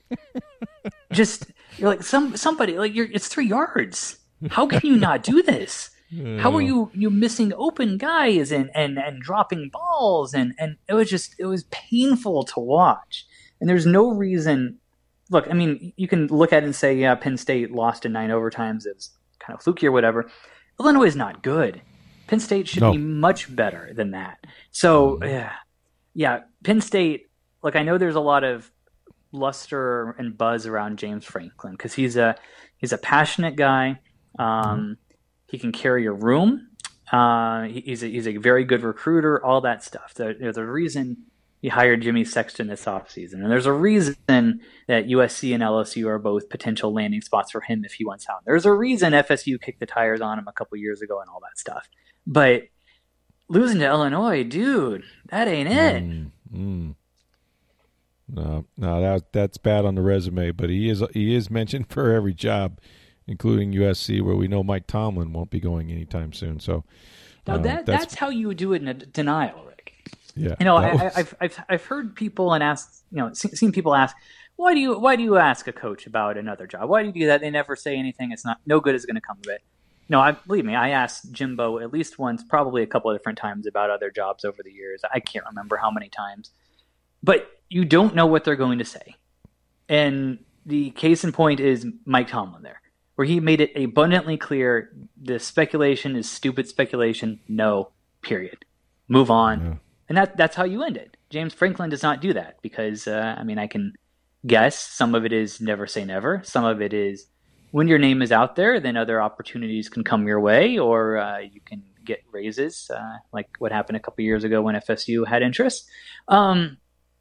Just 1.13 1.47
you're 1.79 1.89
like 1.89 2.03
some 2.03 2.37
somebody 2.37 2.79
like 2.79 2.95
you're 2.95 3.09
it's 3.11 3.29
three 3.29 3.47
yards. 3.47 4.19
How 4.51 4.67
can 4.67 4.81
you 4.83 4.97
not 4.97 5.23
do 5.23 5.43
this? 5.43 5.91
How 6.39 6.55
are 6.55 6.61
you 6.61 6.91
you 6.95 7.11
missing 7.11 7.53
open 7.57 7.99
guys 7.99 8.53
and 8.53 8.71
and 8.75 8.99
and 8.99 9.23
dropping 9.23 9.71
balls 9.71 10.35
and 10.35 10.55
and 10.59 10.77
it 10.89 10.95
was 10.95 11.11
just 11.11 11.35
it 11.39 11.47
was 11.47 11.65
painful 11.65 12.45
to 12.45 12.61
watch. 12.61 13.27
And 13.61 13.69
there's 13.69 13.87
no 13.87 14.11
reason. 14.11 14.79
Look, 15.31 15.49
I 15.49 15.55
mean, 15.55 15.93
you 15.97 16.07
can 16.07 16.27
look 16.27 16.53
at 16.53 16.63
it 16.63 16.67
and 16.67 16.77
say, 16.77 16.95
yeah, 16.95 17.15
Penn 17.15 17.37
State 17.37 17.73
lost 17.73 18.05
in 18.05 18.13
nine 18.13 18.31
overtimes. 18.31 18.85
It's 18.85 19.11
kind 19.39 19.57
of 19.57 19.63
fluky 19.63 19.87
or 19.87 19.93
whatever. 19.93 20.31
Illinois 20.79 21.07
is 21.07 21.17
not 21.17 21.43
good. 21.43 21.81
Penn 22.27 22.41
State 22.41 22.69
should 22.69 22.83
no. 22.83 22.93
be 22.93 22.99
much 22.99 23.55
better 23.55 23.91
than 23.95 24.11
that. 24.13 24.39
So, 24.71 25.17
mm-hmm. 25.17 25.31
yeah, 25.31 25.53
yeah, 26.15 26.41
Penn 26.63 26.81
State. 26.81 27.29
Look, 27.63 27.77
I 27.77 27.83
know 27.83 27.97
there's 27.97 28.15
a 28.15 28.21
lot 28.21 28.45
of 28.45 28.71
luster 29.33 30.11
and 30.13 30.37
buzz 30.37 30.67
around 30.67 30.99
James 30.99 31.25
Franklin 31.25 31.73
because 31.73 31.95
he's 31.95 32.17
a 32.17 32.37
he's 32.77 32.93
a 32.93 32.99
passionate 32.99 33.57
guy. 33.57 34.01
Um, 34.39 34.47
mm-hmm. 34.47 34.93
He 35.47 35.59
can 35.59 35.73
carry 35.73 36.07
a 36.07 36.13
room. 36.13 36.69
Uh, 37.13 37.65
he's 37.65 38.03
a, 38.03 38.07
he's 38.07 38.27
a 38.27 38.37
very 38.37 38.65
good 38.65 38.83
recruiter. 38.83 39.45
All 39.45 39.61
that 39.61 39.85
stuff. 39.85 40.15
There's 40.15 40.57
a 40.57 40.65
reason 40.65 41.25
he 41.65 41.71
hired 41.71 42.03
Jimmy 42.03 42.25
Sexton 42.25 42.67
this 42.67 42.85
offseason. 42.85 43.35
And 43.35 43.51
there's 43.51 43.65
a 43.65 43.73
reason 43.73 44.17
that 44.29 45.07
USC 45.07 45.55
and 45.55 45.63
LSU 45.63 46.07
are 46.09 46.19
both 46.19 46.51
potential 46.51 46.93
landing 46.93 47.23
spots 47.23 47.53
for 47.53 47.63
him 47.63 47.87
if 47.87 47.95
he 47.95 48.05
wants 48.05 48.29
out. 48.29 48.45
There's 48.45 48.67
a 48.67 48.73
reason 48.73 49.15
FSU 49.15 49.59
kicked 49.59 49.81
the 49.81 49.87
tires 49.87 50.21
on 50.21 50.39
him 50.39 50.47
a 50.47 50.53
couple 50.53 50.77
years 50.77 51.01
ago 51.01 51.21
and 51.21 51.31
all 51.31 51.41
that 51.41 51.59
stuff. 51.59 51.89
But 52.27 52.65
losing 53.49 53.79
to 53.79 53.87
Illinois, 53.87 54.45
dude, 54.45 55.05
that 55.31 55.49
ain't 55.49 55.71
it. 55.71 56.05
Mm, 56.05 56.31
mm. 56.53 56.95
No, 58.29 58.67
no, 58.77 59.01
that 59.01 59.33
that's 59.33 59.57
bad 59.57 59.87
on 59.87 59.95
the 59.95 60.03
resume. 60.03 60.51
But 60.51 60.69
he 60.71 60.91
is 60.91 61.03
he 61.13 61.35
is 61.35 61.51
mentioned 61.51 61.87
for 61.91 62.13
every 62.13 62.35
job, 62.35 62.79
including 63.27 63.73
USC, 63.73 64.23
where 64.23 64.37
we 64.37 64.49
know 64.49 64.63
Mike 64.63 64.87
Tomlin 64.87 65.33
won't 65.33 65.51
be 65.51 65.61
going 65.61 65.91
anytime 65.91 66.33
soon. 66.33 66.61
So 66.61 66.85
now 67.47 67.55
uh, 67.55 67.59
that 67.59 67.87
that's, 67.87 68.05
that's, 68.05 68.15
how 68.15 68.31
you 68.31 68.49
would 68.49 68.57
do 68.57 68.73
it 68.73 68.83
in 68.83 68.89
a 68.89 68.95
denial, 68.95 69.65
Rick. 69.67 69.93
Yeah, 70.37 70.57
you 70.59 70.65
know, 70.65 70.77
I, 70.77 70.89
have 70.89 71.35
I've 71.41 71.65
I've 71.69 71.85
heard 71.85 72.17
people 72.17 72.53
and 72.53 72.63
asked, 72.63 73.05
you 73.11 73.19
know, 73.19 73.33
seen 73.33 73.73
people 73.73 73.95
ask, 73.95 74.17
why 74.57 74.75
do 74.75 74.81
you 74.81 74.99
why 74.99 75.17
do 75.17 75.23
you 75.23 75.37
ask 75.37 75.67
a 75.67 75.73
coach 75.73 76.07
about 76.07 76.37
another 76.37 76.67
job? 76.67 76.89
Why 76.89 77.03
do 77.03 77.09
you 77.09 77.15
do 77.15 77.27
that? 77.27 77.41
They 77.41 77.51
never 77.51 77.77
say 77.77 77.97
anything. 77.97 78.33
It's 78.33 78.45
not 78.45 78.59
no 78.67 78.81
good 78.81 78.95
is 78.95 79.07
going 79.07 79.17
to 79.17 79.21
come 79.21 79.39
of 79.39 79.51
it. 79.51 79.63
No, 80.09 80.21
I 80.21 80.33
believe 80.33 80.65
me. 80.65 80.75
I 80.75 80.91
asked 80.91 81.33
Jimbo 81.33 81.79
at 81.79 81.93
least 81.93 82.19
once, 82.19 82.45
probably 82.45 82.83
a 82.83 82.87
couple 82.87 83.11
of 83.11 83.17
different 83.17 83.39
times 83.39 83.67
about 83.67 83.91
other 83.91 84.11
jobs 84.11 84.45
over 84.45 84.63
the 84.63 84.71
years. 84.71 85.01
I 85.11 85.21
can't 85.21 85.47
remember 85.47 85.77
how 85.77 85.91
many 85.91 86.09
times, 86.09 86.51
but 87.23 87.51
you 87.71 87.85
don't 87.85 88.15
know 88.15 88.27
what 88.27 88.45
they're 88.45 88.57
going 88.57 88.79
to 88.79 88.85
say. 88.85 89.17
And 89.89 90.39
the 90.67 90.91
case 90.91 91.25
in 91.25 91.33
point 91.33 91.61
is 91.61 91.87
Mike 92.05 92.29
Tomlin 92.29 92.63
there, 92.63 92.81
where 93.15 93.27
he 93.27 93.41
made 93.41 93.61
it 93.61 93.73
abundantly 93.77 94.37
clear 94.37 94.93
the 95.21 95.39
speculation 95.39 96.17
is 96.17 96.29
stupid 96.31 96.69
speculation. 96.69 97.41
No, 97.49 97.91
period. 98.23 98.65
Move 99.09 99.31
on. 99.31 99.61
Yeah. 99.61 99.75
And 100.09 100.19
that 100.19 100.37
that's 100.37 100.57
how 100.57 100.65
you 100.65 100.83
end 100.83 100.97
it. 100.97 101.17
James 101.31 101.55
Franklin 101.55 101.91
does 101.91 102.03
not 102.03 102.21
do 102.21 102.33
that 102.33 102.59
because 102.63 103.07
uh, 103.07 103.35
I 103.39 103.45
mean 103.45 103.59
I 103.59 103.67
can 103.67 103.95
guess 104.47 104.79
some 104.79 105.15
of 105.15 105.25
it 105.25 105.33
is 105.33 105.61
never 105.61 105.87
say 105.87 106.05
never. 106.05 106.43
Some 106.45 106.65
of 106.65 106.83
it 106.83 106.93
is 106.93 107.27
when 107.71 107.89
your 107.89 107.99
name 107.99 108.23
is 108.23 108.31
out 108.31 108.55
there, 108.57 108.79
then 108.79 108.97
other 108.97 109.21
opportunities 109.21 109.89
can 109.89 110.05
come 110.05 110.29
your 110.29 110.39
way, 110.39 110.79
or 110.79 111.19
uh, 111.19 111.39
you 111.39 111.61
can 111.61 111.83
get 112.05 112.23
raises, 112.31 112.89
uh, 112.95 113.17
like 113.33 113.49
what 113.59 113.73
happened 113.73 113.97
a 113.97 114.01
couple 114.01 114.23
years 114.23 114.45
ago 114.45 114.63
when 114.63 114.77
FSU 114.77 115.27
had 115.27 115.43
interest. 115.43 115.89
Um, 116.29 116.77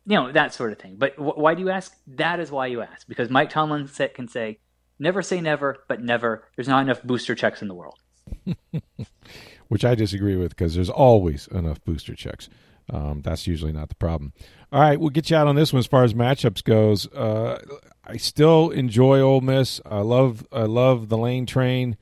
you 0.06 0.16
know 0.16 0.32
that 0.32 0.54
sort 0.54 0.72
of 0.72 0.80
thing. 0.80 0.98
But 0.98 1.16
wh- 1.16 1.38
why 1.38 1.56
do 1.56 1.62
you 1.62 1.70
ask? 1.70 1.96
That 2.08 2.40
is 2.40 2.52
why 2.52 2.68
you 2.68 2.82
ask 2.82 3.08
because 3.08 3.30
Mike 3.30 3.50
Tomlin 3.50 3.88
can 3.88 4.28
say, 4.28 4.60
"Never 5.00 5.22
say 5.22 5.42
never, 5.42 5.78
but 5.88 6.02
never." 6.02 6.46
There's 6.56 6.68
not 6.68 6.82
enough 6.82 7.04
booster 7.04 7.36
checks 7.36 7.62
in 7.62 7.68
the 7.68 7.76
world. 7.76 8.00
Which 9.68 9.86
I 9.86 9.96
disagree 9.96 10.36
with 10.36 10.50
because 10.50 10.76
there's 10.76 10.90
always 10.90 11.48
enough 11.48 11.84
booster 11.84 12.16
checks. 12.16 12.50
Um, 12.90 13.22
that's 13.22 13.48
usually 13.48 13.72
not 13.72 13.90
the 13.90 13.96
problem. 13.96 14.34
All 14.72 14.82
right, 14.82 15.00
we'll 15.00 15.10
get 15.10 15.30
you 15.30 15.38
out 15.38 15.48
on 15.48 15.56
this 15.56 15.72
one 15.72 15.80
as 15.80 15.88
far 15.88 16.04
as 16.04 16.14
matchups 16.14 16.64
goes. 16.64 17.08
Uh, 17.14 17.60
I 18.06 18.18
still 18.18 18.70
enjoy 18.72 19.20
Ole 19.22 19.42
Miss. 19.42 19.80
I 19.86 20.00
love 20.00 20.46
I 20.52 20.64
love 20.64 21.10
the 21.10 21.18
Lane 21.18 21.46
Train. 21.46 21.98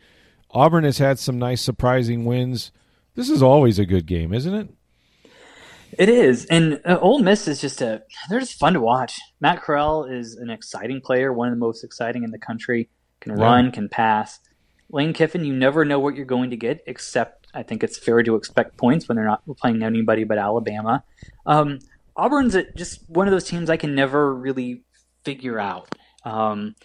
Auburn 0.52 0.84
has 0.84 0.98
had 0.98 1.20
some 1.20 1.38
nice 1.40 1.62
surprising 1.62 2.26
wins. 2.26 2.72
This 3.16 3.30
is 3.30 3.44
always 3.44 3.78
a 3.78 3.86
good 3.86 4.06
game, 4.06 4.34
isn't 4.34 4.54
it? 4.54 4.70
It 5.98 6.10
is, 6.10 6.46
and 6.46 6.82
uh, 6.86 6.98
Ole 7.00 7.20
Miss 7.20 7.48
is 7.48 7.60
just 7.60 7.82
a 7.82 8.04
they're 8.30 8.40
just 8.40 8.60
fun 8.60 8.74
to 8.74 8.80
watch. 8.80 9.20
Matt 9.40 9.62
Corral 9.62 10.06
is 10.06 10.36
an 10.36 10.50
exciting 10.50 11.02
player, 11.02 11.34
one 11.34 11.48
of 11.48 11.54
the 11.54 11.60
most 11.60 11.84
exciting 11.84 12.24
in 12.24 12.32
the 12.32 12.40
country. 12.40 12.90
Can 13.20 13.38
yeah. 13.38 13.44
run, 13.44 13.72
can 13.72 13.90
pass. 13.90 14.40
Lane 14.90 15.14
Kiffin, 15.14 15.46
you 15.46 15.54
never 15.54 15.86
know 15.86 16.00
what 16.00 16.16
you're 16.16 16.26
going 16.26 16.50
to 16.50 16.58
get, 16.58 16.84
except 16.86 17.48
I 17.54 17.64
think 17.64 17.84
it's 17.84 17.98
fair 17.98 18.24
to 18.24 18.36
expect 18.36 18.78
points 18.78 19.08
when 19.08 19.16
they're 19.16 19.26
not 19.26 19.44
playing 19.58 19.84
anybody 19.84 20.24
but 20.24 20.38
Alabama. 20.38 21.04
Um, 21.46 21.80
Auburn's 22.16 22.56
just 22.76 23.10
one 23.10 23.28
of 23.28 23.32
those 23.32 23.46
teams 23.46 23.70
I 23.70 23.78
can 23.78 23.96
never 23.96 24.34
really 24.34 24.84
figure 25.24 25.60
out. 25.60 25.94
Um, 26.26 26.76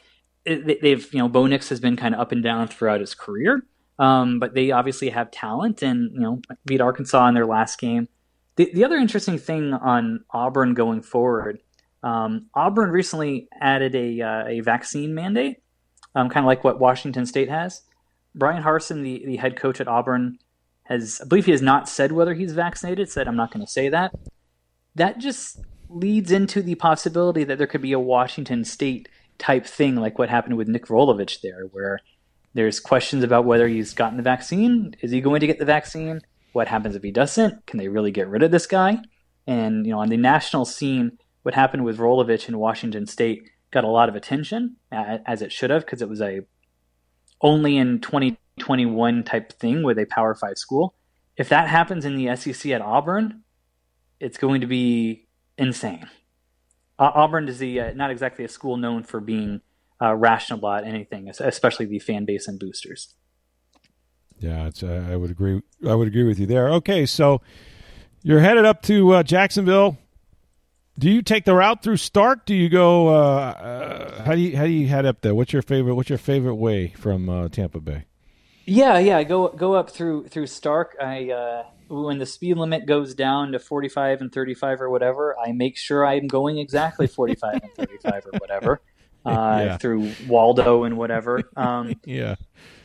it, 0.45 0.81
they've, 0.81 1.13
you 1.13 1.19
know, 1.19 1.29
Bo 1.29 1.47
Nix 1.47 1.69
has 1.71 1.81
been 1.81 1.97
kind 1.97 2.15
of 2.15 2.21
up 2.21 2.33
and 2.33 2.43
down 2.43 2.69
throughout 2.69 3.01
his 3.01 3.15
career, 3.15 3.67
um, 3.99 4.39
but 4.39 4.55
they 4.55 4.71
obviously 4.71 5.11
have 5.11 5.31
talent 5.31 5.83
and, 5.83 6.13
you 6.13 6.21
know, 6.21 6.41
beat 6.65 6.81
Arkansas 6.81 7.27
in 7.27 7.35
their 7.35 7.47
last 7.47 7.81
game. 7.81 8.09
The, 8.57 8.71
the 8.73 8.85
other 8.85 8.97
interesting 8.97 9.39
thing 9.39 9.73
on 9.73 10.25
Auburn 10.31 10.75
going 10.75 11.03
forward, 11.03 11.61
um, 12.03 12.47
Auburn 12.55 12.91
recently 12.91 13.49
added 13.61 13.95
a, 13.95 14.21
uh, 14.21 14.45
a 14.47 14.61
vaccine 14.61 15.15
mandate, 15.15 15.63
um, 16.15 16.29
kind 16.29 16.45
of 16.45 16.49
like 16.49 16.65
what 16.65 16.81
Washington 16.81 17.27
State 17.27 17.51
has. 17.51 17.83
Bryan 18.35 18.63
Harsin, 18.63 19.03
the, 19.03 19.25
the 19.27 19.37
head 19.37 19.57
coach 19.57 19.81
at 19.81 19.89
Auburn, 19.89 20.39
has, 20.85 21.21
I 21.23 21.27
believe 21.27 21.47
he 21.47 21.53
has 21.53 21.63
not 21.63 21.89
said 21.89 22.13
whether 22.13 22.35
he's 22.35 22.53
vaccinated, 22.53 23.11
said, 23.11 23.29
I'm 23.29 23.37
not 23.37 23.53
going 23.53 23.65
to 23.65 23.71
say 23.71 23.89
that. 23.89 24.15
That 24.95 25.19
just 25.19 25.61
leads 25.89 26.31
into 26.33 26.63
the 26.63 26.75
possibility 26.77 27.45
that 27.45 27.59
there 27.59 27.67
could 27.67 27.83
be 27.83 27.93
a 27.93 28.01
Washington 28.01 28.65
State 28.65 29.09
type 29.39 29.67
thing, 29.67 29.97
like 29.97 30.19
what 30.19 30.29
happened 30.29 30.57
with 30.57 30.69
Nick 30.69 30.87
Rolovich 30.87 31.41
there, 31.43 31.65
where 31.73 32.01
there's 32.55 32.81
questions 32.81 33.23
about 33.23 33.45
whether 33.45 33.69
he's 33.69 33.93
gotten 33.93 34.17
the 34.17 34.23
vaccine. 34.23 34.95
Is 35.01 35.11
he 35.11 35.21
going 35.21 35.41
to 35.41 35.47
get 35.47 35.59
the 35.59 35.65
vaccine? 35.65 36.21
What 36.57 36.69
happens 36.69 36.97
if 36.97 37.03
he 37.03 37.11
doesn't? 37.11 37.67
Can 37.67 37.77
they 37.77 37.89
really 37.89 38.11
get 38.11 38.29
rid 38.29 38.43
of 38.43 38.51
this 38.51 38.67
guy? 38.67 39.01
And 39.47 39.85
you 39.85 39.93
know, 39.93 39.99
on 39.99 40.09
the 40.09 40.17
national 40.17 40.65
scene, 40.65 41.19
what 41.43 41.55
happened 41.55 41.85
with 41.85 41.99
Rolovich 41.99 42.49
in 42.49 42.57
Washington 42.57 43.07
State 43.07 43.51
got 43.71 43.85
a 43.85 43.89
lot 43.89 44.09
of 44.09 44.17
attention 44.17 44.77
as 44.91 45.43
it 45.43 45.53
should 45.53 45.69
have 45.69 45.85
because 45.85 46.01
it 46.01 46.09
was 46.09 46.23
a 46.23 46.41
only 47.43 47.77
in 47.77 48.01
2021 48.01 49.23
type 49.25 49.53
thing 49.53 49.83
with 49.83 49.99
a 49.99 50.07
Power 50.07 50.35
Five 50.35 50.57
school. 50.57 50.95
If 51.37 51.51
that 51.51 51.69
happens 51.69 52.07
in 52.07 52.17
the 52.17 52.35
SEC 52.35 52.73
at 52.73 52.81
Auburn, 52.81 53.43
it's 54.19 54.39
going 54.39 54.63
to 54.63 54.67
be 54.67 55.29
insane. 55.59 56.09
Uh, 56.99 57.11
Auburn 57.15 57.49
is 57.49 57.59
the 57.59 57.81
uh, 57.81 57.93
not 57.93 58.11
exactly 58.11 58.47
a 58.47 58.49
school 58.49 58.79
known 58.79 59.03
for 59.03 59.21
being 59.21 59.61
uh, 60.01 60.15
rational 60.15 60.61
about 60.61 60.87
anything, 60.87 61.29
especially 61.29 61.85
the 61.85 61.99
fan 61.99 62.25
base 62.25 62.49
and 62.49 62.59
boosters. 62.59 63.13
Yeah, 64.39 64.71
uh, 64.83 64.87
I 64.87 65.17
would 65.17 65.31
agree. 65.31 65.63
I 65.87 65.95
would 65.95 66.09
agree 66.09 66.25
with 66.25 66.39
you 66.39 66.47
there. 66.47 66.69
Okay, 66.71 67.07
so 67.07 67.41
you're 68.23 68.41
headed 68.41 68.65
up 68.65 68.83
to 68.83 69.15
uh, 69.15 69.23
Jacksonville. 69.23 69.99
Do 70.99 71.11
you 71.11 71.23
take 71.23 71.45
the 71.45 71.55
route 71.55 71.83
through 71.83 71.97
Starke? 71.97 72.45
Do 72.47 72.55
you 72.55 72.69
go? 72.69 73.09
Uh, 73.09 74.23
how 74.25 74.35
do 74.35 74.41
you 74.41 74.57
how 74.57 74.65
do 74.65 74.71
you 74.71 74.89
head 74.89 75.07
up 75.07 75.21
there? 75.21 75.35
What's 75.35 75.53
your 75.53 75.63
favorite? 75.63 75.95
What's 75.95 76.09
your 76.09 76.19
favorite 76.19 76.55
way 76.57 76.89
from 76.97 77.51
Tampa 77.51 77.81
Bay? 77.81 78.05
Yeah, 78.65 78.99
yeah. 78.99 79.23
Go 79.23 79.49
go 79.49 79.75
up 79.75 79.91
through 79.91 80.29
through 80.29 80.47
Starke. 80.47 81.01
I 81.01 81.65
when 81.89 82.19
the 82.19 82.27
speed 82.27 82.57
limit 82.57 82.87
goes 82.87 83.15
down 83.15 83.53
to 83.53 83.59
45 83.59 84.21
and 84.21 84.33
35 84.33 84.83
or 84.83 84.91
whatever, 84.91 85.37
I 85.39 85.53
make 85.53 85.77
sure 85.77 86.05
I'm 86.07 86.27
going 86.27 86.59
exactly 86.59 87.07
45 87.07 87.61
and 87.63 87.75
35 87.75 88.27
or 88.27 88.39
whatever 88.39 88.81
uh, 89.27 89.63
yeah. 89.65 89.77
through 89.77 90.13
Waldo 90.27 90.85
and 90.85 90.97
whatever. 90.97 91.43
Um, 91.57 91.95
yeah. 92.05 92.37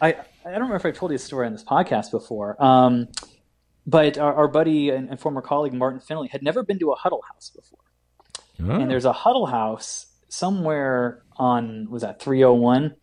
I, 0.01 0.17
I 0.45 0.51
don't 0.51 0.61
remember 0.61 0.75
if 0.75 0.85
I've 0.85 0.97
told 0.97 1.11
you 1.11 1.15
a 1.15 1.19
story 1.19 1.47
on 1.47 1.53
this 1.53 1.63
podcast 1.63 2.11
before, 2.11 2.61
um, 2.63 3.07
but 3.85 4.17
our, 4.17 4.33
our 4.33 4.47
buddy 4.47 4.89
and, 4.89 5.09
and, 5.09 5.19
former 5.19 5.41
colleague 5.41 5.73
Martin 5.73 5.99
Finley 5.99 6.27
had 6.27 6.43
never 6.43 6.63
been 6.63 6.79
to 6.79 6.91
a 6.91 6.95
huddle 6.95 7.23
house 7.31 7.51
before. 7.55 7.79
Oh. 8.59 8.79
And 8.79 8.89
there's 8.89 9.05
a 9.05 9.13
huddle 9.13 9.47
house 9.47 10.07
somewhere 10.29 11.23
on, 11.37 11.89
was 11.89 12.01
that 12.03 12.21
301? 12.21 12.95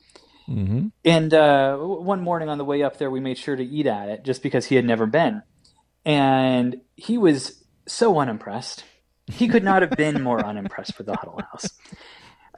Mm-hmm. 0.48 0.86
And 1.04 1.34
uh, 1.34 1.76
one 1.76 2.22
morning 2.22 2.48
on 2.48 2.58
the 2.58 2.64
way 2.64 2.82
up 2.82 2.98
there, 2.98 3.10
we 3.10 3.20
made 3.20 3.38
sure 3.38 3.56
to 3.56 3.64
eat 3.64 3.86
at 3.86 4.08
it 4.08 4.24
just 4.24 4.42
because 4.42 4.66
he 4.66 4.76
had 4.76 4.84
never 4.84 5.06
been 5.06 5.42
and 6.08 6.80
he 6.96 7.18
was 7.18 7.62
so 7.86 8.18
unimpressed. 8.18 8.82
He 9.26 9.46
could 9.46 9.62
not 9.62 9.82
have 9.82 9.90
been 9.90 10.22
more 10.22 10.44
unimpressed 10.44 10.96
with 10.96 11.06
the 11.06 11.14
Huddle 11.14 11.38
House. 11.50 11.68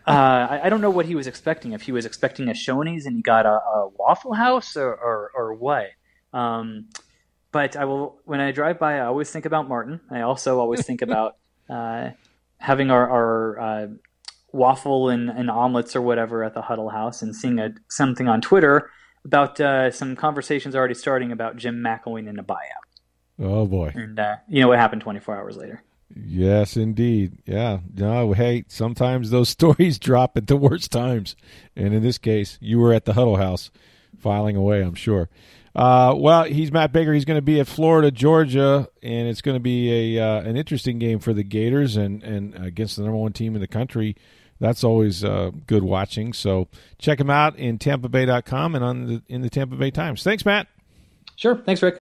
Uh, 0.07 0.11
I, 0.51 0.61
I, 0.65 0.69
don't 0.69 0.81
know 0.81 0.91
what 0.91 1.07
he 1.07 1.15
was 1.15 1.27
expecting. 1.27 1.73
If 1.73 1.83
he 1.83 1.93
was 1.93 2.07
expecting 2.07 2.49
a 2.49 2.53
Shoney's 2.53 3.07
and 3.07 3.17
he 3.17 3.23
got 3.23 3.45
a, 3.47 3.53
a 3.53 3.89
Waffle 3.99 4.33
House 4.33 4.77
or, 4.77 4.89
or, 4.89 5.31
or 5.35 5.55
what. 5.55 5.89
Um, 6.33 6.89
but 7.53 7.77
I 7.77 7.85
will 7.85 8.21
when 8.25 8.41
I 8.41 8.53
drive 8.53 8.79
by, 8.79 8.99
I 8.99 9.07
always 9.07 9.31
think 9.31 9.45
about 9.45 9.69
Martin. 9.69 10.01
I 10.11 10.23
also 10.23 10.59
always 10.59 10.87
think 10.87 11.03
about 11.09 11.37
uh, 11.69 12.11
having 12.59 12.91
our, 12.91 13.11
our 13.11 13.61
uh, 13.61 13.87
waffle 14.53 15.09
and, 15.09 15.29
and, 15.31 15.51
omelets 15.51 15.95
or 15.95 16.03
whatever 16.03 16.45
at 16.45 16.55
the 16.55 16.63
Huddle 16.63 16.89
House 16.89 17.23
and 17.23 17.35
seeing 17.35 17.59
a, 17.59 17.71
something 17.89 18.29
on 18.29 18.41
Twitter 18.41 18.91
about 19.25 19.61
uh, 19.61 19.91
some 19.91 20.17
conversations 20.17 20.75
already 20.75 20.95
starting 20.95 21.31
about 21.33 21.57
Jim 21.57 21.77
McElwain 21.77 22.29
in 22.29 22.39
a 22.39 22.45
buyout. 22.45 22.87
Oh 23.39 23.67
boy! 23.67 23.93
And 23.95 24.19
uh, 24.19 24.37
you 24.49 24.61
know 24.61 24.69
what 24.69 24.79
happened 24.79 25.03
24 25.03 25.37
hours 25.37 25.57
later? 25.57 25.83
Yes, 26.15 26.77
indeed. 26.77 27.39
Yeah. 27.47 27.81
No, 27.95 28.33
hey, 28.33 28.65
sometimes 28.69 29.31
those 29.31 29.49
stories 29.51 29.99
drop 29.99 30.37
at 30.37 30.47
the 30.47 30.57
worst 30.57 30.91
times, 30.91 31.37
and 31.77 31.95
in 31.95 32.03
this 32.03 32.19
case, 32.19 32.59
you 32.61 32.79
were 32.79 32.93
at 32.93 33.05
the 33.05 33.15
Huddle 33.15 33.37
House, 33.37 33.71
filing 34.19 34.57
away. 34.57 34.83
I'm 34.83 34.95
sure. 34.95 35.29
Uh, 35.75 36.15
well, 36.17 36.45
he's 36.45 36.73
Matt 36.73 36.93
Baker. 36.93 37.13
He's 37.13 37.25
going 37.25 37.39
to 37.39 37.43
be 37.43 37.61
at 37.61 37.69
Florida, 37.69 38.11
Georgia, 38.11 38.89
and 39.03 39.29
it's 39.29 39.41
going 39.41 39.55
to 39.55 39.61
be 39.61 40.17
a 40.17 40.25
uh, 40.25 40.41
an 40.41 40.57
interesting 40.57 40.99
game 40.99 41.21
for 41.21 41.33
the 41.33 41.45
Gators 41.45 41.97
and 41.97 42.23
and 42.25 42.55
against 42.57 42.97
the 42.97 43.03
number 43.03 43.19
one 43.19 43.33
team 43.33 43.55
in 43.55 43.61
the 43.61 43.69
country. 43.69 44.17
That's 44.59 44.85
always 44.85 45.25
uh, 45.25 45.53
good 45.67 45.85
watching. 45.85 46.33
So 46.33 46.69
check 46.99 47.19
him 47.21 47.31
out 47.31 47.57
in 47.57 47.79
TampaBay.com 47.79 48.75
and 48.75 48.85
on 48.85 49.07
the 49.07 49.23
in 49.29 49.43
the 49.43 49.49
Tampa 49.51 49.77
Bay 49.77 49.91
Times. 49.91 50.23
Thanks, 50.23 50.45
Matt. 50.45 50.67
Sure. 51.37 51.57
Thanks, 51.57 51.83
Rick. 51.83 52.01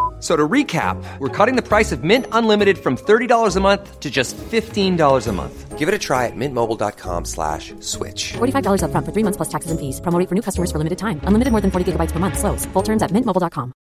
So 0.21 0.37
to 0.37 0.47
recap, 0.47 1.03
we're 1.17 1.35
cutting 1.35 1.55
the 1.55 1.67
price 1.67 1.91
of 1.91 2.03
Mint 2.03 2.27
Unlimited 2.31 2.77
from 2.77 2.95
$30 2.95 3.55
a 3.55 3.59
month 3.59 3.99
to 3.99 4.11
just 4.11 4.37
$15 4.37 5.27
a 5.27 5.31
month. 5.31 5.79
Give 5.79 5.89
it 5.89 5.95
a 5.95 5.99
try 5.99 6.27
at 6.27 6.35
mintmobile.com 6.35 7.25
slash 7.25 7.73
switch. 7.79 8.33
$45 8.33 8.83
up 8.83 8.91
front 8.91 9.03
for 9.03 9.11
three 9.11 9.23
months 9.23 9.37
plus 9.37 9.49
taxes 9.49 9.71
and 9.71 9.79
fees. 9.79 9.99
Promoting 9.99 10.27
for 10.27 10.35
new 10.35 10.43
customers 10.43 10.71
for 10.71 10.77
limited 10.77 10.99
time. 10.99 11.19
Unlimited 11.23 11.51
more 11.51 11.59
than 11.59 11.71
40 11.71 11.93
gigabytes 11.93 12.11
per 12.11 12.19
month. 12.19 12.37
Slows. 12.37 12.67
Full 12.67 12.83
terms 12.83 13.01
at 13.01 13.09
mintmobile.com. 13.09 13.73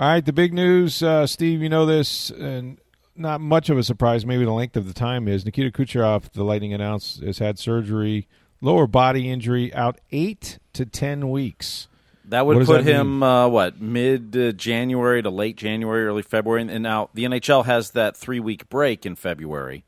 All 0.00 0.08
right, 0.08 0.24
the 0.24 0.32
big 0.32 0.54
news, 0.54 1.02
uh, 1.02 1.26
Steve, 1.26 1.60
you 1.60 1.68
know 1.68 1.84
this, 1.84 2.30
and 2.30 2.78
not 3.16 3.40
much 3.40 3.68
of 3.68 3.76
a 3.76 3.82
surprise, 3.82 4.24
maybe 4.24 4.44
the 4.44 4.52
length 4.52 4.76
of 4.76 4.86
the 4.86 4.94
time 4.94 5.26
is 5.26 5.44
Nikita 5.44 5.72
Kucherov, 5.72 6.30
the 6.34 6.44
Lightning 6.44 6.72
announced, 6.72 7.20
has 7.24 7.38
had 7.38 7.58
surgery, 7.58 8.28
lower 8.60 8.86
body 8.86 9.28
injury, 9.28 9.74
out 9.74 10.00
eight 10.12 10.60
to 10.74 10.86
10 10.86 11.30
weeks. 11.30 11.88
That 12.28 12.46
would 12.46 12.66
put 12.66 12.84
that 12.84 12.90
him 12.90 13.22
uh, 13.22 13.48
what 13.48 13.80
mid 13.80 14.36
uh, 14.36 14.52
January 14.52 15.22
to 15.22 15.30
late 15.30 15.56
January, 15.56 16.04
early 16.06 16.22
February, 16.22 16.62
and 16.62 16.82
now 16.82 17.10
the 17.14 17.24
NHL 17.24 17.64
has 17.64 17.92
that 17.92 18.16
three 18.16 18.40
week 18.40 18.68
break 18.68 19.06
in 19.06 19.16
February 19.16 19.84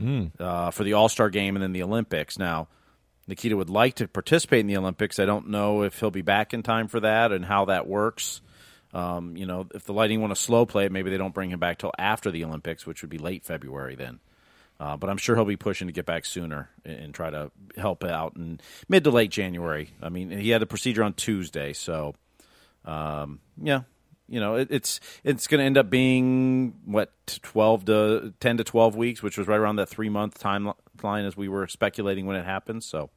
mm. 0.00 0.30
uh, 0.40 0.70
for 0.70 0.84
the 0.84 0.94
All 0.94 1.08
Star 1.08 1.30
game 1.30 1.56
and 1.56 1.62
then 1.62 1.72
the 1.72 1.82
Olympics. 1.82 2.38
Now, 2.38 2.68
Nikita 3.26 3.56
would 3.56 3.70
like 3.70 3.96
to 3.96 4.08
participate 4.08 4.60
in 4.60 4.66
the 4.66 4.76
Olympics. 4.76 5.18
I 5.18 5.24
don't 5.24 5.48
know 5.48 5.82
if 5.82 5.98
he'll 6.00 6.10
be 6.10 6.22
back 6.22 6.52
in 6.52 6.62
time 6.62 6.88
for 6.88 7.00
that 7.00 7.32
and 7.32 7.44
how 7.44 7.66
that 7.66 7.86
works. 7.86 8.40
Um, 8.92 9.36
you 9.36 9.46
know, 9.46 9.66
if 9.74 9.84
the 9.84 9.92
Lightning 9.92 10.20
want 10.20 10.32
to 10.32 10.40
slow 10.40 10.66
play 10.66 10.84
it, 10.84 10.92
maybe 10.92 11.10
they 11.10 11.16
don't 11.16 11.34
bring 11.34 11.50
him 11.50 11.58
back 11.58 11.78
till 11.78 11.92
after 11.98 12.30
the 12.30 12.44
Olympics, 12.44 12.86
which 12.86 13.02
would 13.02 13.10
be 13.10 13.18
late 13.18 13.44
February 13.44 13.96
then. 13.96 14.20
Uh, 14.84 14.98
but 14.98 15.08
I'm 15.08 15.16
sure 15.16 15.34
he'll 15.34 15.46
be 15.46 15.56
pushing 15.56 15.86
to 15.86 15.94
get 15.94 16.04
back 16.04 16.26
sooner 16.26 16.68
and, 16.84 16.98
and, 16.98 17.14
try 17.14 17.30
to 17.30 17.50
help 17.74 18.04
out 18.04 18.36
in 18.36 18.60
mid 18.86 19.04
to 19.04 19.10
late 19.10 19.30
January. 19.30 19.94
I 20.02 20.10
mean, 20.10 20.30
he 20.30 20.50
had 20.50 20.60
a 20.60 20.66
procedure 20.66 21.02
on 21.02 21.14
Tuesday, 21.14 21.72
so 21.72 22.14
um, 22.84 23.40
yeah, 23.56 23.84
you 24.28 24.40
know, 24.40 24.56
it, 24.56 24.68
it's 24.70 25.00
it's 25.24 25.46
going 25.46 25.60
to 25.60 25.64
end 25.64 25.78
up 25.78 25.88
being 25.88 26.74
what 26.84 27.12
twelve 27.40 27.86
to 27.86 28.34
ten 28.40 28.58
to 28.58 28.64
twelve 28.64 28.94
weeks, 28.94 29.22
which 29.22 29.38
was 29.38 29.48
right 29.48 29.58
around 29.58 29.76
that 29.76 29.88
three 29.88 30.10
month 30.10 30.38
timeline 30.38 31.26
as 31.26 31.34
we 31.34 31.48
were 31.48 31.66
speculating 31.66 32.26
when 32.26 32.36
it 32.36 32.44
happened. 32.44 32.84
So, 32.84 33.08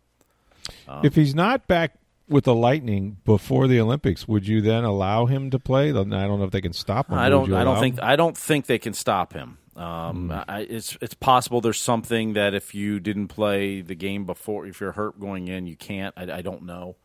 um, 0.88 1.04
if 1.04 1.16
he's 1.16 1.36
not 1.36 1.68
back 1.68 1.96
with 2.30 2.46
the 2.46 2.56
Lightning 2.56 3.18
before 3.26 3.68
the 3.68 3.82
Olympics, 3.82 4.26
would 4.26 4.48
you 4.48 4.62
then 4.62 4.86
allow 4.86 5.26
him 5.26 5.50
to 5.50 5.60
play? 5.60 5.90
I 5.90 5.92
don't 5.92 6.10
know 6.10 6.44
if 6.44 6.52
they 6.52 6.62
can 6.62 6.72
stop 6.72 7.10
him. 7.10 7.18
I 7.18 7.28
don't. 7.28 7.52
I 7.52 7.66
don't 7.66 7.82
think. 7.82 7.96
Him? 7.96 8.04
I 8.04 8.16
don't 8.16 8.38
think 8.38 8.68
they 8.68 8.80
can 8.80 8.94
stop 8.94 9.34
him. 9.34 9.58
Um, 9.78 10.30
mm. 10.30 10.44
I, 10.48 10.62
it's 10.62 10.98
it's 11.02 11.14
possible 11.14 11.62
there's 11.62 11.80
something 11.80 12.34
that 12.34 12.54
if 12.56 12.74
you 12.74 13.00
didn't 13.00 13.28
play 13.28 13.82
the 13.82 13.96
game 13.96 14.26
before, 14.26 14.66
if 14.66 14.82
you're 14.82 14.94
hurt 14.94 15.20
going 15.20 15.48
in, 15.48 15.68
you 15.68 15.76
can't. 15.76 16.14
I, 16.18 16.38
I 16.38 16.42
don't 16.42 16.64
know. 16.64 16.96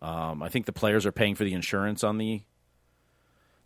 Um, 0.00 0.42
I 0.42 0.48
think 0.48 0.66
the 0.66 0.72
players 0.72 1.04
are 1.04 1.12
paying 1.12 1.34
for 1.34 1.44
the 1.44 1.52
insurance 1.52 2.02
on 2.02 2.18
the 2.18 2.42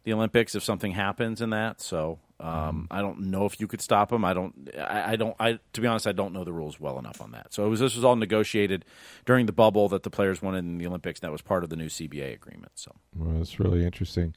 the 0.03 0.13
Olympics 0.13 0.55
if 0.55 0.63
something 0.63 0.93
happens 0.93 1.41
in 1.41 1.51
that. 1.51 1.81
So 1.81 2.19
um, 2.39 2.87
mm. 2.91 2.97
I 2.97 3.01
don't 3.01 3.31
know 3.31 3.47
if 3.47 3.61
you 3.61 3.67
could 3.67 3.81
stop 3.81 4.11
them. 4.11 4.25
I 4.25 4.35
don't. 4.35 4.71
I, 4.79 5.13
I, 5.13 5.17
don't. 5.17 5.35
I 5.41 5.59
to 5.73 5.81
be 5.81 5.87
honest, 5.87 6.07
I 6.07 6.13
don't 6.13 6.33
know 6.33 6.45
the 6.45 6.53
rules 6.53 6.79
well 6.79 6.99
enough 6.99 7.21
on 7.21 7.33
that. 7.33 7.55
So 7.55 7.65
it 7.65 7.69
was 7.69 7.81
this 7.81 7.95
was 7.95 8.05
all 8.05 8.17
negotiated 8.17 8.85
during 9.25 9.47
the 9.47 9.53
bubble 9.53 9.89
that 9.91 10.03
the 10.03 10.11
players 10.11 10.43
wanted 10.43 10.59
in 10.59 10.79
the 10.79 10.87
Olympics. 10.87 11.21
And 11.21 11.29
that 11.29 11.33
was 11.33 11.43
part 11.43 11.65
of 11.65 11.71
the 11.71 11.77
new 11.77 11.87
CBA 11.87 12.35
agreement. 12.35 12.73
So 12.75 12.93
well, 13.15 13.39
that's 13.39 13.59
really 13.59 13.85
interesting. 13.85 14.35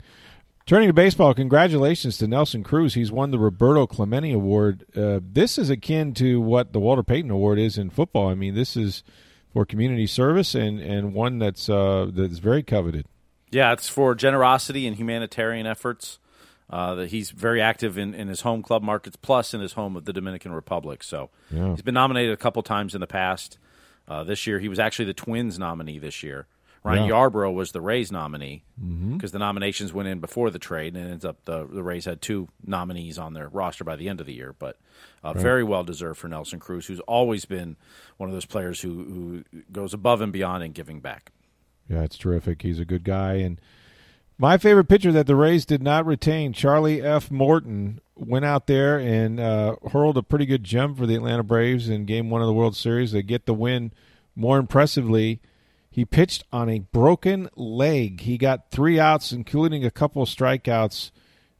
Turning 0.69 0.87
to 0.87 0.93
baseball, 0.93 1.33
congratulations 1.33 2.19
to 2.19 2.27
Nelson 2.27 2.61
Cruz. 2.63 2.93
He's 2.93 3.11
won 3.11 3.31
the 3.31 3.39
Roberto 3.39 3.87
Clemente 3.87 4.31
Award. 4.31 4.85
Uh, 4.95 5.19
this 5.19 5.57
is 5.57 5.71
akin 5.71 6.13
to 6.13 6.39
what 6.39 6.73
the 6.73 6.79
Walter 6.79 7.01
Payton 7.01 7.31
Award 7.31 7.57
is 7.57 7.75
in 7.75 7.89
football. 7.89 8.29
I 8.29 8.35
mean, 8.35 8.53
this 8.53 8.77
is 8.77 9.01
for 9.51 9.65
community 9.65 10.05
service 10.05 10.53
and, 10.53 10.79
and 10.79 11.15
one 11.15 11.39
that's 11.39 11.69
uh, 11.69 12.11
that's 12.13 12.37
very 12.37 12.61
coveted. 12.61 13.07
Yeah, 13.49 13.73
it's 13.73 13.89
for 13.89 14.13
generosity 14.13 14.85
and 14.85 14.95
humanitarian 14.95 15.65
efforts. 15.65 16.19
Uh, 16.69 16.93
that 16.93 17.09
he's 17.09 17.31
very 17.31 17.59
active 17.59 17.97
in, 17.97 18.13
in 18.13 18.27
his 18.27 18.41
home 18.41 18.61
club 18.61 18.83
markets, 18.83 19.15
plus 19.19 19.55
in 19.55 19.61
his 19.61 19.73
home 19.73 19.95
of 19.95 20.05
the 20.05 20.13
Dominican 20.13 20.51
Republic. 20.51 21.01
So 21.01 21.31
yeah. 21.49 21.71
he's 21.71 21.81
been 21.81 21.95
nominated 21.95 22.31
a 22.31 22.37
couple 22.37 22.61
times 22.61 22.93
in 22.93 23.01
the 23.01 23.07
past. 23.07 23.57
Uh, 24.07 24.23
this 24.23 24.45
year, 24.45 24.59
he 24.59 24.69
was 24.69 24.77
actually 24.77 25.05
the 25.05 25.15
Twins 25.15 25.57
nominee 25.57 25.97
this 25.97 26.21
year. 26.21 26.45
Ryan 26.83 27.05
yeah. 27.05 27.11
Yarbrough 27.11 27.53
was 27.53 27.71
the 27.71 27.81
Rays 27.81 28.11
nominee 28.11 28.63
because 28.77 28.89
mm-hmm. 28.91 29.27
the 29.27 29.39
nominations 29.39 29.91
went 29.91 30.07
in 30.07 30.19
before 30.19 30.49
the 30.49 30.59
trade, 30.59 30.95
and 30.95 31.05
it 31.05 31.11
ends 31.11 31.25
up 31.25 31.43
the, 31.45 31.67
the 31.67 31.83
Rays 31.83 32.05
had 32.05 32.21
two 32.21 32.47
nominees 32.65 33.17
on 33.17 33.33
their 33.33 33.49
roster 33.49 33.83
by 33.83 33.97
the 33.97 34.07
end 34.07 34.21
of 34.21 34.25
the 34.25 34.33
year. 34.33 34.55
But 34.57 34.77
uh, 35.23 35.33
right. 35.33 35.37
very 35.37 35.63
well 35.63 35.83
deserved 35.83 36.19
for 36.19 36.29
Nelson 36.29 36.59
Cruz, 36.59 36.85
who's 36.85 37.01
always 37.01 37.43
been 37.43 37.75
one 38.17 38.29
of 38.29 38.33
those 38.33 38.45
players 38.45 38.79
who, 38.79 39.43
who 39.51 39.61
goes 39.71 39.93
above 39.93 40.21
and 40.21 40.31
beyond 40.31 40.63
in 40.63 40.71
giving 40.71 41.01
back. 41.01 41.31
Yeah, 41.89 42.03
it's 42.03 42.17
terrific. 42.17 42.61
He's 42.61 42.79
a 42.79 42.85
good 42.85 43.03
guy, 43.03 43.33
and 43.33 43.59
My 44.41 44.57
favorite 44.57 44.85
pitcher 44.85 45.11
that 45.11 45.27
the 45.27 45.35
Rays 45.35 45.65
did 45.65 45.83
not 45.83 46.05
retain, 46.05 46.53
Charlie 46.53 47.01
F. 47.01 47.29
Morton, 47.29 47.99
went 48.15 48.45
out 48.45 48.67
there 48.67 48.97
and 48.97 49.37
uh, 49.37 49.75
hurled 49.91 50.17
a 50.17 50.23
pretty 50.23 50.45
good 50.45 50.63
gem 50.63 50.95
for 50.95 51.05
the 51.05 51.15
Atlanta 51.15 51.43
Braves 51.43 51.89
in 51.89 52.05
Game 52.05 52.29
One 52.29 52.39
of 52.39 52.47
the 52.47 52.53
World 52.53 52.77
Series. 52.77 53.11
They 53.11 53.21
get 53.21 53.45
the 53.45 53.53
win. 53.53 53.91
More 54.37 54.57
impressively, 54.57 55.41
he 55.89 56.05
pitched 56.05 56.43
on 56.51 56.69
a 56.69 56.79
broken 56.79 57.49
leg. 57.55 58.21
He 58.21 58.37
got 58.37 58.71
three 58.71 58.99
outs, 58.99 59.31
including 59.31 59.83
a 59.83 59.91
couple 59.91 60.21
of 60.21 60.29
strikeouts, 60.29 61.11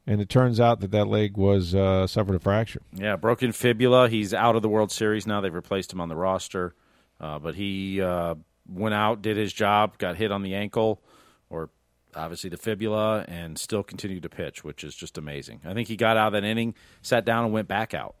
and 0.06 0.20
it 0.20 0.28
turns 0.28 0.60
out 0.60 0.80
that 0.80 0.90
that 0.92 1.06
leg 1.06 1.36
was 1.36 1.74
uh, 1.74 2.06
suffered 2.06 2.36
a 2.36 2.38
fracture. 2.38 2.82
Yeah, 2.92 3.16
broken 3.16 3.52
fibula. 3.52 4.08
He's 4.08 4.32
out 4.32 4.56
of 4.56 4.62
the 4.62 4.68
World 4.68 4.92
Series 4.92 5.26
now. 5.26 5.40
They've 5.40 5.52
replaced 5.52 5.92
him 5.92 6.00
on 6.00 6.08
the 6.08 6.16
roster, 6.16 6.74
uh, 7.20 7.38
but 7.38 7.54
he 7.54 8.00
uh, 8.00 8.36
went 8.68 8.94
out, 8.94 9.22
did 9.22 9.36
his 9.36 9.52
job, 9.52 9.98
got 9.98 10.16
hit 10.16 10.30
on 10.32 10.42
the 10.42 10.54
ankle, 10.54 11.02
or 11.48 11.70
obviously 12.14 12.50
the 12.50 12.56
fibula, 12.56 13.24
and 13.28 13.58
still 13.58 13.82
continued 13.82 14.22
to 14.22 14.28
pitch, 14.28 14.64
which 14.64 14.84
is 14.84 14.94
just 14.94 15.18
amazing. 15.18 15.60
I 15.64 15.74
think 15.74 15.88
he 15.88 15.96
got 15.96 16.16
out 16.16 16.28
of 16.28 16.32
that 16.34 16.44
inning, 16.44 16.74
sat 17.02 17.24
down, 17.24 17.44
and 17.44 17.52
went 17.52 17.68
back 17.68 17.94
out. 17.94 18.14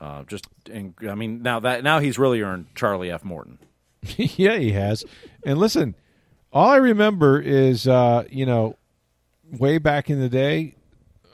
Uh, 0.00 0.24
just, 0.24 0.46
and, 0.70 0.94
I 1.08 1.14
mean, 1.14 1.42
now 1.42 1.60
that 1.60 1.84
now 1.84 2.00
he's 2.00 2.18
really 2.18 2.42
earned 2.42 2.66
Charlie 2.74 3.10
F. 3.10 3.24
Morton. 3.24 3.58
yeah, 4.16 4.56
he 4.56 4.72
has. 4.72 5.04
And 5.44 5.58
listen, 5.58 5.94
all 6.52 6.68
I 6.68 6.76
remember 6.76 7.40
is, 7.40 7.86
uh, 7.86 8.24
you 8.30 8.46
know, 8.46 8.76
way 9.50 9.78
back 9.78 10.10
in 10.10 10.20
the 10.20 10.28
day, 10.28 10.74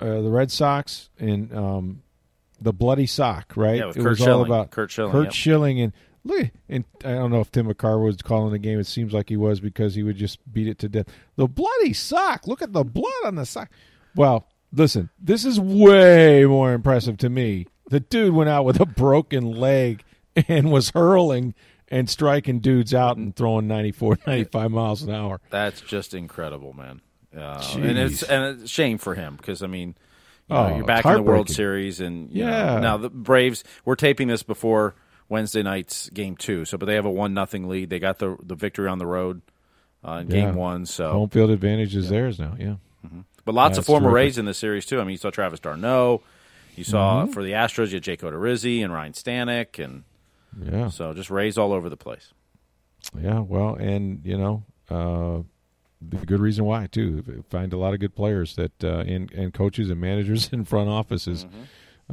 uh, 0.01 0.21
the 0.21 0.31
Red 0.31 0.51
Sox 0.51 1.11
and 1.19 1.55
um, 1.55 2.03
the 2.61 2.73
bloody 2.73 3.07
sock, 3.07 3.57
right? 3.57 3.79
Yeah, 3.79 3.91
it 3.91 3.97
Kurt 3.97 4.05
was 4.05 4.19
Schilling. 4.19 4.33
all 4.33 4.45
about 4.45 4.71
Kurt 4.71 4.91
Schilling, 4.91 5.13
Kurt 5.13 5.25
yep. 5.25 5.33
Schilling, 5.33 5.81
and 5.81 5.93
look, 6.25 6.49
and 6.69 6.85
I 7.05 7.13
don't 7.13 7.31
know 7.31 7.41
if 7.41 7.51
Tim 7.51 7.67
McCarver 7.67 8.05
was 8.05 8.23
calling 8.23 8.53
the 8.53 8.59
game. 8.59 8.79
It 8.79 8.87
seems 8.87 9.13
like 9.13 9.29
he 9.29 9.37
was 9.37 9.61
because 9.61 9.95
he 9.95 10.03
would 10.03 10.17
just 10.17 10.39
beat 10.53 10.69
it 10.69 10.79
to 10.81 10.89
death. 10.89 11.07
The 11.37 11.47
bloody 11.49 11.93
sock. 11.93 12.47
Look 12.47 12.63
at 12.63 12.73
the 12.73 12.85
blood 12.85 13.25
on 13.25 13.37
the 13.37 13.47
sock. 13.47 13.71
Well, 14.15 14.49
listen, 14.73 15.11
this 15.21 15.45
is 15.45 15.59
way 15.61 16.45
more 16.45 16.73
impressive 16.73 17.17
to 17.19 17.31
me. 17.31 17.67
The 17.91 18.01
dude 18.01 18.35
went 18.35 18.51
out 18.51 18.65
with 18.65 18.81
a 18.81 18.87
broken 18.87 19.51
leg 19.53 20.03
and 20.49 20.71
was 20.71 20.91
hurling 20.91 21.55
and 21.91 22.09
striking 22.09 22.61
dudes 22.61 22.93
out 22.95 23.17
and 23.17 23.35
throwing 23.35 23.67
94, 23.69 24.19
95 24.27 24.71
miles 24.71 25.03
an 25.03 25.15
hour. 25.15 25.41
That's 25.51 25.81
just 25.81 26.15
incredible, 26.15 26.73
man. 26.75 27.01
Uh, 27.37 27.63
and 27.77 27.99
it's 27.99 28.23
and 28.23 28.55
it's 28.57 28.63
a 28.65 28.69
shame 28.69 28.99
for 28.99 29.15
him 29.15 29.37
because 29.37 29.63
I 29.63 29.67
mean, 29.67 29.95
you 30.49 30.55
know, 30.55 30.67
Oh, 30.73 30.77
you're 30.77 30.87
back 30.87 31.05
in 31.05 31.13
the 31.15 31.23
World. 31.23 31.51
Series, 31.51 32.01
and 32.01 32.31
you 32.31 32.45
know, 32.45 32.51
Yeah. 32.51 32.81
now 32.81 32.97
the 32.97 33.11
Braves. 33.11 33.65
We're 33.85 33.97
taping 33.97 34.29
this 34.29 34.43
before 34.43 34.95
Wednesday 35.29 35.63
night's 35.63 36.09
game 36.11 36.37
two, 36.37 36.65
so 36.65 36.79
but 36.79 36.87
they 36.87 36.95
have 36.95 37.05
a 37.05 37.11
one 37.11 37.35
nothing 37.35 37.69
lead. 37.69 37.91
They 37.91 37.99
got 37.99 38.19
the 38.19 38.37
the 38.43 38.55
victory 38.55 38.89
on 38.89 38.99
the 38.99 39.07
road 39.07 39.43
uh, 40.03 40.23
in 40.23 40.31
Yeah. 40.31 40.47
game 40.47 40.55
one. 40.55 40.87
So, 40.87 41.13
Home 41.13 41.29
field 41.29 41.51
advantage 41.51 41.95
is 41.95 42.09
theirs 42.09 42.39
now. 42.39 42.57
Yeah. 42.59 42.77
but 43.45 43.55
lots 43.55 43.73
That's 43.77 43.81
of 43.81 43.87
former 43.87 44.09
terrific. 44.11 44.15
Rays 44.15 44.39
in 44.39 44.45
the 44.47 44.55
series 44.55 44.87
too. 44.87 44.99
I 45.01 45.05
mean, 45.05 45.13
you 45.13 45.17
saw 45.19 45.31
Travis 45.31 45.61
d'Arnaud. 45.61 46.23
You 46.77 46.85
saw 46.85 47.25
Mm-hmm. 47.25 47.33
for 47.33 47.43
the 47.43 47.53
Astros, 47.53 47.89
you 47.89 47.95
had 47.97 48.05
Jake 48.05 48.21
Odorizzi 48.23 48.83
and 48.83 48.93
Ryan 48.93 49.13
Stanek, 49.13 49.83
and 49.85 50.05
Yeah. 50.61 50.89
so 50.89 51.13
just 51.15 51.31
Rays 51.31 51.59
all 51.59 51.73
over 51.73 51.89
the 51.89 51.97
place. 51.97 52.33
Yeah, 53.21 53.41
well, 53.41 53.75
and 53.75 54.21
you 54.25 54.37
know, 54.37 54.65
uh, 54.91 55.43
the 56.01 56.27
good 56.27 56.41
reason 56.41 56.65
why 56.65 56.87
too. 56.87 57.45
Find 57.49 57.73
a 57.73 57.79
lot 57.79 57.95
of 57.95 58.01
good 58.01 58.15
players 58.15 58.57
that 58.57 58.85
uh, 58.85 58.99
and 59.07 59.31
and 59.33 59.53
coaches 59.55 59.91
and 59.91 60.01
managers 60.01 60.49
in 60.53 60.65
front 60.65 60.89
offices 60.89 61.47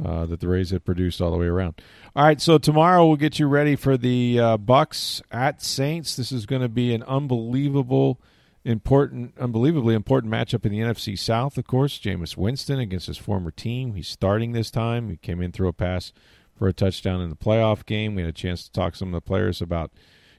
uh, 0.02 0.26
that 0.26 0.40
the 0.40 0.48
Rays 0.48 0.70
have 0.70 0.84
produced 0.84 1.20
all 1.20 1.30
the 1.30 1.38
way 1.38 1.46
around. 1.46 1.80
All 2.14 2.24
right, 2.24 2.40
so 2.40 2.58
tomorrow 2.58 3.06
we'll 3.06 3.16
get 3.16 3.38
you 3.38 3.46
ready 3.46 3.76
for 3.76 3.96
the 3.96 4.38
uh, 4.38 4.58
Bucs 4.58 5.22
at 5.30 5.62
Saints. 5.62 6.16
This 6.16 6.32
is 6.32 6.46
going 6.46 6.62
to 6.62 6.68
be 6.68 6.94
an 6.94 7.02
unbelievable, 7.04 8.20
important, 8.64 9.36
unbelievably 9.38 9.94
important 9.94 10.32
matchup 10.32 10.64
in 10.64 10.72
the 10.72 10.80
NFC 10.80 11.18
South. 11.18 11.56
Of 11.58 11.66
course, 11.66 11.98
Jameis 11.98 12.36
Winston 12.36 12.78
against 12.78 13.06
his 13.06 13.18
former 13.18 13.50
team. 13.50 13.94
He's 13.94 14.08
starting 14.08 14.52
this 14.52 14.70
time. 14.70 15.10
He 15.10 15.16
came 15.16 15.40
in 15.40 15.52
through 15.52 15.68
a 15.68 15.72
pass 15.72 16.12
for 16.56 16.68
a 16.68 16.72
touchdown 16.72 17.20
in 17.20 17.30
the 17.30 17.36
playoff 17.36 17.84
game. 17.86 18.14
We 18.14 18.22
had 18.22 18.30
a 18.30 18.32
chance 18.32 18.64
to 18.64 18.72
talk 18.72 18.92
to 18.92 18.98
some 18.98 19.08
of 19.08 19.14
the 19.14 19.26
players 19.26 19.60
about 19.60 19.92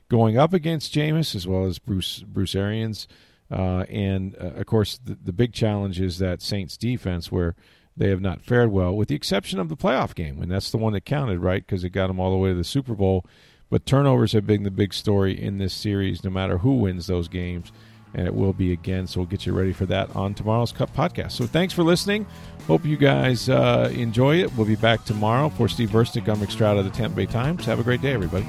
going 0.10 0.38
up 0.38 0.54
against 0.54 0.94
Jameis 0.94 1.36
as 1.36 1.48
well 1.48 1.66
as 1.66 1.80
Bruce 1.80 2.20
Bruce 2.20 2.56
Arians. 2.56 3.08
Uh, 3.50 3.86
and 3.90 4.36
uh, 4.42 4.56
of 4.56 4.66
course, 4.66 5.00
the, 5.04 5.18
the 5.22 5.34
big 5.34 5.54
challenge 5.54 6.02
is 6.02 6.20
that 6.20 6.42
Saints 6.42 6.76
defense, 6.78 7.32
where 7.32 7.56
they 7.96 8.10
have 8.10 8.22
not 8.22 8.42
fared 8.42 8.72
well, 8.72 8.96
with 8.96 9.08
the 9.08 9.16
exception 9.16 9.60
of 9.60 9.70
the 9.70 9.78
playoff 9.78 10.14
game, 10.14 10.42
and 10.42 10.52
that's 10.52 10.70
the 10.70 10.78
one 10.78 10.94
that 10.94 11.06
counted, 11.06 11.40
right? 11.40 11.66
Because 11.66 11.84
it 11.84 11.90
got 11.90 12.08
them 12.08 12.20
all 12.20 12.32
the 12.32 12.38
way 12.38 12.50
to 12.50 12.56
the 12.56 12.64
Super 12.64 12.94
Bowl. 12.94 13.26
But 13.70 13.86
turnovers 13.86 14.32
have 14.32 14.48
been 14.48 14.64
the 14.64 14.72
big 14.72 14.94
story 14.94 15.40
in 15.40 15.58
this 15.58 15.74
series, 15.74 16.24
no 16.24 16.30
matter 16.30 16.60
who 16.60 16.76
wins 16.76 17.08
those 17.08 17.28
games, 17.28 17.72
and 18.18 18.28
it 18.28 18.36
will 18.36 18.52
be 18.52 18.74
again. 18.74 19.08
So 19.08 19.22
we'll 19.22 19.28
get 19.28 19.46
you 19.46 19.54
ready 19.54 19.72
for 19.72 19.86
that 19.86 20.14
on 20.16 20.34
tomorrow's 20.34 20.72
Cup 20.74 20.94
podcast. 20.94 21.32
So 21.34 21.46
thanks 21.46 21.74
for 21.74 21.84
listening. 21.84 22.26
Hope 22.66 22.84
you 22.84 22.98
guys 22.98 23.48
uh, 23.48 23.90
enjoy 23.94 24.38
it. 24.38 24.54
We'll 24.58 24.68
be 24.68 24.76
back 24.76 25.06
tomorrow 25.06 25.50
for 25.50 25.70
Steve 25.70 25.92
Verstick. 25.92 26.28
I'm 26.28 26.42
Rick 26.42 26.52
Stroud 26.52 26.78
of 26.78 26.84
the 26.84 26.92
Tampa 26.92 27.16
Bay 27.16 27.26
Times. 27.28 27.66
Have 27.66 27.80
a 27.80 27.84
great 27.84 28.02
day, 28.02 28.12
everybody. 28.12 28.46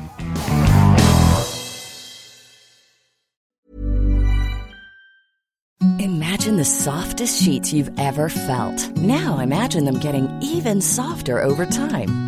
Imagine 6.01 6.57
the 6.57 6.65
softest 6.65 7.43
sheets 7.43 7.73
you've 7.73 7.91
ever 7.99 8.29
felt. 8.29 8.97
Now 8.97 9.39
imagine 9.39 9.85
them 9.85 10.01
getting 10.01 10.29
even 10.41 10.81
softer 10.81 11.43
over 11.43 11.67
time. 11.67 12.28